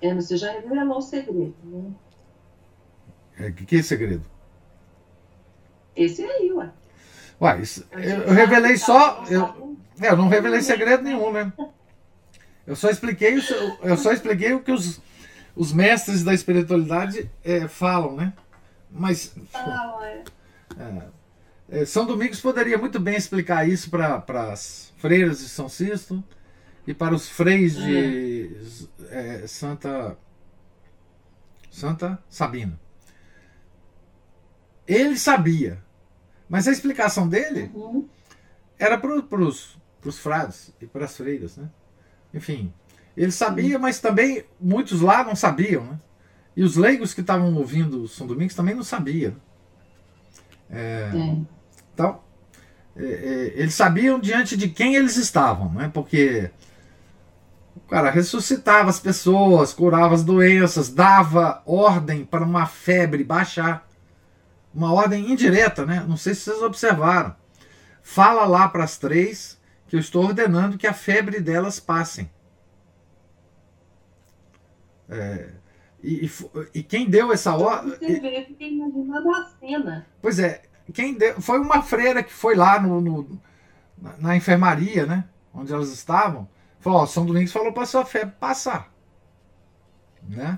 É, 0.01 0.13
você 0.13 0.35
já 0.35 0.51
revelou 0.51 0.97
o 0.97 1.01
segredo, 1.01 1.55
né? 1.63 1.93
É, 3.37 3.49
que, 3.49 3.65
que 3.65 3.77
é 3.77 3.81
segredo? 3.81 4.25
Esse 5.95 6.21
aí, 6.21 6.51
ué. 6.51 6.69
Uai, 7.43 7.61
isso, 7.61 7.85
eu, 7.91 8.21
eu 8.21 8.33
revelei 8.33 8.77
só. 8.77 9.21
Eu, 9.29 9.75
é, 9.99 10.07
eu 10.07 10.15
não 10.15 10.29
revelei 10.29 10.61
segredo 10.61 11.03
nenhum, 11.03 11.29
né? 11.29 11.51
Eu 12.65 12.73
só 12.73 12.89
expliquei, 12.89 13.37
eu 13.81 13.97
só 13.97 14.13
expliquei 14.13 14.53
o 14.53 14.61
que 14.61 14.71
os, 14.71 15.01
os 15.53 15.73
mestres 15.73 16.23
da 16.23 16.33
espiritualidade 16.33 17.29
é, 17.43 17.67
falam, 17.67 18.15
né? 18.15 18.31
Mas. 18.89 19.35
É. 19.53 20.23
é, 20.79 21.81
é, 21.81 21.85
São 21.85 22.05
Domingos 22.05 22.39
poderia 22.39 22.77
muito 22.77 22.97
bem 22.97 23.17
explicar 23.17 23.67
isso 23.67 23.89
para 23.89 24.23
as 24.53 24.93
freiras 24.95 25.39
de 25.39 25.49
São 25.49 25.67
Sisto 25.67 26.23
e 26.87 26.93
para 26.93 27.13
os 27.13 27.27
freis 27.27 27.75
de 27.75 28.55
é, 29.09 29.45
Santa 29.47 30.17
Santa 31.69 32.23
Sabina. 32.29 32.79
Ele 34.87 35.17
sabia, 35.17 35.83
mas 36.53 36.67
a 36.67 36.71
explicação 36.71 37.27
dele 37.27 37.71
uhum. 37.73 38.07
era 38.77 38.95
para 38.95 39.11
os 39.41 39.75
frades 40.19 40.71
e 40.79 40.85
para 40.85 41.05
as 41.05 41.17
freiras. 41.17 41.57
Né? 41.57 41.67
Enfim, 42.31 42.71
ele 43.17 43.31
sabia, 43.31 43.79
mas 43.79 43.99
também 43.99 44.45
muitos 44.61 45.01
lá 45.01 45.23
não 45.23 45.35
sabiam. 45.35 45.83
Né? 45.83 45.99
E 46.55 46.63
os 46.63 46.75
leigos 46.75 47.11
que 47.11 47.21
estavam 47.21 47.55
ouvindo 47.55 48.07
São 48.07 48.27
Domingos 48.27 48.53
também 48.53 48.75
não 48.75 48.83
sabiam. 48.83 49.35
É, 50.69 51.09
então, 51.91 52.21
é, 52.95 53.03
é, 53.03 53.53
eles 53.55 53.73
sabiam 53.73 54.19
diante 54.19 54.55
de 54.55 54.69
quem 54.69 54.93
eles 54.93 55.17
estavam, 55.17 55.73
né? 55.73 55.89
porque 55.91 56.51
o 57.75 57.79
cara 57.79 58.11
ressuscitava 58.11 58.91
as 58.91 58.99
pessoas, 58.99 59.73
curava 59.73 60.13
as 60.13 60.23
doenças, 60.23 60.89
dava 60.89 61.63
ordem 61.65 62.23
para 62.23 62.45
uma 62.45 62.67
febre 62.67 63.23
baixar 63.23 63.91
uma 64.73 64.91
ordem 64.91 65.31
indireta, 65.31 65.85
né? 65.85 66.05
Não 66.07 66.17
sei 66.17 66.33
se 66.33 66.41
vocês 66.41 66.61
observaram. 66.61 67.35
Fala 68.01 68.45
lá 68.45 68.67
para 68.67 68.83
as 68.83 68.97
três 68.97 69.61
que 69.87 69.95
eu 69.95 69.99
estou 69.99 70.25
ordenando 70.25 70.77
que 70.77 70.87
a 70.87 70.93
febre 70.93 71.39
delas 71.39 71.79
passem. 71.79 72.29
É, 75.09 75.49
e, 76.01 76.25
e, 76.25 76.31
e, 76.73 76.83
quem 76.83 77.09
deu 77.09 77.31
essa 77.31 77.55
ordem. 77.55 77.91
Você 77.91 78.19
vê, 78.19 78.39
eu 78.39 78.45
fiquei 78.45 78.73
imaginando 78.73 79.29
a 79.31 79.45
cena. 79.59 80.07
Pois 80.21 80.39
é, 80.39 80.63
quem 80.93 81.13
deu, 81.13 81.39
foi 81.39 81.59
uma 81.59 81.81
freira 81.81 82.23
que 82.23 82.33
foi 82.33 82.55
lá 82.55 82.81
no, 82.81 82.99
no 82.99 83.41
na, 83.97 84.17
na, 84.17 84.35
enfermaria, 84.35 85.05
né? 85.05 85.25
Onde 85.53 85.71
elas 85.71 85.91
estavam. 85.91 86.49
Falou: 86.79 87.01
Ó, 87.01 87.05
São 87.05 87.25
Domingos 87.25 87.53
falou 87.53 87.71
para 87.71 87.85
sua 87.85 88.03
fé 88.03 88.25
passar. 88.25 88.91
Né? 90.27 90.57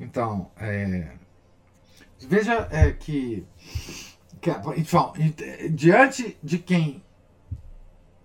Então, 0.00 0.50
é, 0.56 1.17
veja 2.20 2.68
é, 2.70 2.92
que, 2.92 3.46
que 4.40 4.50
então, 4.76 5.12
diante 5.70 6.36
de 6.42 6.58
quem 6.58 7.02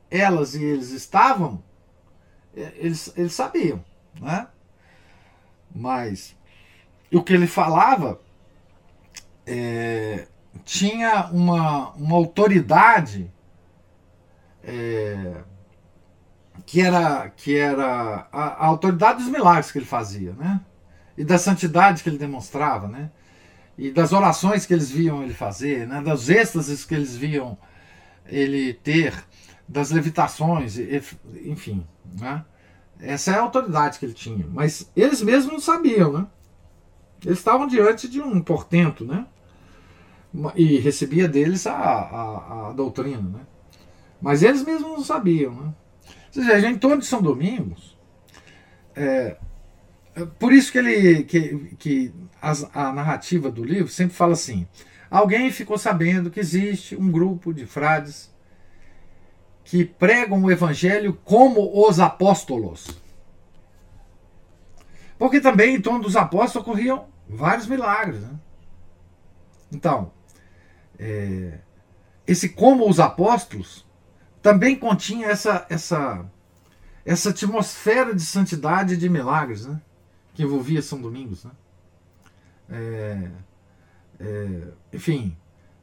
elas 0.09 0.53
e 0.55 0.63
eles 0.63 0.91
estavam, 0.91 1.63
é, 2.55 2.71
eles, 2.75 3.11
eles 3.17 3.33
sabiam, 3.33 3.83
né? 4.19 4.47
Mas 5.73 6.35
o 7.11 7.23
que 7.23 7.33
ele 7.33 7.47
falava 7.47 8.19
é, 9.45 10.27
tinha 10.63 11.25
uma, 11.31 11.89
uma 11.91 12.15
autoridade 12.15 13.31
é, 14.63 15.43
que 16.65 16.81
era, 16.81 17.29
que 17.29 17.57
era 17.57 18.27
a, 18.31 18.43
a, 18.43 18.65
autoridade 18.65 19.19
dos 19.19 19.31
milagres 19.31 19.71
que 19.71 19.79
ele 19.79 19.85
fazia, 19.85 20.33
né? 20.33 20.61
E 21.17 21.23
da 21.23 21.37
santidade 21.37 22.01
que 22.01 22.09
ele 22.09 22.17
demonstrava, 22.17 22.87
né? 22.87 23.11
E 23.77 23.91
das 23.91 24.13
orações 24.13 24.65
que 24.65 24.73
eles 24.73 24.89
viam 24.91 25.23
ele 25.23 25.33
fazer, 25.33 25.87
né? 25.87 26.01
Das 26.01 26.29
êxtases 26.29 26.85
que 26.85 26.93
eles 26.93 27.15
viam 27.15 27.57
ele 28.25 28.73
ter, 28.73 29.13
das 29.67 29.91
levitações, 29.91 30.77
enfim, 31.43 31.85
né? 32.19 32.45
Essa 32.99 33.31
é 33.31 33.35
a 33.35 33.41
autoridade 33.41 33.99
que 33.99 34.05
ele 34.05 34.13
tinha. 34.13 34.45
Mas 34.49 34.89
eles 34.95 35.21
mesmos 35.21 35.51
não 35.51 35.59
sabiam, 35.59 36.13
né? 36.13 36.27
Eles 37.25 37.39
estavam 37.39 37.67
diante 37.67 38.07
de 38.07 38.21
um 38.21 38.41
portento, 38.41 39.05
né? 39.05 39.25
E 40.55 40.77
recebia 40.79 41.27
deles 41.27 41.67
a, 41.67 41.73
a, 41.73 42.69
a 42.69 42.73
doutrina, 42.73 43.21
né? 43.21 43.41
Mas 44.21 44.41
eles 44.41 44.63
mesmos 44.63 44.89
não 44.89 45.03
sabiam, 45.03 45.53
né? 45.53 45.73
Ou 46.35 46.43
seja, 46.43 46.69
em 46.69 46.77
torno 46.77 46.99
de 46.99 47.05
São 47.05 47.21
Domingos, 47.21 47.97
é, 48.95 49.37
por 50.39 50.53
isso 50.53 50.71
que 50.71 50.77
ele 50.77 51.23
que, 51.23 51.75
que 51.77 52.13
a, 52.41 52.87
a 52.89 52.93
narrativa 52.93 53.49
do 53.49 53.63
livro 53.63 53.87
sempre 53.87 54.15
fala 54.15 54.33
assim: 54.33 54.67
alguém 55.09 55.51
ficou 55.51 55.77
sabendo 55.77 56.29
que 56.29 56.39
existe 56.39 56.95
um 56.95 57.11
grupo 57.11 57.53
de 57.53 57.65
frades 57.65 58.31
que 59.63 59.85
pregam 59.85 60.43
o 60.43 60.51
evangelho 60.51 61.13
como 61.23 61.87
os 61.87 61.99
apóstolos. 61.99 62.87
Porque 65.17 65.39
também 65.39 65.75
em 65.75 65.81
torno 65.81 66.01
dos 66.01 66.15
apóstolos 66.15 66.67
ocorriam 66.67 67.07
vários 67.27 67.65
milagres. 67.65 68.21
Né? 68.21 68.39
Então, 69.71 70.11
é, 70.99 71.59
esse 72.27 72.49
como 72.49 72.87
os 72.89 72.99
apóstolos 72.99 73.85
também 74.41 74.75
continha 74.75 75.27
essa, 75.27 75.65
essa, 75.69 76.25
essa 77.05 77.29
atmosfera 77.29 78.13
de 78.13 78.21
santidade 78.21 78.95
e 78.95 78.97
de 78.97 79.09
milagres 79.09 79.65
né? 79.65 79.81
Que 80.33 80.43
envolvia 80.43 80.81
São 80.81 81.01
Domingos. 81.01 81.45
Né? 81.45 81.51
É, 82.69 83.31
é, 84.19 84.67
enfim, 84.91 85.35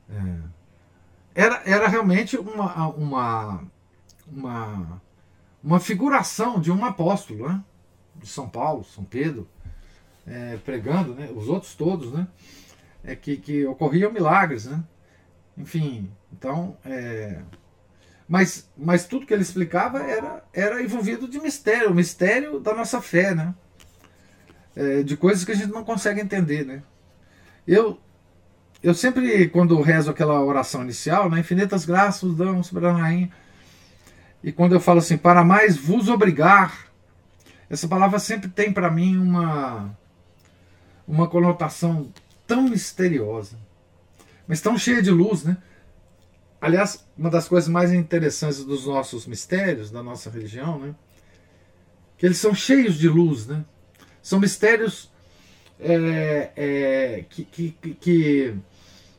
é, 0.09 0.39
era, 1.35 1.63
era 1.65 1.89
realmente 1.89 2.37
uma, 2.37 2.89
uma, 2.89 3.65
uma, 4.27 5.03
uma 5.63 5.81
figuração 5.81 6.61
de 6.61 6.71
um 6.71 6.85
apóstolo, 6.85 7.49
né? 7.49 7.65
de 8.17 8.27
São 8.27 8.49
Paulo, 8.49 8.85
São 8.85 9.05
Pedro, 9.05 9.49
é, 10.27 10.57
pregando, 10.59 11.15
né? 11.15 11.31
os 11.35 11.49
outros 11.49 11.75
todos, 11.75 12.13
né? 12.13 12.27
é 13.05 13.15
que, 13.15 13.37
que 13.37 13.67
ocorriam 13.67 14.13
milagres. 14.13 14.67
Né? 14.67 14.83
Enfim, 15.57 16.11
então. 16.33 16.77
É, 16.85 17.43
mas, 18.29 18.71
mas 18.77 19.07
tudo 19.07 19.27
que 19.27 19.35
ele 19.35 19.43
explicava 19.43 19.99
era, 20.03 20.45
era 20.53 20.83
envolvido 20.83 21.27
de 21.27 21.41
mistério, 21.41 21.91
o 21.91 21.95
mistério 21.95 22.61
da 22.61 22.75
nossa 22.75 23.03
fé, 23.03 23.35
né? 23.35 23.53
É, 24.77 25.03
de 25.03 25.17
coisas 25.17 25.45
que 25.45 25.53
a 25.53 25.55
gente 25.55 25.73
não 25.73 25.85
consegue 25.85 26.21
entender, 26.21 26.65
né? 26.65 26.83
Eu, 27.67 27.99
eu 28.83 28.95
sempre, 28.95 29.49
quando 29.49 29.81
rezo 29.81 30.11
aquela 30.11 30.43
oração 30.43 30.83
inicial, 30.83 31.29
né, 31.29 31.41
infinitas 31.41 31.85
graças 31.85 32.35
dão 32.35 32.63
sobre 32.63 32.87
a 32.87 32.93
rainha, 32.93 33.31
e 34.43 34.51
quando 34.51 34.73
eu 34.73 34.81
falo 34.81 35.01
assim, 35.01 35.19
para 35.19 35.45
mais 35.45 35.77
vos 35.77 36.09
obrigar, 36.09 36.87
essa 37.69 37.87
palavra 37.87 38.19
sempre 38.19 38.49
tem 38.49 38.73
para 38.73 38.91
mim 38.91 39.17
uma, 39.19 39.97
uma 41.07 41.29
conotação 41.29 42.11
tão 42.47 42.63
misteriosa, 42.63 43.59
mas 44.49 44.61
tão 44.61 44.79
cheia 44.79 45.03
de 45.03 45.11
luz, 45.11 45.45
né? 45.45 45.57
Aliás, 46.61 47.07
uma 47.17 47.31
das 47.31 47.49
coisas 47.49 47.69
mais 47.69 47.93
interessantes 47.93 48.65
dos 48.65 48.87
nossos 48.87 49.27
mistérios, 49.27 49.91
da 49.91 50.03
nossa 50.03 50.29
religião, 50.31 50.79
né? 50.79 50.95
Que 52.19 52.27
eles 52.27 52.39
são 52.39 52.55
cheios 52.55 52.97
de 52.97 53.09
luz, 53.09 53.47
né? 53.47 53.65
São 54.23 54.39
mistérios 54.39 55.11
é, 55.79 56.53
é, 56.57 57.25
que, 57.29 57.45
que, 57.45 57.71
que, 57.73 58.55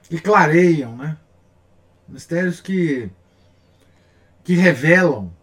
que, 0.04 0.20
clareiam, 0.20 0.96
né? 0.96 1.18
Mistérios 2.08 2.62
que, 2.62 3.10
que 4.44 4.54
revelam 4.54 5.34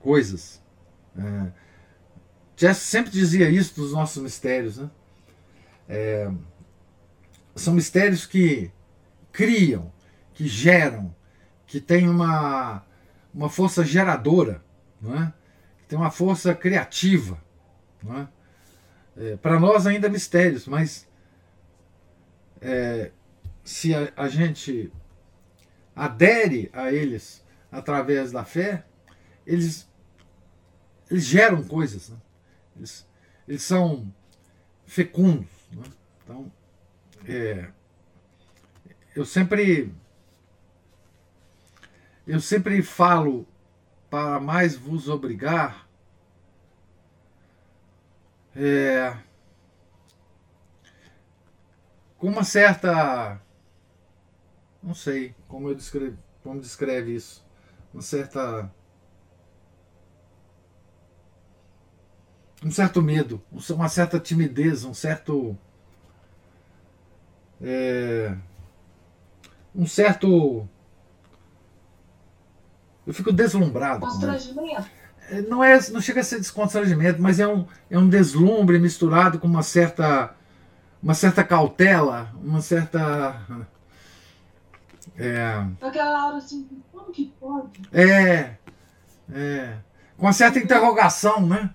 coisas. 0.00 0.62
É, 1.16 1.52
Jess 2.56 2.78
sempre 2.78 3.10
dizia 3.10 3.50
isso 3.50 3.76
dos 3.76 3.92
nossos 3.92 4.22
mistérios, 4.22 4.78
né? 4.78 4.90
É, 5.88 6.30
são 7.54 7.74
mistérios 7.74 8.26
que 8.26 8.70
criam, 9.32 9.92
que 10.34 10.48
geram, 10.48 11.14
que 11.66 11.80
têm 11.80 12.08
uma, 12.08 12.84
uma 13.32 13.48
força 13.48 13.84
geradora, 13.84 14.64
não 15.00 15.22
é? 15.22 15.32
que 15.78 15.84
tem 15.86 15.98
uma 15.98 16.10
força 16.10 16.54
criativa. 16.54 17.40
Não 18.02 18.18
é? 18.18 18.28
É, 19.16 19.36
Para 19.36 19.58
nós 19.58 19.86
ainda 19.86 20.08
mistérios, 20.08 20.66
mas 20.66 21.08
é, 22.60 23.10
se 23.64 23.94
a, 23.94 24.12
a, 24.16 24.28
gente 24.28 24.92
adere 25.94 26.70
a 26.72 26.92
eles 26.92 27.44
através 27.70 28.30
da 28.30 28.44
fé, 28.44 28.84
eles, 29.46 29.88
eles 31.10 31.24
geram 31.24 31.62
coisas. 31.62 32.10
Né? 32.10 32.16
Eles, 32.76 33.08
eles 33.48 33.62
são 33.62 34.12
fecundos. 34.84 35.48
Né? 35.72 35.84
Então, 36.22 36.52
é, 37.26 37.70
eu 39.14 39.24
sempre 39.24 39.94
eu 42.26 42.40
sempre 42.40 42.82
falo 42.82 43.46
para 44.10 44.40
mais 44.40 44.76
vos 44.76 45.08
obrigar 45.08 45.85
é, 48.56 49.16
com 52.18 52.28
uma 52.28 52.44
certa 52.44 53.40
não 54.82 54.94
sei 54.94 55.34
como 55.46 55.68
eu 55.68 55.74
descrevo 55.74 56.18
como 56.42 56.60
descreve 56.60 57.14
isso 57.14 57.44
uma 57.92 58.02
certa 58.02 58.70
um 62.64 62.70
certo 62.70 63.02
medo, 63.02 63.42
uma 63.70 63.88
certa 63.88 64.18
timidez, 64.18 64.84
um 64.84 64.94
certo. 64.94 65.56
É, 67.60 68.36
um 69.74 69.86
certo. 69.86 70.68
Eu 73.06 73.14
fico 73.14 73.32
deslumbrado. 73.32 74.00
Constrangimento? 74.00 74.90
É, 75.28 75.42
não, 75.42 75.62
é, 75.62 75.78
não 75.90 76.00
chega 76.00 76.20
a 76.20 76.24
ser 76.24 76.38
desconstrangimento, 76.38 77.20
mas 77.20 77.40
é 77.40 77.46
um, 77.46 77.66
é 77.90 77.98
um 77.98 78.08
deslumbre 78.08 78.78
misturado 78.78 79.38
com 79.38 79.46
uma 79.46 79.62
certa, 79.62 80.34
uma 81.02 81.14
certa 81.14 81.42
cautela, 81.42 82.32
uma 82.42 82.60
certa. 82.60 83.40
É, 85.16 85.64
Aquela 85.80 86.26
hora 86.26 86.36
assim, 86.36 86.68
como 86.92 87.10
que 87.10 87.32
pode? 87.40 87.82
É, 87.92 88.56
é. 89.32 89.78
Com 90.16 90.26
uma 90.26 90.32
certa 90.32 90.58
interrogação, 90.58 91.46
né? 91.46 91.74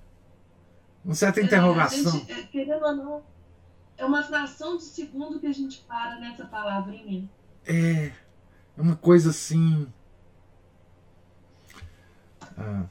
Uma 1.04 1.16
certa 1.16 1.42
é, 1.42 1.44
interrogação. 1.44 2.12
Gente, 2.12 2.32
é, 2.32 2.44
querendo 2.44 2.86
ou 2.86 2.96
não, 2.96 3.24
é 3.98 4.06
uma 4.06 4.24
fração 4.24 4.78
de 4.78 4.84
segundo 4.84 5.40
que 5.40 5.48
a 5.48 5.54
gente 5.54 5.82
para 5.88 6.20
nessa 6.20 6.46
palavrinha. 6.46 7.30
É, 7.66 8.12
é 8.78 8.82
uma 8.82 8.96
coisa 8.96 9.32
assim. 9.32 9.92
Ah. 12.58 12.86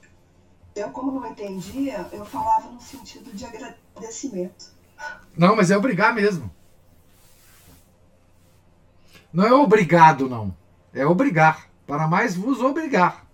Eu, 0.81 0.91
como 0.93 1.12
não 1.12 1.26
entendia, 1.26 2.09
eu 2.11 2.24
falava 2.24 2.70
no 2.70 2.81
sentido 2.81 3.31
de 3.35 3.45
agradecimento. 3.45 4.72
Não, 5.37 5.55
mas 5.55 5.70
é 5.70 5.76
obrigar 5.76 6.14
mesmo. 6.14 6.51
Não 9.31 9.45
é 9.45 9.53
obrigado, 9.53 10.26
não. 10.26 10.57
É 10.95 11.05
obrigar. 11.05 11.68
Para 11.87 12.09
mais 12.09 12.35
vos 12.35 12.61
obrigar. 12.61 13.26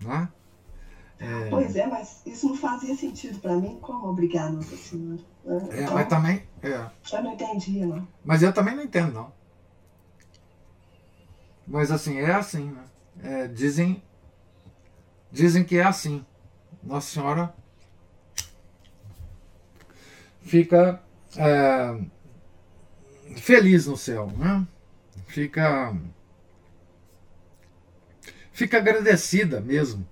Né? 0.00 0.28
É... 1.18 1.50
Pois 1.50 1.76
é, 1.76 1.86
mas 1.86 2.22
isso 2.24 2.48
não 2.48 2.56
fazia 2.56 2.96
sentido 2.96 3.38
para 3.40 3.54
mim. 3.56 3.78
Como 3.82 4.08
obrigar 4.08 4.50
Nossa 4.50 4.74
Senhora? 4.74 5.20
É, 5.44 5.82
então, 5.82 5.94
mas 5.94 6.08
também. 6.08 6.48
É. 6.62 6.90
Já 7.02 7.20
não 7.20 7.34
entendia, 7.34 7.86
não. 7.86 8.08
Mas 8.24 8.42
eu 8.42 8.54
também 8.54 8.74
não 8.74 8.82
entendo, 8.82 9.12
não. 9.12 9.32
Mas 11.66 11.90
assim, 11.90 12.18
é 12.18 12.32
assim, 12.32 12.70
né? 12.70 12.84
É, 13.22 13.46
dizem, 13.48 14.02
dizem 15.30 15.64
que 15.64 15.76
é 15.76 15.84
assim. 15.84 16.24
Nossa 16.82 17.12
Senhora 17.12 17.54
fica 20.42 21.00
é, 21.36 22.00
feliz 23.36 23.86
no 23.86 23.96
céu, 23.96 24.32
né? 24.36 24.66
Fica 25.26 25.94
fica 28.52 28.78
agradecida 28.78 29.60
mesmo. 29.60 30.06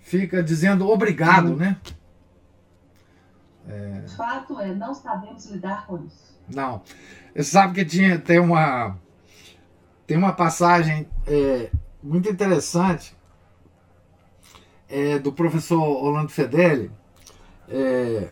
Fica 0.00 0.42
dizendo 0.42 0.88
obrigado, 0.88 1.50
uhum. 1.50 1.56
né? 1.56 1.80
É... 3.68 4.04
Fato 4.16 4.60
é, 4.60 4.74
não 4.74 4.92
sabemos 4.94 5.46
lidar 5.46 5.86
com 5.86 6.04
isso. 6.04 6.34
Não. 6.48 6.82
Você 7.34 7.44
sabe 7.44 7.74
que 7.74 7.84
tinha, 7.84 8.18
tem 8.18 8.38
uma 8.38 8.98
tem 10.06 10.16
uma 10.16 10.32
passagem 10.32 11.08
é, 11.26 11.70
muito 12.02 12.28
interessante 12.28 13.16
é, 14.88 15.18
do 15.18 15.32
professor 15.32 15.80
Orlando 15.80 16.30
Fedeli. 16.30 16.90
É, 17.68 18.28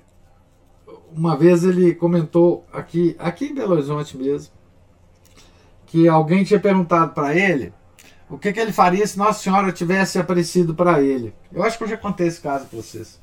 uma 1.14 1.36
vez 1.36 1.64
ele 1.64 1.94
comentou 1.94 2.66
aqui, 2.72 3.16
aqui 3.18 3.46
em 3.46 3.54
Belo 3.54 3.72
Horizonte 3.72 4.16
mesmo, 4.16 4.52
que 5.86 6.08
alguém 6.08 6.44
tinha 6.44 6.60
perguntado 6.60 7.12
para 7.12 7.34
ele 7.34 7.72
o 8.28 8.38
que, 8.38 8.50
que, 8.50 8.58
ele 8.58 8.72
faria 8.72 9.06
se 9.06 9.18
Nossa 9.18 9.42
Senhora 9.42 9.70
tivesse 9.72 10.18
aparecido 10.18 10.74
para 10.74 11.02
ele. 11.02 11.34
Eu 11.52 11.62
acho 11.62 11.76
que 11.76 11.84
eu 11.84 11.88
já 11.88 11.98
contei 11.98 12.26
esse 12.26 12.40
caso 12.40 12.64
para 12.64 12.78
vocês. 12.78 13.20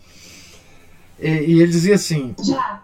E, 1.17 1.27
e, 1.27 1.61
ele 1.61 1.71
dizia 1.71 1.95
assim: 1.95 2.36
Já. 2.43 2.84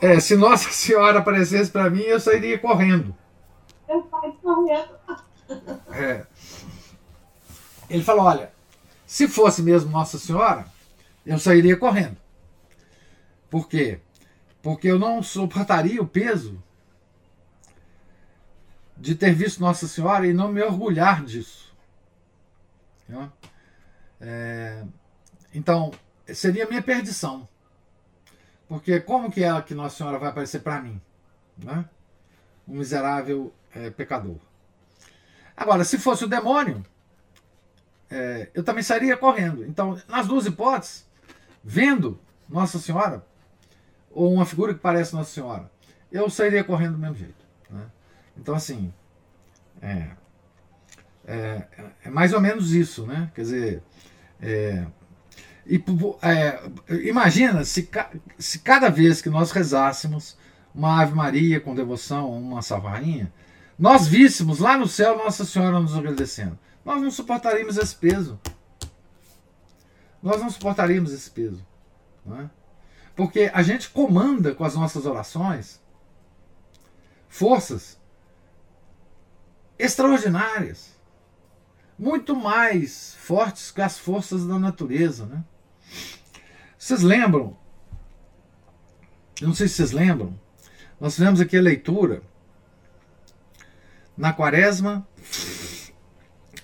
É, 0.00 0.20
se 0.20 0.36
Nossa 0.36 0.70
Senhora 0.70 1.18
aparecesse 1.18 1.70
para 1.70 1.90
mim, 1.90 2.02
eu 2.02 2.20
sairia 2.20 2.56
correndo. 2.58 3.12
Eu 3.88 4.06
saio 4.08 4.32
correndo. 4.34 4.96
É. 5.90 6.24
Ele 7.90 8.02
falou: 8.02 8.26
olha, 8.26 8.52
se 9.16 9.26
fosse 9.26 9.62
mesmo 9.62 9.90
Nossa 9.90 10.18
Senhora, 10.18 10.66
eu 11.24 11.38
sairia 11.38 11.74
correndo. 11.74 12.18
Por 13.48 13.66
quê? 13.66 13.98
Porque 14.60 14.88
eu 14.88 14.98
não 14.98 15.22
suportaria 15.22 16.02
o 16.02 16.06
peso 16.06 16.62
de 18.94 19.14
ter 19.14 19.32
visto 19.32 19.58
Nossa 19.58 19.88
Senhora 19.88 20.26
e 20.26 20.34
não 20.34 20.52
me 20.52 20.60
orgulhar 20.60 21.24
disso. 21.24 21.74
É, 24.20 24.84
então, 25.54 25.92
seria 26.34 26.68
minha 26.68 26.82
perdição. 26.82 27.48
Porque 28.68 29.00
como 29.00 29.32
que 29.32 29.42
é 29.42 29.62
que 29.62 29.74
Nossa 29.74 29.96
Senhora 29.96 30.18
vai 30.18 30.28
aparecer 30.28 30.60
para 30.60 30.82
mim? 30.82 31.00
Né? 31.56 31.88
Um 32.68 32.76
miserável 32.76 33.50
é, 33.74 33.88
pecador. 33.88 34.36
Agora, 35.56 35.84
se 35.84 35.96
fosse 35.96 36.22
o 36.22 36.28
demônio, 36.28 36.84
é, 38.10 38.48
eu 38.54 38.62
também 38.62 38.82
sairia 38.82 39.16
correndo. 39.16 39.64
Então, 39.64 40.00
nas 40.08 40.26
duas 40.26 40.46
hipóteses, 40.46 41.06
vendo 41.62 42.18
Nossa 42.48 42.78
Senhora, 42.78 43.24
ou 44.10 44.32
uma 44.32 44.46
figura 44.46 44.74
que 44.74 44.80
parece 44.80 45.14
Nossa 45.14 45.32
Senhora, 45.32 45.70
eu 46.10 46.30
sairia 46.30 46.64
correndo 46.64 46.92
do 46.92 46.98
mesmo 46.98 47.16
jeito. 47.16 47.44
Né? 47.68 47.84
Então, 48.36 48.54
assim, 48.54 48.92
é, 49.82 50.08
é, 51.26 51.66
é, 52.04 52.10
mais 52.10 52.32
ou 52.32 52.40
menos 52.40 52.72
isso, 52.72 53.04
né? 53.06 53.30
Quer 53.34 53.40
dizer, 53.40 53.82
é, 54.40 54.86
e, 55.66 55.82
é, 56.22 56.60
imagina 57.08 57.64
se, 57.64 57.88
se 58.38 58.60
cada 58.60 58.88
vez 58.88 59.20
que 59.20 59.28
nós 59.28 59.50
rezássemos 59.50 60.38
uma 60.74 61.02
Ave 61.02 61.14
Maria 61.14 61.60
com 61.60 61.74
devoção, 61.74 62.30
uma 62.30 62.62
salvainha, 62.62 63.32
nós 63.78 64.06
víssemos 64.06 64.60
lá 64.60 64.78
no 64.78 64.86
céu 64.86 65.18
Nossa 65.18 65.44
Senhora 65.44 65.80
nos 65.80 65.96
agradecendo, 65.96 66.58
nós 66.86 67.02
não 67.02 67.10
suportaríamos 67.10 67.76
esse 67.76 67.96
peso. 67.96 68.38
Nós 70.22 70.40
não 70.40 70.48
suportaríamos 70.48 71.12
esse 71.12 71.28
peso. 71.28 71.66
Não 72.24 72.42
é? 72.42 72.50
Porque 73.16 73.50
a 73.52 73.60
gente 73.60 73.90
comanda 73.90 74.54
com 74.54 74.62
as 74.62 74.76
nossas 74.76 75.04
orações 75.04 75.80
forças 77.28 77.98
extraordinárias, 79.76 80.94
muito 81.98 82.36
mais 82.36 83.16
fortes 83.16 83.72
que 83.72 83.82
as 83.82 83.98
forças 83.98 84.46
da 84.46 84.56
natureza. 84.56 85.26
Né? 85.26 85.44
Vocês 86.78 87.02
lembram? 87.02 87.58
Eu 89.40 89.48
não 89.48 89.54
sei 89.56 89.66
se 89.66 89.74
vocês 89.74 89.90
lembram. 89.90 90.38
Nós 91.00 91.16
fizemos 91.16 91.40
aqui 91.40 91.58
a 91.58 91.62
leitura 91.62 92.22
na 94.16 94.32
quaresma 94.32 95.06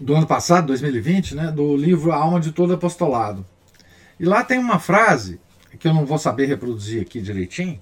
do 0.03 0.17
ano 0.17 0.27
passado, 0.27 0.67
2020, 0.67 1.37
né, 1.37 1.53
do 1.53 1.77
livro 1.77 2.11
A 2.11 2.17
Alma 2.17 2.41
de 2.41 2.51
Todo 2.51 2.75
Apostolado. 2.75 3.47
E 4.19 4.25
lá 4.25 4.43
tem 4.43 4.59
uma 4.59 4.81
frase 4.81 5.41
que 5.79 5.87
eu 5.87 5.95
não 5.95 6.05
vou 6.05 6.19
saber 6.19 6.47
reproduzir 6.47 7.01
aqui 7.01 7.21
direitinho, 7.21 7.81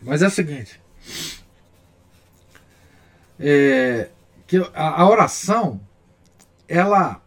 mas 0.00 0.22
é 0.22 0.28
o 0.28 0.30
seguinte: 0.30 0.80
é, 3.38 4.10
que 4.46 4.58
a, 4.72 5.02
a 5.02 5.08
oração, 5.08 5.80
ela, 6.68 7.20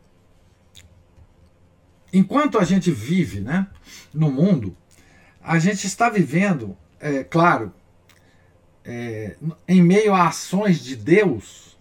enquanto 2.14 2.58
a 2.58 2.64
gente 2.64 2.92
vive, 2.92 3.42
né, 3.42 3.68
no 4.14 4.32
mundo, 4.32 4.76
a 5.42 5.60
gente 5.60 5.86
está 5.86 6.10
vivendo, 6.10 6.78
é, 6.98 7.26
claro, 7.26 7.74
é, 8.86 9.36
em 9.68 9.82
meio 9.82 10.14
a 10.14 10.30
ações 10.30 10.82
de 10.82 10.96
Deus, 10.96 11.73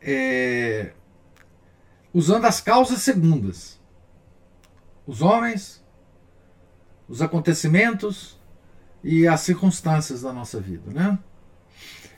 é, 0.00 0.92
usando 2.12 2.44
as 2.44 2.60
causas 2.60 3.02
segundas. 3.02 3.80
Os 5.06 5.22
homens, 5.22 5.84
os 7.08 7.20
acontecimentos 7.20 8.40
e 9.02 9.26
as 9.26 9.40
circunstâncias 9.40 10.22
da 10.22 10.32
nossa 10.32 10.60
vida. 10.60 10.90
Né? 10.92 11.18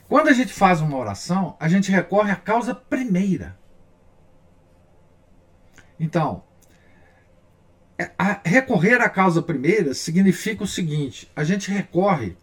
Quando 0.07 0.27
a 0.27 0.33
gente 0.33 0.53
faz 0.53 0.81
uma 0.81 0.97
oração, 0.97 1.55
a 1.59 1.67
gente 1.67 1.91
recorre 1.91 2.31
à 2.31 2.35
causa 2.35 2.75
primeira. 2.75 3.57
Então, 5.99 6.43
é, 7.97 8.11
recorrer 8.43 9.01
à 9.01 9.09
causa 9.09 9.41
primeira 9.41 9.93
significa 9.93 10.63
o 10.63 10.67
seguinte: 10.67 11.31
a 11.35 11.43
gente 11.43 11.71
recorre 11.71 12.35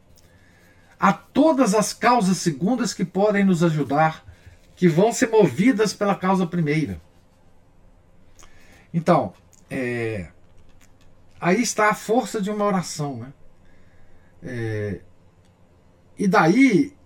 a 0.98 1.12
todas 1.12 1.74
as 1.74 1.92
causas 1.92 2.36
segundas 2.38 2.92
que 2.92 3.04
podem 3.04 3.44
nos 3.44 3.62
ajudar, 3.62 4.24
que 4.80 4.88
vão 4.88 5.12
ser 5.12 5.28
movidas 5.28 5.92
pela 5.92 6.14
causa 6.14 6.46
primeira. 6.46 6.98
Então, 8.94 9.34
é, 9.68 10.30
aí 11.38 11.60
está 11.60 11.90
a 11.90 11.94
força 11.94 12.40
de 12.40 12.50
uma 12.50 12.64
oração. 12.64 13.18
Né? 13.18 13.32
É, 14.42 15.00
e 16.16 16.26
daí, 16.26 16.96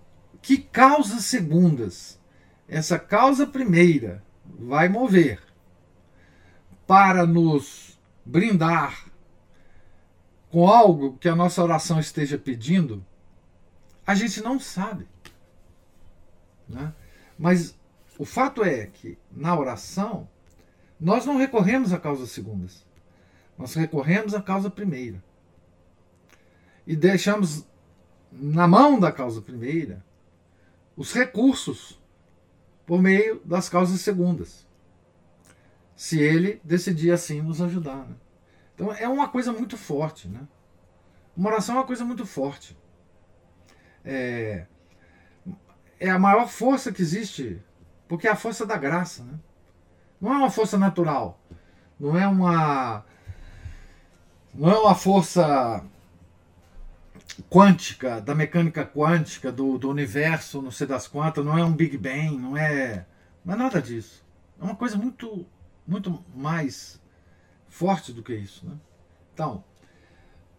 que 0.41 0.59
causas 0.59 1.25
segundas 1.25 2.21
essa 2.69 2.97
causa 2.97 3.45
primeira 3.45 4.23
vai 4.45 4.89
mover 4.89 5.43
para 6.87 7.27
nos 7.27 7.99
brindar 8.25 9.07
com 10.49 10.69
algo 10.69 11.19
que 11.19 11.29
a 11.29 11.35
nossa 11.35 11.61
oração 11.61 11.99
esteja 11.99 12.39
pedindo, 12.39 13.05
a 14.07 14.15
gente 14.15 14.41
não 14.41 14.61
sabe. 14.61 15.09
Né? 16.69 16.95
Mas 17.39 17.77
o 18.19 18.25
fato 18.25 18.63
é 18.63 18.87
que 18.87 19.19
na 19.31 19.59
oração 19.59 20.29
nós 21.01 21.27
não 21.27 21.37
recorremos 21.37 21.93
a 21.93 21.99
causas 21.99 22.31
segundas. 22.31 22.87
Nós 23.59 23.75
recorremos 23.75 24.35
à 24.35 24.43
causa 24.43 24.71
primeira. 24.71 25.23
E 26.87 26.95
deixamos 26.95 27.67
na 28.31 28.67
mão 28.67 28.99
da 28.99 29.13
causa 29.13 29.41
primeira 29.41 30.05
os 30.97 31.13
recursos 31.13 32.01
por 32.87 33.01
meio 33.01 33.41
das 33.45 33.69
causas 33.69 34.01
segundas. 34.01 34.67
Se 35.97 36.21
ele 36.21 36.61
decidir 36.65 37.11
assim 37.11 37.41
nos 37.41 37.61
ajudar. 37.61 38.07
Né? 38.07 38.17
Então 38.75 38.93
é 38.93 39.09
uma 39.09 39.29
coisa 39.29 39.53
muito 39.53 39.77
forte. 39.77 40.29
Né? 40.29 40.41
Uma 41.37 41.51
oração 41.51 41.77
é 41.77 41.79
uma 41.79 41.87
coisa 41.87 42.05
muito 42.05 42.27
forte 42.27 42.77
é, 44.05 44.67
é 46.05 46.11
a 46.11 46.19
maior 46.19 46.49
força 46.49 46.93
que 46.93 47.01
existe, 47.01 47.61
porque 48.07 48.29
é 48.29 48.31
a 48.31 48.37
força 48.37 48.67
da 48.67 48.77
graça. 48.77 49.25
Né? 49.25 49.39
Não 50.21 50.33
é 50.33 50.37
uma 50.37 50.51
força 50.51 50.77
natural, 50.77 51.41
não 51.99 52.19
é 52.19 52.27
uma 52.27 53.05
não 54.53 54.71
é 54.71 54.79
uma 54.79 54.95
força 54.95 55.83
quântica, 57.51 58.21
da 58.21 58.35
mecânica 58.35 58.87
quântica, 58.87 59.51
do, 59.51 59.79
do 59.79 59.89
universo, 59.91 60.63
não 60.63 60.71
sei 60.71 60.87
das 60.87 61.09
quantas, 61.09 61.45
não 61.45 61.59
é 61.59 61.65
um 61.65 61.73
Big 61.73 61.97
Bang, 61.99 62.37
não 62.37 62.57
é, 62.57 63.05
não 63.45 63.55
é 63.55 63.57
nada 63.57 63.83
disso. 63.83 64.25
É 64.61 64.63
uma 64.63 64.77
coisa 64.77 64.97
muito 64.97 65.47
muito 65.87 66.25
mais 66.35 67.01
forte 67.69 68.13
do 68.13 68.23
que 68.23 68.35
isso. 68.35 68.67
Né? 68.67 68.77
Então, 69.33 69.65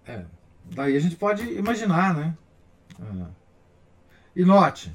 é, 0.06 0.26
daí 0.66 0.96
a 0.96 1.00
gente 1.00 1.16
pode 1.16 1.44
imaginar, 1.54 2.14
né? 2.14 2.38
É. 3.00 3.28
E 4.36 4.44
note, 4.44 4.92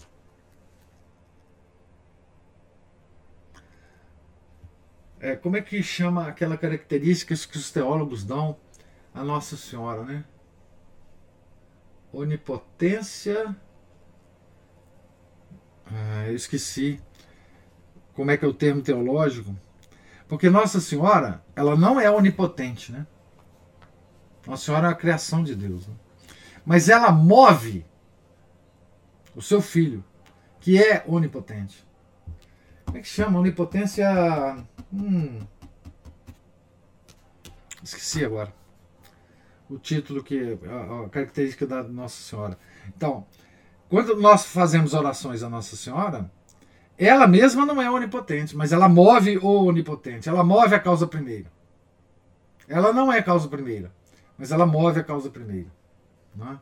é, 5.20 5.36
como 5.36 5.56
é 5.56 5.60
que 5.60 5.82
chama 5.82 6.26
aquela 6.26 6.56
característica 6.56 7.34
que 7.34 7.56
os 7.56 7.70
teólogos 7.70 8.24
dão 8.24 8.56
a 9.14 9.22
Nossa 9.22 9.56
Senhora, 9.56 10.02
né? 10.02 10.24
Onipotência. 12.12 13.54
Ah, 15.86 16.26
eu 16.26 16.34
esqueci 16.34 17.00
como 18.14 18.30
é 18.30 18.36
que 18.36 18.44
é 18.44 18.48
o 18.48 18.54
termo 18.54 18.80
teológico. 18.80 19.54
Porque 20.26 20.48
Nossa 20.48 20.80
Senhora, 20.80 21.44
ela 21.54 21.76
não 21.76 22.00
é 22.00 22.10
onipotente, 22.10 22.90
né? 22.90 23.06
Nossa 24.46 24.64
Senhora 24.64 24.88
é 24.88 24.90
a 24.90 24.94
criação 24.94 25.44
de 25.44 25.54
Deus. 25.54 25.86
Né? 25.86 25.94
Mas 26.64 26.88
ela 26.88 27.12
move 27.12 27.84
o 29.34 29.42
seu 29.42 29.60
filho, 29.60 30.02
que 30.60 30.82
é 30.82 31.04
onipotente. 31.06 31.84
Como 32.84 32.98
é 32.98 33.02
que 33.02 33.08
chama? 33.08 33.38
Onipotência. 33.38 34.06
Hum. 34.92 35.40
Esqueci 37.82 38.24
agora. 38.24 38.52
O 39.68 39.78
título 39.78 40.22
que. 40.22 40.58
A, 40.66 41.04
a 41.04 41.08
característica 41.08 41.66
da 41.66 41.82
Nossa 41.82 42.22
Senhora. 42.22 42.58
Então, 42.88 43.26
quando 43.88 44.16
nós 44.16 44.46
fazemos 44.46 44.94
orações 44.94 45.42
a 45.42 45.48
Nossa 45.48 45.76
Senhora, 45.76 46.30
ela 46.98 47.26
mesma 47.26 47.64
não 47.64 47.80
é 47.80 47.90
onipotente, 47.90 48.56
mas 48.56 48.72
ela 48.72 48.88
move 48.88 49.38
o 49.38 49.64
onipotente, 49.64 50.28
ela 50.28 50.44
move 50.44 50.74
a 50.74 50.78
causa 50.78 51.06
primeira. 51.06 51.50
Ela 52.68 52.92
não 52.92 53.12
é 53.12 53.18
a 53.18 53.22
causa 53.22 53.48
primeira, 53.48 53.90
mas 54.36 54.52
ela 54.52 54.66
move 54.66 55.00
a 55.00 55.04
causa 55.04 55.30
primeira. 55.30 55.70
Não 56.34 56.52
é? 56.52 56.58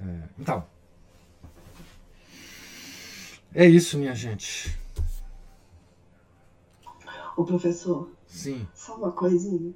É, 0.00 0.22
então, 0.38 0.66
é 3.54 3.66
isso, 3.66 3.98
minha 3.98 4.14
gente. 4.14 4.76
O 7.36 7.44
professor. 7.44 8.10
Sim. 8.26 8.66
Só 8.74 8.96
uma 8.96 9.12
coisinha. 9.12 9.72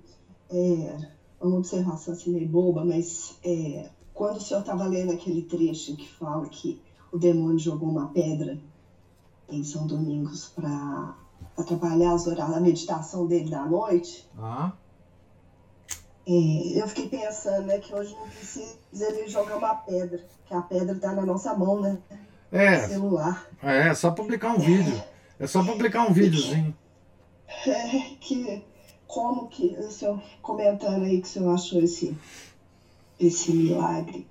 É, 0.50 0.96
uma 1.40 1.58
observação 1.58 2.14
assim 2.14 2.30
meio 2.32 2.48
boba, 2.48 2.84
mas 2.84 3.38
é, 3.44 3.90
quando 4.14 4.36
o 4.36 4.40
senhor 4.40 4.60
estava 4.60 4.86
lendo 4.86 5.12
aquele 5.12 5.42
trecho 5.42 5.96
que 5.96 6.08
fala 6.08 6.48
que 6.48 6.80
o 7.12 7.18
demônio 7.18 7.58
jogou 7.58 7.88
uma 7.88 8.08
pedra 8.08 8.58
em 9.48 9.62
São 9.62 9.86
Domingos 9.86 10.48
para 10.54 11.14
atrapalhar 11.56 12.14
as 12.14 12.26
horas, 12.26 12.40
a 12.40 12.60
meditação 12.60 13.26
dele 13.26 13.50
da 13.50 13.64
noite, 13.64 14.28
ah. 14.38 14.72
é, 16.26 16.80
eu 16.80 16.88
fiquei 16.88 17.08
pensando 17.08 17.66
né, 17.66 17.78
que 17.78 17.94
hoje 17.94 18.14
não 18.14 18.28
precisa 18.28 18.76
ele 18.92 19.28
jogar 19.28 19.56
uma 19.56 19.74
pedra, 19.74 20.24
que 20.46 20.54
a 20.54 20.62
pedra 20.62 20.96
está 20.96 21.12
na 21.12 21.24
nossa 21.24 21.54
mão, 21.54 21.80
né? 21.80 21.98
É. 22.50 22.88
celular. 22.88 23.46
É, 23.62 23.88
é 23.88 23.94
só 23.94 24.10
publicar 24.10 24.54
um 24.54 24.58
vídeo. 24.58 25.02
É 25.38 25.46
só 25.46 25.62
publicar 25.64 26.08
um 26.08 26.12
videozinho. 26.14 26.74
É, 27.66 28.16
que 28.20 28.62
como 29.06 29.48
que 29.48 29.76
o 29.78 29.90
senhor 29.90 30.20
comentando 30.42 31.04
aí 31.04 31.20
que 31.20 31.26
o 31.26 31.30
senhor 31.30 31.54
achou 31.54 31.80
esse, 31.80 32.16
esse 33.18 33.52
milagre 33.52 34.26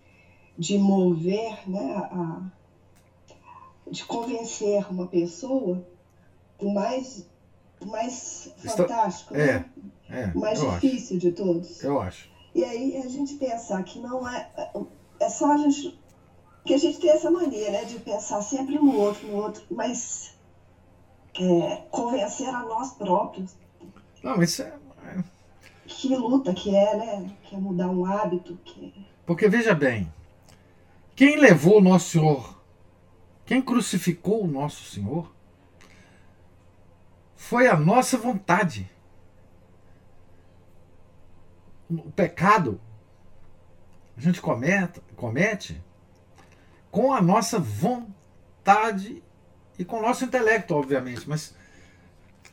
de 0.57 0.77
mover, 0.77 1.69
né, 1.69 1.95
a, 1.95 2.41
de 3.89 4.03
convencer 4.05 4.85
uma 4.91 5.07
pessoa 5.07 5.85
o 6.59 6.73
mais, 6.73 7.27
o 7.81 7.85
mais 7.85 8.53
fantástico, 8.57 9.35
é, 9.35 9.45
né? 9.45 9.65
É, 10.09 10.25
o 10.35 10.39
mais 10.39 10.59
difícil 10.59 11.17
de 11.17 11.31
todos. 11.31 11.77
Acho. 11.77 11.85
Eu 11.85 12.01
acho. 12.01 12.29
E 12.53 12.63
aí 12.63 12.97
a 12.97 13.07
gente 13.07 13.35
pensar 13.35 13.83
que 13.83 13.99
não 13.99 14.27
é. 14.27 14.49
É 15.19 15.29
só 15.29 15.51
a 15.51 15.57
gente. 15.57 15.99
Que 16.63 16.73
a 16.73 16.77
gente 16.77 16.99
tem 16.99 17.11
essa 17.11 17.29
mania, 17.29 17.71
né? 17.71 17.83
De 17.83 17.99
pensar 17.99 18.41
sempre 18.41 18.75
no 18.75 18.97
outro, 18.97 19.27
no 19.27 19.37
outro, 19.37 19.63
mas 19.69 20.34
é, 21.39 21.85
convencer 21.91 22.47
a 22.47 22.63
nós 22.63 22.93
próprios. 22.93 23.55
Não, 24.23 24.41
isso 24.41 24.63
é. 24.63 24.73
Que 25.87 26.15
luta 26.15 26.53
que 26.53 26.75
é, 26.75 26.97
né? 26.97 27.35
Que 27.43 27.55
é 27.55 27.59
mudar 27.59 27.89
um 27.89 28.05
hábito. 28.05 28.57
Que... 28.65 29.07
Porque 29.25 29.47
veja 29.47 29.73
bem, 29.73 30.11
quem 31.15 31.37
levou 31.37 31.77
o 31.77 31.81
nosso 31.81 32.09
Senhor, 32.09 32.59
quem 33.45 33.61
crucificou 33.61 34.43
o 34.43 34.47
nosso 34.47 34.83
Senhor, 34.85 35.31
foi 37.35 37.67
a 37.67 37.77
nossa 37.77 38.17
vontade. 38.17 38.89
O 41.87 42.11
pecado 42.11 42.81
a 44.17 44.21
gente 44.21 44.41
cometa, 44.41 45.01
comete 45.15 45.81
com 46.89 47.13
a 47.13 47.21
nossa 47.21 47.59
vontade 47.59 49.21
e 49.77 49.85
com 49.85 49.97
o 49.97 50.01
nosso 50.01 50.23
intelecto, 50.23 50.73
obviamente, 50.73 51.27
mas 51.27 51.55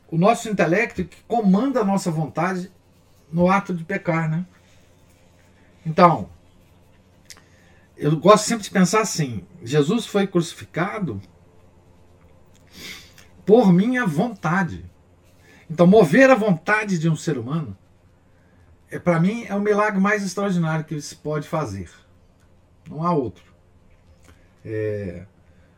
o 0.09 0.19
nosso 0.19 0.49
intelecto 0.49 1.05
que 1.05 1.23
comanda 1.23 1.81
a 1.81 1.85
nossa 1.85 2.11
vontade 2.11 2.71
no 3.33 3.51
ato 3.51 3.73
de 3.73 3.85
pecar, 3.85 4.31
né? 4.31 4.45
Então, 5.87 6.29
eu 7.97 8.17
gosto 8.17 8.45
sempre 8.45 8.65
de 8.65 8.71
pensar 8.71 9.01
assim: 9.01 9.45
Jesus 9.63 10.07
foi 10.07 10.27
crucificado 10.27 11.21
por 13.47 13.73
minha 13.73 14.07
vontade. 14.07 14.85
Então, 15.71 15.87
mover 15.87 16.29
a 16.29 16.35
vontade 16.35 16.99
de 16.99 17.09
um 17.09 17.17
ser 17.17 17.39
humano, 17.39 17.77
é 18.91 18.99
para 18.99 19.19
mim, 19.19 19.47
é 19.49 19.55
o 19.55 19.61
milagre 19.61 19.99
mais 19.99 20.23
extraordinário 20.23 20.85
que 20.85 21.01
se 21.01 21.17
pode 21.17 21.49
fazer. 21.49 21.91
Não 22.89 23.07
há 23.07 23.13
outro. 23.13 23.45
É, 24.65 25.25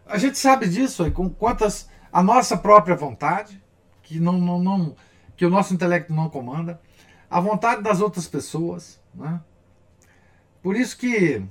a 0.06 0.18
gente 0.18 0.38
sabe 0.38 0.68
disso 0.68 1.10
com 1.10 1.28
quantas 1.28 1.88
a 2.12 2.22
nossa 2.22 2.56
própria 2.56 2.94
vontade, 2.94 3.62
que 4.02 4.20
não, 4.20 4.34
não, 4.34 4.62
não 4.62 4.96
que 5.36 5.44
o 5.44 5.50
nosso 5.50 5.74
intelecto 5.74 6.12
não 6.12 6.28
comanda, 6.28 6.80
a 7.28 7.40
vontade 7.40 7.82
das 7.82 8.00
outras 8.00 8.28
pessoas, 8.28 9.00
né? 9.14 9.40
Por 10.62 10.76
isso 10.76 10.96
que 10.96 11.44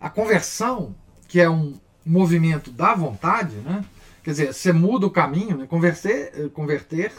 a 0.00 0.08
conversão, 0.08 0.94
que 1.26 1.40
é 1.40 1.50
um 1.50 1.78
movimento 2.04 2.70
da 2.70 2.94
vontade, 2.94 3.56
né? 3.56 3.84
Quer 4.22 4.30
dizer, 4.30 4.54
você 4.54 4.72
muda 4.72 5.06
o 5.06 5.10
caminho, 5.10 5.58
né? 5.58 5.66
converter-se 5.66 6.48
converter 6.50 7.12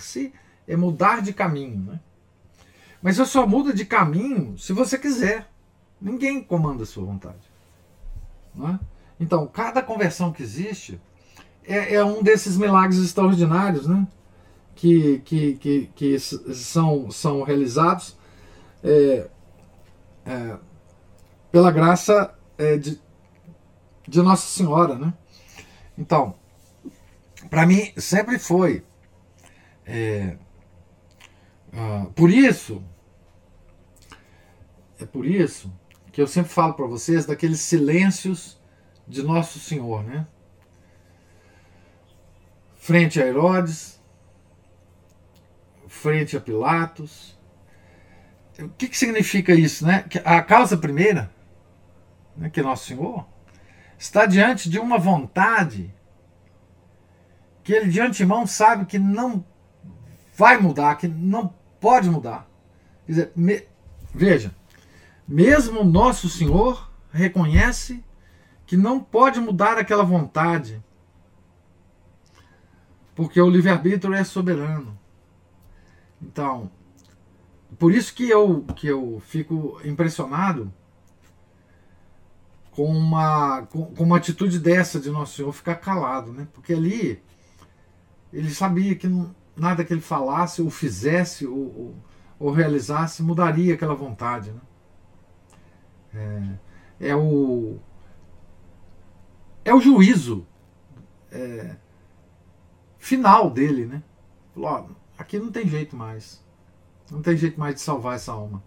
é 0.68 0.76
mudar 0.76 1.22
de 1.22 1.34
caminho, 1.34 1.78
né? 1.78 1.99
Mas 3.01 3.18
você 3.18 3.26
só 3.26 3.45
muda 3.45 3.72
de 3.72 3.86
caminho 3.86 4.58
se 4.58 4.74
você 4.74 4.97
quiser. 4.97 5.47
Ninguém 6.01 6.41
comanda 6.41 6.82
a 6.82 6.86
sua 6.86 7.06
vontade. 7.06 7.38
Né? 8.56 8.80
Então, 9.20 9.47
cada 9.47 9.82
conversão 9.82 10.32
que 10.32 10.43
existe 10.43 10.99
é, 11.63 11.95
é, 11.95 12.03
um 12.03 12.22
desses 12.22 12.57
milagres 12.57 12.99
extraordinários 12.99 13.88
né? 13.88 14.07
que, 14.76 15.20
que, 15.20 15.53
que, 15.55 15.89
que 15.95 16.20
são, 16.20 17.09
são 17.09 17.43
realizados 17.43 18.18
é, 18.84 19.30
é, 20.26 20.57
pela 21.51 21.72
graça 21.72 22.34
é, 22.57 22.78
de, 22.78 23.01
de 24.07 24.22
Nossa 24.22 24.47
Senhora. 24.47 24.95
Né? 24.95 25.13
Então, 25.97 26.36
para 27.49 27.66
mim 27.66 27.91
sempre 27.97 28.38
foi. 28.38 28.84
É, 29.86 30.36
uh, 31.72 32.11
por 32.13 32.30
isso, 32.30 32.84
é 34.99 35.05
por 35.05 35.26
isso 35.26 35.72
que 36.11 36.22
eu 36.22 36.28
sempre 36.28 36.51
falo 36.51 36.74
para 36.74 36.88
vocês 36.88 37.26
daqueles 37.26 37.59
silêncios 37.59 38.59
de 39.08 39.24
Nosso 39.24 39.60
Senhor, 39.60 40.03
né? 40.03 40.28
Frente 42.76 43.22
a 43.22 43.26
Herodes, 43.26 43.99
frente 45.88 46.38
a 46.38 46.41
Pilatos. 46.41 47.36
O 48.60 48.70
que, 48.70 48.88
que 48.88 48.97
significa 48.97 49.53
isso, 49.53 49.86
né? 49.86 50.03
Que 50.03 50.20
a 50.20 50.41
causa 50.41 50.78
primeira, 50.78 51.32
né, 52.38 52.49
que 52.49 52.62
Nosso 52.62 52.86
Senhor, 52.86 53.28
está 53.97 54.26
diante 54.26 54.70
de 54.70 54.80
uma 54.80 54.97
vontade 54.97 55.93
que 57.64 57.74
ele 57.74 57.89
de 57.89 57.99
antemão 57.99 58.45
sabe 58.45 58.86
que 58.86 58.99
não 58.99 59.43
vai 60.36 60.58
mudar, 60.58 60.95
que 60.95 61.08
não 61.08 61.51
pode 61.80 62.08
mudar. 62.10 62.47
Quer 63.06 63.12
dizer, 63.12 63.32
me, 63.36 63.64
veja, 64.14 64.53
mesmo 65.28 65.84
Nosso 65.84 66.30
Senhor 66.30 66.91
reconhece 67.12 68.05
que 68.66 68.76
não 68.76 68.99
pode 68.99 69.39
mudar 69.39 69.78
aquela 69.78 70.03
vontade, 70.03 70.84
porque 73.13 73.39
o 73.39 73.49
livre-arbítrio 73.49 74.13
é 74.13 74.24
soberano. 74.24 74.97
Então, 76.22 76.72
por 77.78 77.93
isso 77.93 78.13
que 78.13 78.30
eu, 78.30 78.63
que 78.76 78.88
eu 78.88 79.22
fico 79.26 79.80
impressionado 79.84 80.74
com 82.72 82.86
uma, 82.88 83.61
com, 83.63 83.93
uma 83.97 84.18
atitude 84.18 84.59
dessa 84.59 84.99
de 84.99 85.09
Nosso 85.09 85.36
Senhor 85.36 85.51
ficar 85.53 85.76
calado, 85.76 86.34
né? 86.34 86.47
Porque 86.53 86.74
ali 86.74 87.24
ele 88.34 88.53
sabia 88.53 88.95
que 88.95 89.07
nada 89.55 89.84
que 89.86 89.93
ele 89.93 90.01
falasse 90.01 90.61
ou 90.61 90.70
fizesse 90.70 91.47
ou, 91.47 91.57
ou, 91.57 91.95
ou 92.38 92.51
realizasse 92.51 93.24
mudaria 93.24 93.74
aquela 93.74 93.95
vontade. 93.95 94.51
Né? 96.13 96.59
É, 96.99 97.09
é, 97.09 97.16
o 97.16 97.80
é 99.66 99.74
o 99.74 99.82
juízo 99.82 100.47
é, 101.32 101.76
final 102.97 103.49
dele, 103.49 103.86
né? 103.86 104.01
Falou, 104.53 104.91
aqui 105.18 105.38
não 105.38 105.51
tem 105.51 105.68
jeito 105.68 105.95
mais, 105.95 106.41
não 107.11 107.22
tem 107.22 107.36
jeito 107.36 107.59
mais 107.59 107.76
de 107.76 107.82
salvar 107.82 108.16
essa 108.16 108.32
alma. 108.32 108.63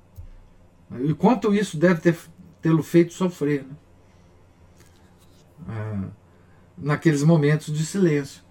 E 1.01 1.14
quanto 1.14 1.55
isso 1.55 1.78
deve 1.78 2.01
ter 2.01 2.18
tê-lo 2.61 2.82
feito 2.82 3.14
sofrer, 3.14 3.64
né? 3.64 3.76
É, 5.70 6.09
naqueles 6.76 7.22
momentos 7.22 7.72
de 7.72 7.84
silêncio 7.84 8.42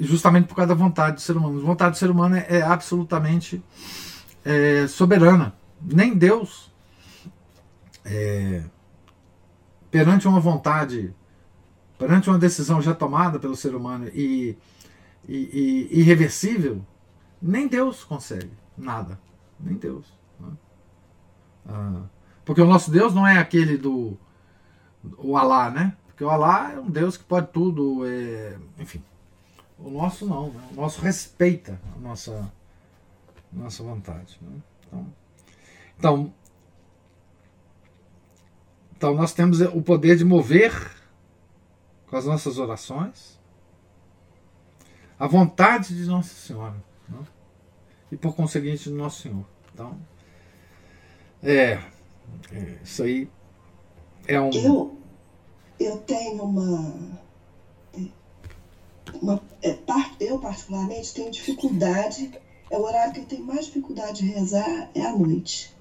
justamente 0.00 0.46
por 0.46 0.54
causa 0.54 0.68
da 0.68 0.74
vontade 0.74 1.16
do 1.16 1.20
ser 1.20 1.36
humano. 1.36 1.60
A 1.60 1.64
vontade 1.64 1.92
do 1.92 1.98
ser 1.98 2.10
humano 2.10 2.36
é, 2.36 2.46
é 2.48 2.62
absolutamente 2.62 3.62
é, 4.44 4.86
soberana. 4.86 5.54
Nem 5.80 6.14
Deus, 6.16 6.72
é, 8.04 8.64
perante 9.90 10.26
uma 10.26 10.40
vontade, 10.40 11.14
perante 12.00 12.30
uma 12.30 12.38
decisão 12.38 12.80
já 12.80 12.94
tomada 12.94 13.38
pelo 13.38 13.54
ser 13.54 13.74
humano 13.74 14.08
e, 14.08 14.56
e, 15.28 15.88
e 15.92 16.00
irreversível, 16.00 16.82
nem 17.42 17.68
Deus 17.68 18.02
consegue 18.02 18.50
nada. 18.76 19.20
Nem 19.60 19.74
Deus. 19.74 20.06
Né? 20.40 20.48
Ah, 21.68 22.02
porque 22.42 22.62
o 22.62 22.66
nosso 22.66 22.90
Deus 22.90 23.14
não 23.14 23.26
é 23.26 23.38
aquele 23.38 23.76
do 23.76 24.16
o 25.18 25.36
Alá, 25.36 25.70
né? 25.70 25.94
Porque 26.06 26.24
o 26.24 26.30
Alá 26.30 26.72
é 26.72 26.80
um 26.80 26.90
Deus 26.90 27.18
que 27.18 27.24
pode 27.24 27.48
tudo, 27.48 28.06
é, 28.06 28.56
enfim. 28.78 29.04
O 29.78 29.90
nosso 29.90 30.26
não, 30.26 30.48
né? 30.48 30.68
o 30.72 30.76
nosso 30.76 31.02
respeita 31.02 31.78
a 31.94 32.00
nossa, 32.00 32.50
nossa 33.52 33.82
vontade. 33.82 34.38
Né? 34.40 34.58
Então, 34.88 35.06
então, 35.98 36.34
então, 38.96 39.14
nós 39.14 39.34
temos 39.34 39.60
o 39.60 39.82
poder 39.82 40.16
de 40.16 40.24
mover 40.24 40.99
com 42.10 42.16
as 42.16 42.26
nossas 42.26 42.58
orações 42.58 43.38
a 45.18 45.26
vontade 45.26 45.94
de 45.94 46.06
Nossa 46.06 46.34
Senhora 46.34 46.82
né? 47.08 47.18
e, 48.10 48.16
por 48.16 48.34
conseguinte, 48.34 48.88
do 48.88 48.96
Nosso 48.96 49.22
Senhor. 49.22 49.44
Então, 49.72 49.96
é, 51.42 51.78
é 52.52 52.78
isso 52.82 53.02
aí 53.02 53.30
é 54.26 54.40
um. 54.40 54.50
Eu, 54.50 54.98
eu 55.78 55.98
tenho 55.98 56.42
uma 56.42 57.20
uma, 59.20 59.42
é, 59.62 59.76
eu 60.20 60.38
particularmente 60.38 61.12
tenho 61.12 61.30
dificuldade, 61.30 62.32
é 62.70 62.76
o 62.76 62.82
horário 62.82 63.12
que 63.12 63.20
eu 63.20 63.26
tenho 63.26 63.44
mais 63.44 63.66
dificuldade 63.66 64.24
de 64.24 64.32
rezar 64.32 64.90
é 64.94 65.02
à 65.02 65.12
noite. 65.12 65.74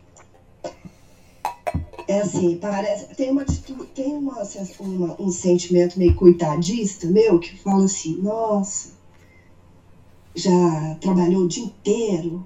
É 2.09 2.21
assim, 2.21 2.57
parece, 2.57 3.05
tem, 3.13 3.29
uma, 3.29 3.45
tem 3.93 4.15
uma, 4.15 4.41
uma, 4.79 5.21
um 5.21 5.29
sentimento 5.29 5.99
meio 5.99 6.15
coitadista 6.15 7.05
meu 7.05 7.39
que 7.39 7.55
fala 7.55 7.85
assim, 7.85 8.19
nossa, 8.19 8.93
já 10.33 10.95
trabalhou 10.99 11.43
o 11.43 11.47
dia 11.47 11.65
inteiro, 11.65 12.43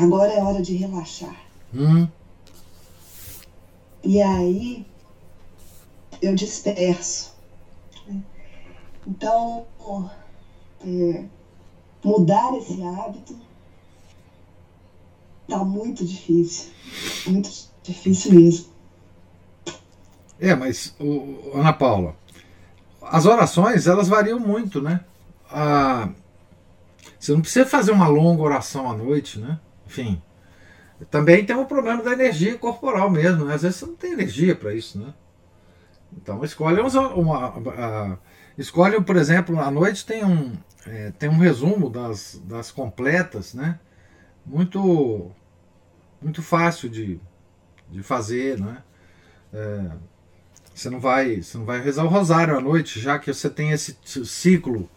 agora 0.00 0.32
é 0.32 0.42
hora 0.42 0.62
de 0.62 0.74
relaxar. 0.74 1.38
Hum. 1.74 2.08
E 4.02 4.22
aí 4.22 4.86
eu 6.22 6.34
disperso. 6.34 7.34
Então, 9.06 9.66
é, 10.80 11.24
mudar 12.02 12.56
esse 12.56 12.82
hábito 12.82 13.38
está 15.42 15.62
muito 15.62 16.06
difícil. 16.06 16.70
Muito 17.26 17.50
difícil 17.50 17.75
mesmo. 18.32 18.66
É, 20.38 20.54
mas, 20.54 20.94
o, 21.00 21.52
Ana 21.54 21.72
Paula, 21.72 22.16
as 23.02 23.26
orações, 23.26 23.86
elas 23.86 24.08
variam 24.08 24.38
muito, 24.38 24.80
né? 24.82 25.00
Você 27.18 27.32
não 27.32 27.40
precisa 27.40 27.64
fazer 27.64 27.92
uma 27.92 28.08
longa 28.08 28.42
oração 28.42 28.90
à 28.90 28.94
noite, 28.94 29.38
né? 29.38 29.58
Enfim. 29.86 30.20
Também 31.10 31.44
tem 31.44 31.56
um 31.56 31.64
problema 31.64 32.02
da 32.02 32.12
energia 32.12 32.56
corporal 32.58 33.10
mesmo, 33.10 33.44
né? 33.44 33.54
Às 33.54 33.62
vezes 33.62 33.78
você 33.78 33.86
não 33.86 33.96
tem 33.96 34.12
energia 34.12 34.54
para 34.54 34.74
isso, 34.74 34.98
né? 34.98 35.14
Então 36.16 36.42
escolhe 36.44 36.80
uma, 36.80 37.50
uma, 37.50 38.18
Escolhe, 38.56 39.00
por 39.02 39.16
exemplo, 39.16 39.60
à 39.60 39.70
noite 39.70 40.06
tem 40.06 40.24
um, 40.24 40.56
é, 40.86 41.10
tem 41.18 41.28
um 41.28 41.38
resumo 41.38 41.90
das, 41.90 42.40
das 42.44 42.70
completas, 42.70 43.52
né? 43.52 43.78
Muito, 44.44 45.30
muito 46.22 46.42
fácil 46.42 46.88
de, 46.88 47.20
de 47.90 48.02
fazer, 48.02 48.58
né? 48.58 48.82
É, 49.52 49.90
você 50.74 50.90
não 50.90 51.00
vai 51.00 51.42
você 51.42 51.56
não 51.56 51.64
vai 51.64 51.80
rezar 51.80 52.04
o 52.04 52.08
rosário 52.08 52.56
à 52.56 52.60
noite, 52.60 53.00
já 53.00 53.18
que 53.18 53.32
você 53.32 53.48
tem 53.48 53.70
esse 53.70 53.96
ciclo 54.24 54.88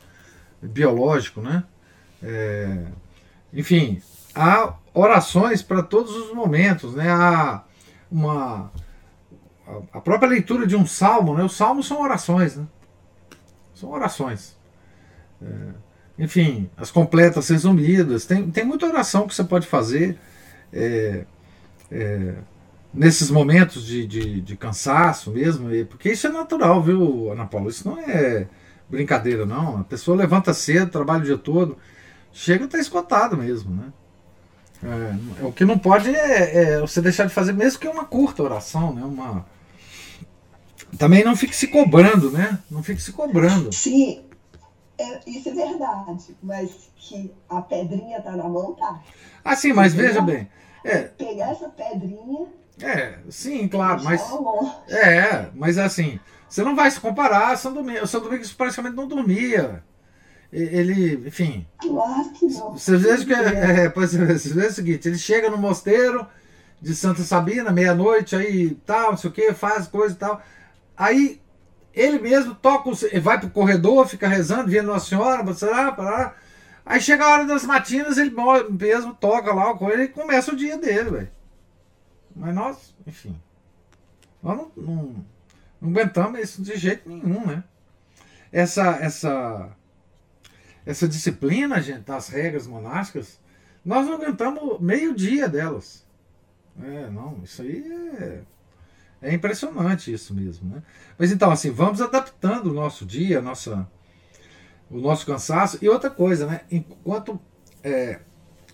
biológico, 0.62 1.42
né? 1.42 1.64
É, 2.22 2.86
enfim, 3.54 4.02
há 4.36 4.76
orações 4.94 5.62
para 5.62 5.82
todos 5.82 6.16
os 6.16 6.34
momentos, 6.34 6.96
né? 6.96 7.10
Há 7.10 7.64
uma 8.12 8.72
a 9.94 10.02
própria 10.02 10.30
leitura 10.30 10.66
de 10.66 10.76
um 10.76 10.86
salmo, 10.86 11.36
né? 11.36 11.44
Os 11.44 11.56
salmos 11.56 11.88
são 11.88 12.02
orações, 12.02 12.56
né? 12.56 12.68
São 13.74 13.92
orações. 13.92 14.58
É, 15.42 15.46
enfim, 16.18 16.70
as 16.76 16.92
completas 16.92 17.48
resumidas. 17.50 18.26
Tem, 18.26 18.50
tem 18.52 18.66
muita 18.66 18.86
oração 18.86 19.28
que 19.28 19.34
você 19.34 19.44
pode 19.44 19.68
fazer 19.68 20.20
é, 20.74 21.26
é, 21.92 22.36
nesses 22.94 23.30
momentos 23.30 23.86
de, 23.86 24.06
de, 24.06 24.42
de, 24.42 24.58
cansaço 24.58 25.32
mesmo, 25.32 25.70
porque 25.88 26.12
isso 26.12 26.28
é 26.28 26.32
natural, 26.32 26.82
viu, 26.82 27.32
Ana 27.32 27.46
Paula? 27.46 27.70
Isso 27.70 27.88
não 27.88 28.00
é 28.00 28.48
brincadeira, 28.90 29.46
não. 29.46 29.80
A 29.80 29.84
pessoa 29.84 30.18
levanta 30.18 30.54
cedo, 30.54 30.92
trabalha 30.92 31.22
o 31.22 31.26
dia 31.26 31.38
todo, 31.38 31.78
chega 32.32 32.64
e 32.64 32.66
está 32.66 32.80
esgotado 32.80 33.38
mesmo, 33.38 33.76
né? 33.76 33.94
É, 34.82 35.46
o 35.46 35.52
que 35.52 35.66
não 35.66 35.78
pode 35.78 36.10
é, 36.10 36.56
é, 36.56 36.80
você 36.80 37.02
deixar 37.02 37.26
de 37.26 37.34
fazer, 37.34 37.52
mesmo 37.54 37.80
que 37.80 37.88
é 37.88 37.92
uma 37.92 38.06
curta 38.06 38.42
oração, 38.42 38.94
né? 38.94 39.04
Uma, 39.04 39.46
também 40.98 41.24
não 41.24 41.36
fique 41.36 41.56
se 41.56 41.68
cobrando, 41.68 42.32
né? 42.32 42.58
Não 42.72 42.82
fique 42.82 43.02
se 43.02 43.12
cobrando. 43.12 43.74
Sim, 43.74 44.24
é, 44.98 45.20
isso 45.28 45.50
é 45.50 45.54
verdade, 45.54 46.36
mas 46.42 46.90
que 46.96 47.32
a 47.50 47.62
pedrinha 47.62 48.22
tá 48.22 48.32
na 48.32 48.48
mão, 48.48 48.74
tá. 48.74 49.02
Ah, 49.44 49.56
sim, 49.56 49.74
mas 49.74 49.94
veja 49.94 50.22
bem. 50.22 50.50
É, 50.84 51.00
pegar 51.04 51.52
essa 51.52 51.70
pedrinha. 51.70 52.48
É, 52.82 53.20
sim, 53.30 53.68
claro, 53.68 54.04
mas. 54.04 54.22
É, 54.90 55.50
mas 55.54 55.78
assim, 55.78 56.20
você 56.48 56.64
não 56.64 56.76
vai 56.76 56.90
se 56.90 57.00
comparar. 57.00 57.58
São 57.58 57.74
Domingos, 57.74 58.10
São 58.10 58.22
Domingos 58.22 58.52
praticamente 58.54 58.96
não 58.96 59.08
dormia. 59.08 59.84
Ele, 60.52 61.28
enfim. 61.28 61.68
Claro 61.80 62.30
que 62.32 62.48
não. 62.48 62.72
Você 62.72 62.98
vê 62.98 63.24
que 63.24 63.34
é, 63.34 63.86
é, 63.86 63.90
você 63.90 64.54
vê 64.54 64.66
o 64.68 64.72
seguinte: 64.72 65.08
ele 65.08 65.18
chega 65.18 65.50
no 65.50 65.58
mosteiro 65.58 66.26
de 66.82 66.96
Santa 66.96 67.22
Sabina, 67.22 67.72
meia-noite, 67.72 68.36
aí 68.36 68.72
tal, 68.86 69.12
não 69.12 69.18
sei 69.18 69.30
o 69.30 69.34
que, 69.34 69.54
faz 69.54 69.88
coisa 69.88 70.16
e 70.16 70.18
tal. 70.18 70.42
Aí 70.98 71.42
ele 71.94 72.20
mesmo 72.20 72.56
toca, 72.56 72.90
vai 73.22 73.40
pro 73.40 73.50
corredor, 73.50 74.08
fica 74.08 74.28
rezando, 74.28 74.70
vendo 74.70 74.88
Nossa 74.88 75.08
Senhora, 75.08 75.54
será, 75.54 75.92
para 75.92 76.34
Aí 76.86 77.00
chega 77.00 77.24
a 77.24 77.30
hora 77.30 77.46
das 77.46 77.66
matinas, 77.66 78.18
ele 78.18 78.34
mesmo 78.72 79.14
toca 79.14 79.54
lá 79.54 79.78
ele 79.92 80.04
e 80.04 80.08
começa 80.08 80.52
o 80.52 80.56
dia 80.56 80.76
dele, 80.76 81.12
velho. 81.12 81.30
Mas 82.36 82.56
nós, 82.56 82.96
enfim, 83.06 83.40
nós 84.42 84.58
não, 84.58 84.72
não, 84.76 85.26
não, 85.82 85.90
aguentamos 85.90 86.40
isso 86.40 86.62
de 86.62 86.78
jeito 86.78 87.10
nenhum, 87.10 87.46
né? 87.46 87.64
Essa, 88.52 88.98
essa, 88.98 89.76
essa 90.86 91.08
disciplina, 91.08 91.82
gente, 91.82 92.02
das 92.02 92.30
regras 92.30 92.66
monásticas, 92.66 93.40
nós 93.84 94.06
não 94.06 94.16
aguentamos 94.16 94.80
meio 94.80 95.16
dia 95.16 95.48
delas. 95.48 96.06
É, 96.82 97.10
não, 97.10 97.42
isso 97.44 97.62
aí 97.62 97.84
é 98.20 98.42
é 99.22 99.34
impressionante 99.34 100.12
isso 100.12 100.34
mesmo. 100.34 100.76
Né? 100.76 100.84
Mas 101.18 101.32
então, 101.32 101.52
assim, 101.52 101.72
vamos 101.72 102.02
adaptando 102.02 102.68
o 102.68 102.74
nosso 102.74 103.06
dia, 103.06 103.42
nossa, 103.42 103.88
o 104.90 105.00
nosso 105.00 105.26
cansaço. 105.26 105.78
E 105.82 105.90
outra 105.90 106.10
coisa, 106.10 106.46
né? 106.46 106.62
Enquanto. 106.72 107.40
É, 107.84 108.20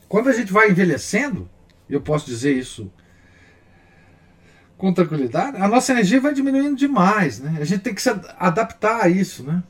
quando 0.07 0.29
a 0.29 0.33
gente 0.33 0.53
vai 0.53 0.69
envelhecendo, 0.69 1.49
eu 1.89 1.99
posso 1.99 2.25
dizer 2.25 2.53
isso 2.53 2.91
com 4.77 4.93
tranquilidade, 4.93 5.57
a 5.57 5.67
nossa 5.67 5.91
energia 5.93 6.19
vai 6.19 6.33
diminuindo 6.33 6.75
demais. 6.75 7.39
Né? 7.39 7.57
A 7.59 7.65
gente 7.65 7.81
tem 7.81 7.93
que 7.93 8.01
se 8.01 8.09
adaptar 8.37 9.03
a 9.03 9.09
isso. 9.09 9.43
Né? 9.43 9.63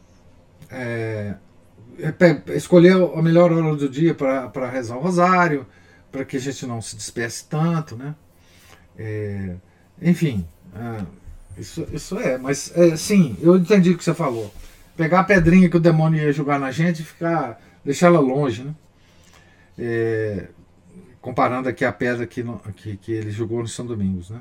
É, 0.69 1.35
é 1.99 2.55
escolher 2.55 2.93
a 2.93 3.21
melhor 3.21 3.51
hora 3.51 3.75
do 3.75 3.87
dia 3.87 4.13
para 4.15 4.69
rezar 4.69 4.97
o 4.97 5.01
rosário, 5.01 5.65
para 6.11 6.25
que 6.25 6.37
a 6.37 6.39
gente 6.39 6.65
não 6.65 6.81
se 6.81 6.95
despece 6.95 7.45
tanto. 7.47 7.95
Né? 7.95 8.15
É, 8.97 9.55
enfim, 10.01 10.45
ah, 10.73 11.05
isso, 11.57 11.87
isso 11.91 12.19
é, 12.19 12.37
mas 12.37 12.71
é, 12.75 12.95
sim, 12.95 13.37
eu 13.41 13.55
entendi 13.55 13.91
o 13.91 13.97
que 13.97 14.03
você 14.03 14.13
falou. 14.13 14.53
Pegar 14.97 15.21
a 15.21 15.23
pedrinha 15.23 15.69
que 15.69 15.77
o 15.77 15.79
demônio 15.79 16.21
ia 16.21 16.31
jogar 16.31 16.59
na 16.59 16.71
gente 16.71 17.01
e 17.01 17.05
ficar 17.05 17.61
deixá-la 17.83 18.19
longe, 18.19 18.63
né? 18.63 18.75
É, 19.77 20.47
comparando 21.21 21.67
aqui 21.67 21.83
a 21.83 21.91
pedra 21.91 22.25
que, 22.25 22.43
que, 22.75 22.97
que, 22.97 23.11
ele 23.11 23.29
jogou 23.29 23.59
no 23.59 23.67
São 23.67 23.85
Domingos, 23.85 24.29
né? 24.29 24.39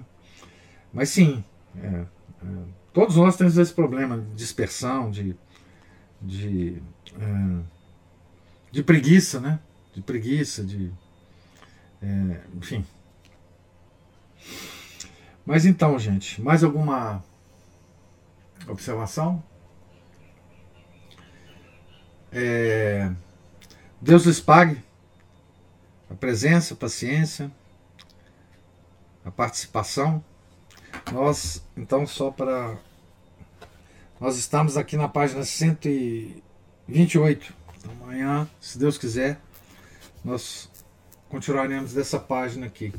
Mas 0.94 1.08
sim, 1.10 1.44
é, 1.76 1.86
é, 1.86 2.06
todos 2.92 3.16
nós 3.16 3.36
temos 3.36 3.58
esse 3.58 3.74
problema 3.74 4.18
de 4.18 4.34
dispersão, 4.36 5.10
de, 5.10 5.36
de, 6.22 6.80
é, 7.18 7.62
de 8.70 8.82
preguiça, 8.84 9.40
né? 9.40 9.58
De 9.92 10.00
preguiça, 10.00 10.62
de. 10.64 10.92
É, 12.00 12.40
enfim. 12.56 12.86
Mas 15.44 15.66
então, 15.66 15.98
gente, 15.98 16.40
mais 16.40 16.62
alguma 16.62 17.22
observação? 18.68 19.42
É, 22.30 23.12
Deus 24.00 24.24
lhes 24.26 24.40
pague 24.40 24.82
a 26.08 26.14
presença, 26.14 26.74
a 26.74 26.76
paciência, 26.76 27.50
a 29.24 29.30
participação. 29.30 30.24
Nós, 31.12 31.62
então, 31.76 32.06
só 32.06 32.30
para. 32.30 32.76
Nós 34.20 34.38
estamos 34.38 34.76
aqui 34.76 34.96
na 34.96 35.08
página 35.08 35.44
128. 35.44 37.52
Amanhã, 38.00 38.48
se 38.60 38.78
Deus 38.78 38.96
quiser, 38.96 39.40
nós 40.24 40.70
continuaremos 41.28 41.92
dessa 41.92 42.18
página 42.18 42.66
aqui. 42.66 42.92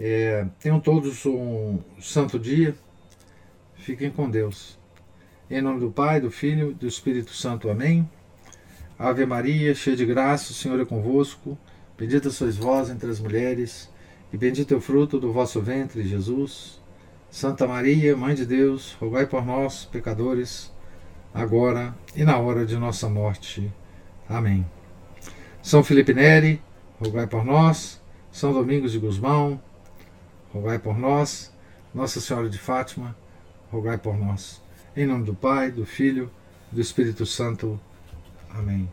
É, 0.00 0.46
tenham 0.58 0.80
todos 0.80 1.26
um 1.26 1.78
santo 2.00 2.38
dia. 2.38 2.74
Fiquem 3.76 4.10
com 4.10 4.30
Deus. 4.30 4.78
Em 5.50 5.60
nome 5.60 5.80
do 5.80 5.90
Pai, 5.90 6.20
do 6.20 6.30
Filho 6.30 6.70
e 6.70 6.74
do 6.74 6.86
Espírito 6.86 7.34
Santo. 7.34 7.68
Amém. 7.68 8.08
Ave 8.98 9.26
Maria, 9.26 9.74
cheia 9.74 9.96
de 9.96 10.06
graça, 10.06 10.52
o 10.52 10.54
Senhor 10.54 10.80
é 10.80 10.84
convosco. 10.84 11.58
Bendita 11.98 12.30
sois 12.30 12.56
vós 12.56 12.88
entre 12.88 13.10
as 13.10 13.20
mulheres, 13.20 13.90
e 14.32 14.36
bendito 14.36 14.72
é 14.72 14.76
o 14.76 14.80
fruto 14.80 15.20
do 15.20 15.32
vosso 15.32 15.60
ventre, 15.60 16.02
Jesus. 16.02 16.80
Santa 17.30 17.66
Maria, 17.66 18.16
Mãe 18.16 18.34
de 18.34 18.46
Deus, 18.46 18.92
rogai 19.00 19.26
por 19.26 19.44
nós, 19.44 19.84
pecadores, 19.84 20.72
agora 21.32 21.94
e 22.14 22.24
na 22.24 22.38
hora 22.38 22.64
de 22.64 22.76
nossa 22.76 23.08
morte. 23.08 23.72
Amém. 24.28 24.66
São 25.62 25.84
Felipe 25.84 26.12
Neri, 26.12 26.60
rogai 27.00 27.26
por 27.26 27.44
nós. 27.44 28.00
São 28.30 28.52
Domingos 28.52 28.92
de 28.92 28.98
Guzmão, 28.98 29.60
rogai 30.52 30.78
por 30.78 30.98
nós. 30.98 31.52
Nossa 31.94 32.20
Senhora 32.20 32.48
de 32.48 32.58
Fátima, 32.58 33.14
rogai 33.70 33.98
por 33.98 34.16
nós. 34.16 34.62
Em 34.96 35.06
nome 35.06 35.24
do 35.24 35.34
Pai, 35.34 35.70
do 35.70 35.84
Filho 35.84 36.30
do 36.70 36.80
Espírito 36.80 37.26
Santo. 37.26 37.78
Amém. 38.50 38.90